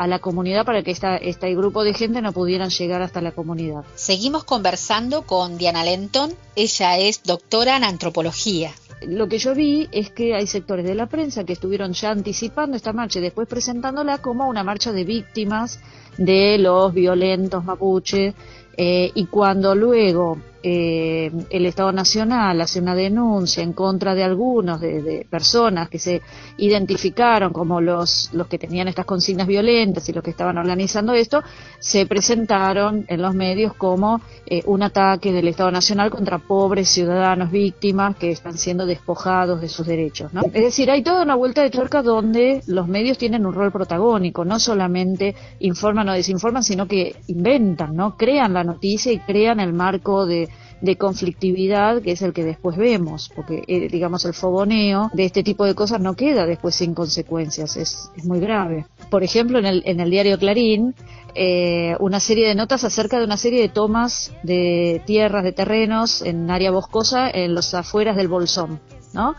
[0.00, 3.32] a la comunidad para que esta, este grupo de gente no pudieran llegar hasta la
[3.32, 3.84] comunidad.
[3.96, 8.70] Seguimos conversando con Diana Lenton, ella es doctora en antropología.
[9.06, 12.78] Lo que yo vi es que hay sectores de la prensa que estuvieron ya anticipando
[12.78, 15.80] esta marcha y después presentándola como una marcha de víctimas
[16.16, 18.32] de los violentos mapuche
[18.78, 24.80] eh, y cuando luego eh, el Estado Nacional hace una denuncia en contra de algunos
[24.80, 26.20] de, personas que se
[26.58, 31.42] identificaron como los, los que tenían estas consignas violentas y los que estaban organizando esto,
[31.78, 37.50] se presentaron en los medios como eh, un ataque del Estado Nacional contra pobres ciudadanos
[37.50, 40.34] víctimas que están siendo despojados de sus derechos.
[40.34, 40.42] ¿no?
[40.52, 44.44] Es decir, hay toda una vuelta de tuerca donde los medios tienen un rol protagónico,
[44.44, 48.16] no solamente informan o desinforman, sino que inventan, ¿no?
[48.18, 50.49] crean la noticia y crean el marco de
[50.80, 55.42] de conflictividad que es el que después vemos, porque eh, digamos el fogoneo de este
[55.42, 58.86] tipo de cosas no queda después sin consecuencias, es, es muy grave.
[59.10, 60.94] Por ejemplo, en el, en el diario Clarín,
[61.34, 66.22] eh, una serie de notas acerca de una serie de tomas de tierras, de terrenos
[66.22, 68.80] en área boscosa en los afueras del Bolsón,
[69.12, 69.34] ¿no?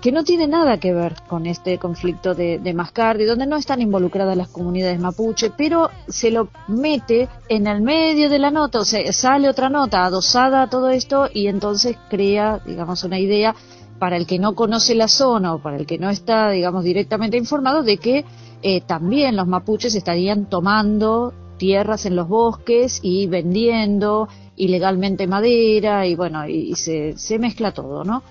[0.00, 3.80] Que no tiene nada que ver con este conflicto de, de Mascardi, donde no están
[3.80, 8.84] involucradas las comunidades mapuche, pero se lo mete en el medio de la nota, o
[8.84, 13.54] sea, sale otra nota adosada a todo esto y entonces crea, digamos, una idea
[13.98, 17.36] para el que no conoce la zona o para el que no está, digamos, directamente
[17.36, 18.24] informado de que
[18.62, 26.14] eh, también los mapuches estarían tomando tierras en los bosques y vendiendo ilegalmente madera y
[26.14, 28.22] bueno, y, se, se mezcla todo, ¿no?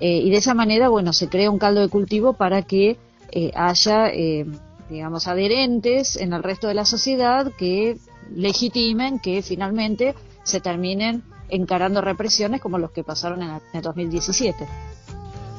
[0.00, 2.98] Eh, y de esa manera, bueno, se crea un caldo de cultivo para que
[3.32, 4.46] eh, haya, eh,
[4.90, 7.96] digamos, adherentes en el resto de la sociedad que
[8.34, 14.66] legitimen que finalmente se terminen encarando represiones como los que pasaron en el 2017.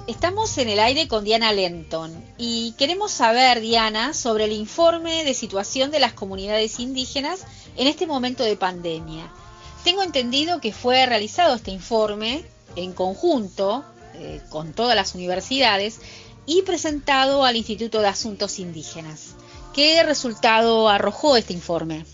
[0.07, 5.34] Estamos en el aire con Diana Lenton y queremos saber, Diana, sobre el informe de
[5.34, 7.45] situación de las comunidades indígenas
[7.76, 9.30] en este momento de pandemia.
[9.84, 12.45] Tengo entendido que fue realizado este informe
[12.77, 13.84] en conjunto
[14.19, 15.99] eh, con todas las universidades
[16.45, 19.35] y presentado al Instituto de Asuntos Indígenas.
[19.73, 22.06] ¿Qué resultado arrojó este informe?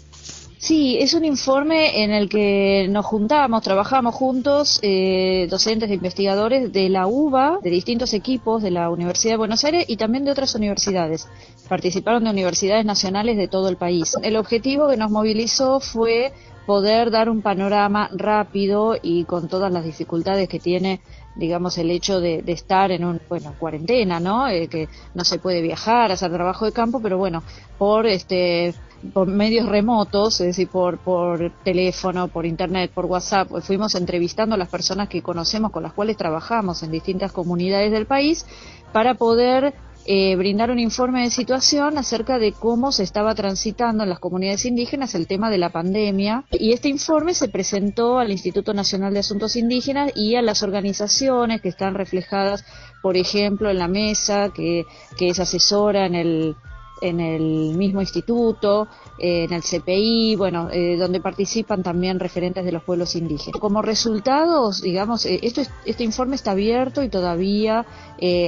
[0.64, 6.72] Sí, es un informe en el que nos juntamos, trabajamos juntos, eh, docentes e investigadores
[6.72, 10.32] de la UBA, de distintos equipos de la Universidad de Buenos Aires y también de
[10.32, 11.28] otras universidades.
[11.68, 14.16] Participaron de universidades nacionales de todo el país.
[14.24, 16.32] El objetivo que nos movilizó fue
[16.66, 21.02] poder dar un panorama rápido y con todas las dificultades que tiene
[21.36, 24.48] digamos, el hecho de, estar en un, bueno, cuarentena, ¿no?
[24.48, 27.44] Eh, que no se puede viajar, hacer trabajo de campo, pero bueno,
[27.78, 28.74] por este
[29.14, 34.58] por medios remotos, es decir, por, por teléfono, por internet, por WhatsApp, fuimos entrevistando a
[34.58, 38.46] las personas que conocemos, con las cuales trabajamos en distintas comunidades del país,
[38.94, 39.74] para poder
[40.06, 44.66] eh, brindar un informe de situación acerca de cómo se estaba transitando en las comunidades
[44.66, 46.46] indígenas el tema de la pandemia.
[46.52, 51.62] Y este informe se presentó al Instituto Nacional de Asuntos Indígenas y a las organizaciones
[51.62, 52.66] que están reflejadas,
[53.02, 54.84] por ejemplo, en la mesa, que,
[55.18, 56.56] que es asesora en el
[57.04, 58.88] en el mismo instituto,
[59.20, 63.60] eh, en el CPI, bueno, eh, donde participan también referentes de los pueblos indígenas.
[63.60, 67.86] Como resultados, digamos, eh, esto este informe está abierto y todavía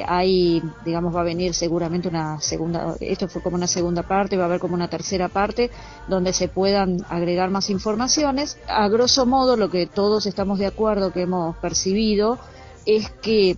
[0.07, 4.43] hay, digamos, va a venir seguramente una segunda, esto fue como una segunda parte, va
[4.43, 5.69] a haber como una tercera parte
[6.07, 8.57] donde se puedan agregar más informaciones.
[8.69, 12.37] A grosso modo, lo que todos estamos de acuerdo que hemos percibido
[12.85, 13.57] es que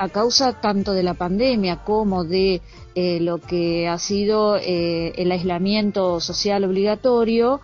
[0.00, 2.62] a causa tanto de la pandemia como de
[2.94, 7.60] eh, lo que ha sido eh, el aislamiento social obligatorio,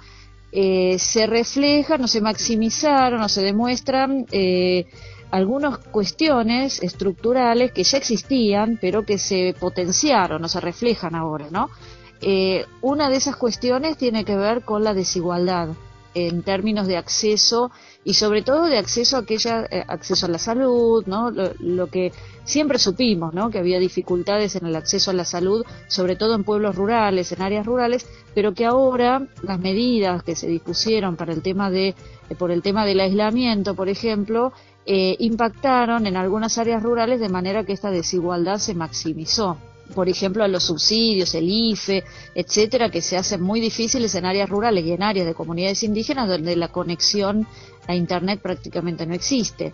[0.53, 4.27] eh, se refleja, no se maximizaron, no se demuestran
[5.31, 11.69] algunas cuestiones estructurales que ya existían, pero que se potenciaron o se reflejan ahora, ¿no?
[12.81, 15.69] una de esas cuestiones tiene que ver con la desigualdad
[16.15, 17.70] en términos de acceso
[18.07, 21.33] y sobre todo de acceso a aquella eh, acceso a la salud, ¿no?
[21.33, 22.12] Lo, que
[22.45, 23.51] siempre supimos, ¿no?
[23.51, 27.43] Que había dificultades en el acceso a la salud, sobre todo en pueblos rurales, en
[27.43, 32.35] áreas rurales, pero que ahora las medidas que se dispusieron para el tema de eh,
[32.39, 34.53] por el tema del aislamiento, por ejemplo,
[34.87, 39.59] eh, impactaron en algunas áreas rurales de manera que esta desigualdad se maximizó.
[39.95, 42.03] por ejemplo, a los subsidios, el IFE,
[42.35, 46.28] etcétera, que se hacen muy difíciles en áreas rurales y en áreas de comunidades indígenas
[46.28, 47.47] donde la conexión
[47.87, 49.73] a Internet prácticamente no existe.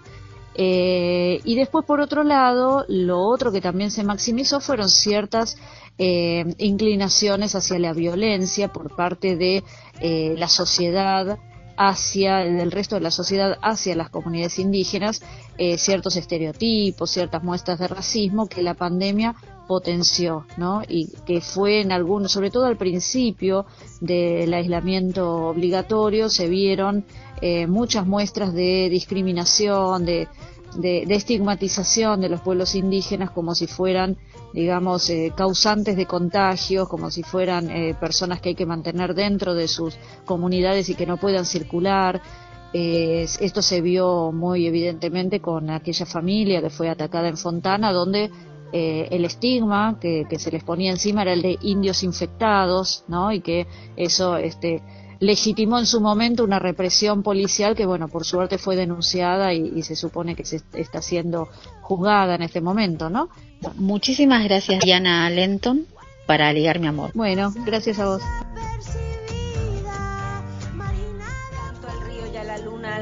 [0.55, 5.56] Eh, y después, por otro lado, lo otro que también se maximizó fueron ciertas
[5.98, 9.64] eh, inclinaciones hacia la violencia por parte de
[10.01, 11.39] eh, la sociedad
[11.74, 15.22] hacia del resto de la sociedad hacia las comunidades indígenas
[15.78, 19.34] ciertos estereotipos ciertas muestras de racismo que la pandemia
[19.66, 20.82] potenció, ¿no?
[20.86, 23.64] Y que fue en algunos, sobre todo al principio
[24.01, 27.06] del aislamiento obligatorio, se vieron
[27.43, 30.28] eh, muchas muestras de discriminación, de,
[30.82, 34.16] estigmatización de los pueblos indígenas como si fueran,
[34.55, 39.55] digamos, eh, causantes de contagios, como si fueran eh, personas que hay que mantener dentro
[39.55, 42.23] de sus comunidades y que no puedan circular.
[42.73, 48.31] esto se vio muy evidentemente con aquella familia que fue atacada en Fontana, donde
[48.74, 53.31] eh, el estigma que, se les ponía encima era el de indios infectados, ¿no?
[53.31, 53.66] Y que
[53.97, 54.81] eso este,
[55.22, 59.94] legitimó en su momento una represión policial que, bueno, por suerte fue denunciada y, se
[59.94, 61.48] supone que se está siendo
[61.80, 63.28] juzgada en este momento, ¿no?
[63.76, 65.86] Muchísimas gracias, Diana Lenton,
[66.26, 67.12] para ligar mi amor.
[67.14, 68.22] Bueno, gracias a vos.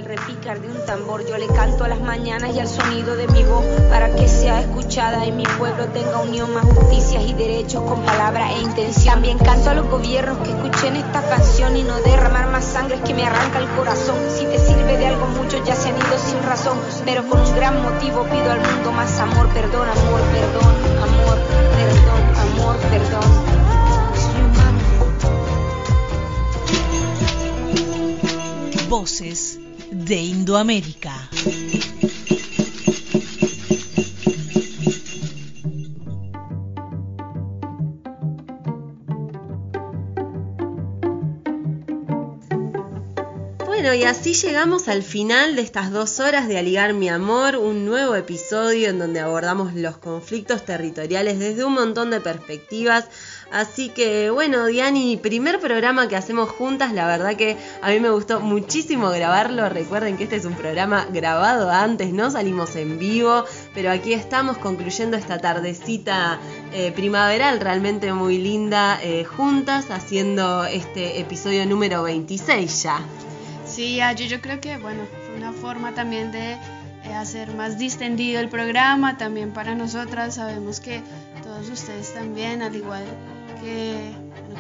[0.01, 1.27] Al repicar de un tambor.
[1.27, 4.61] Yo le canto a las mañanas y al sonido de mi voz para que sea
[4.61, 9.15] escuchada y mi pueblo tenga unión, más justicias y derechos con palabra e intención.
[9.15, 13.13] También canto a los gobiernos que escuchen esta canción y no derramar más sangre que
[13.13, 14.17] me arranca el corazón.
[14.31, 17.55] Si te sirve de algo, muchos ya se han ido sin razón, pero con un
[17.55, 21.39] gran motivo pido al mundo más amor, perdón, amor, perdón, amor,
[21.77, 23.61] perdón, amor, perdón.
[28.89, 29.61] Voces
[29.91, 31.31] de Indoamérica.
[43.67, 47.87] Bueno, y así llegamos al final de estas dos horas de Aligar mi amor, un
[47.87, 53.07] nuevo episodio en donde abordamos los conflictos territoriales desde un montón de perspectivas
[53.53, 58.11] Así que bueno, Diani, primer programa que hacemos juntas, la verdad que a mí me
[58.11, 59.69] gustó muchísimo grabarlo.
[59.69, 63.45] Recuerden que este es un programa grabado antes, no salimos en vivo,
[63.75, 66.39] pero aquí estamos concluyendo esta tardecita
[66.73, 73.01] eh, primaveral realmente muy linda eh, juntas, haciendo este episodio número 26 ya.
[73.67, 78.41] Sí, yo, yo creo que bueno, fue una forma también de eh, hacer más distendido
[78.41, 81.03] el programa, también para nosotras, sabemos que
[81.43, 83.05] todos ustedes también, al igual
[83.61, 84.13] que,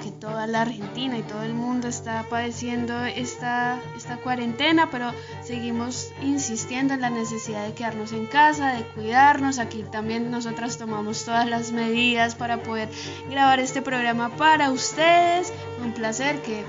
[0.02, 5.12] que toda la Argentina y todo el mundo está padeciendo esta, esta cuarentena, pero
[5.42, 9.58] seguimos insistiendo en la necesidad de quedarnos en casa, de cuidarnos.
[9.58, 12.88] Aquí también nosotras tomamos todas las medidas para poder
[13.28, 15.52] grabar este programa para ustedes.
[15.82, 16.64] Un placer que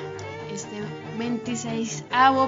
[1.21, 2.05] 26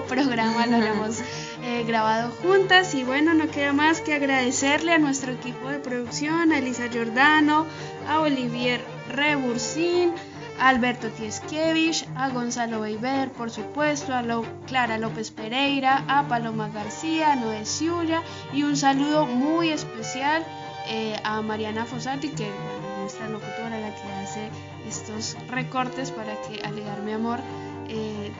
[0.07, 1.21] programa lo hayamos
[1.61, 6.51] eh, grabado juntas y bueno, no queda más que agradecerle a nuestro equipo de producción,
[6.51, 7.67] a Elisa Giordano,
[8.09, 10.11] a Olivier Rebursin,
[10.59, 14.23] a Alberto Tieskiewicz, a Gonzalo Beiber, por supuesto, a
[14.65, 18.23] Clara López Pereira, a Paloma García, a Noé Ciulla
[18.53, 20.43] y un saludo muy especial
[20.87, 22.53] eh, a Mariana Fossati, que es
[22.99, 24.49] nuestra locutora, la que hace
[24.87, 27.39] estos recortes para que Alegar mi amor.
[27.87, 28.31] Eh,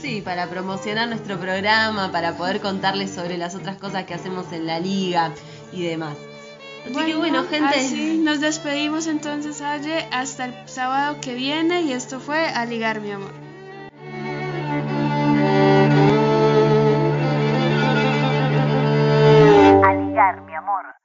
[0.00, 4.66] Sí, para promocionar nuestro programa, para poder contarles sobre las otras cosas que hacemos en
[4.66, 5.32] la liga
[5.72, 6.16] y demás.
[6.84, 8.18] Así bueno, que bueno, gente.
[8.18, 13.10] Nos despedimos entonces, Aye, hasta el sábado que viene y esto fue A Ligar, mi
[13.10, 13.32] amor.
[19.84, 20.94] A mi amor.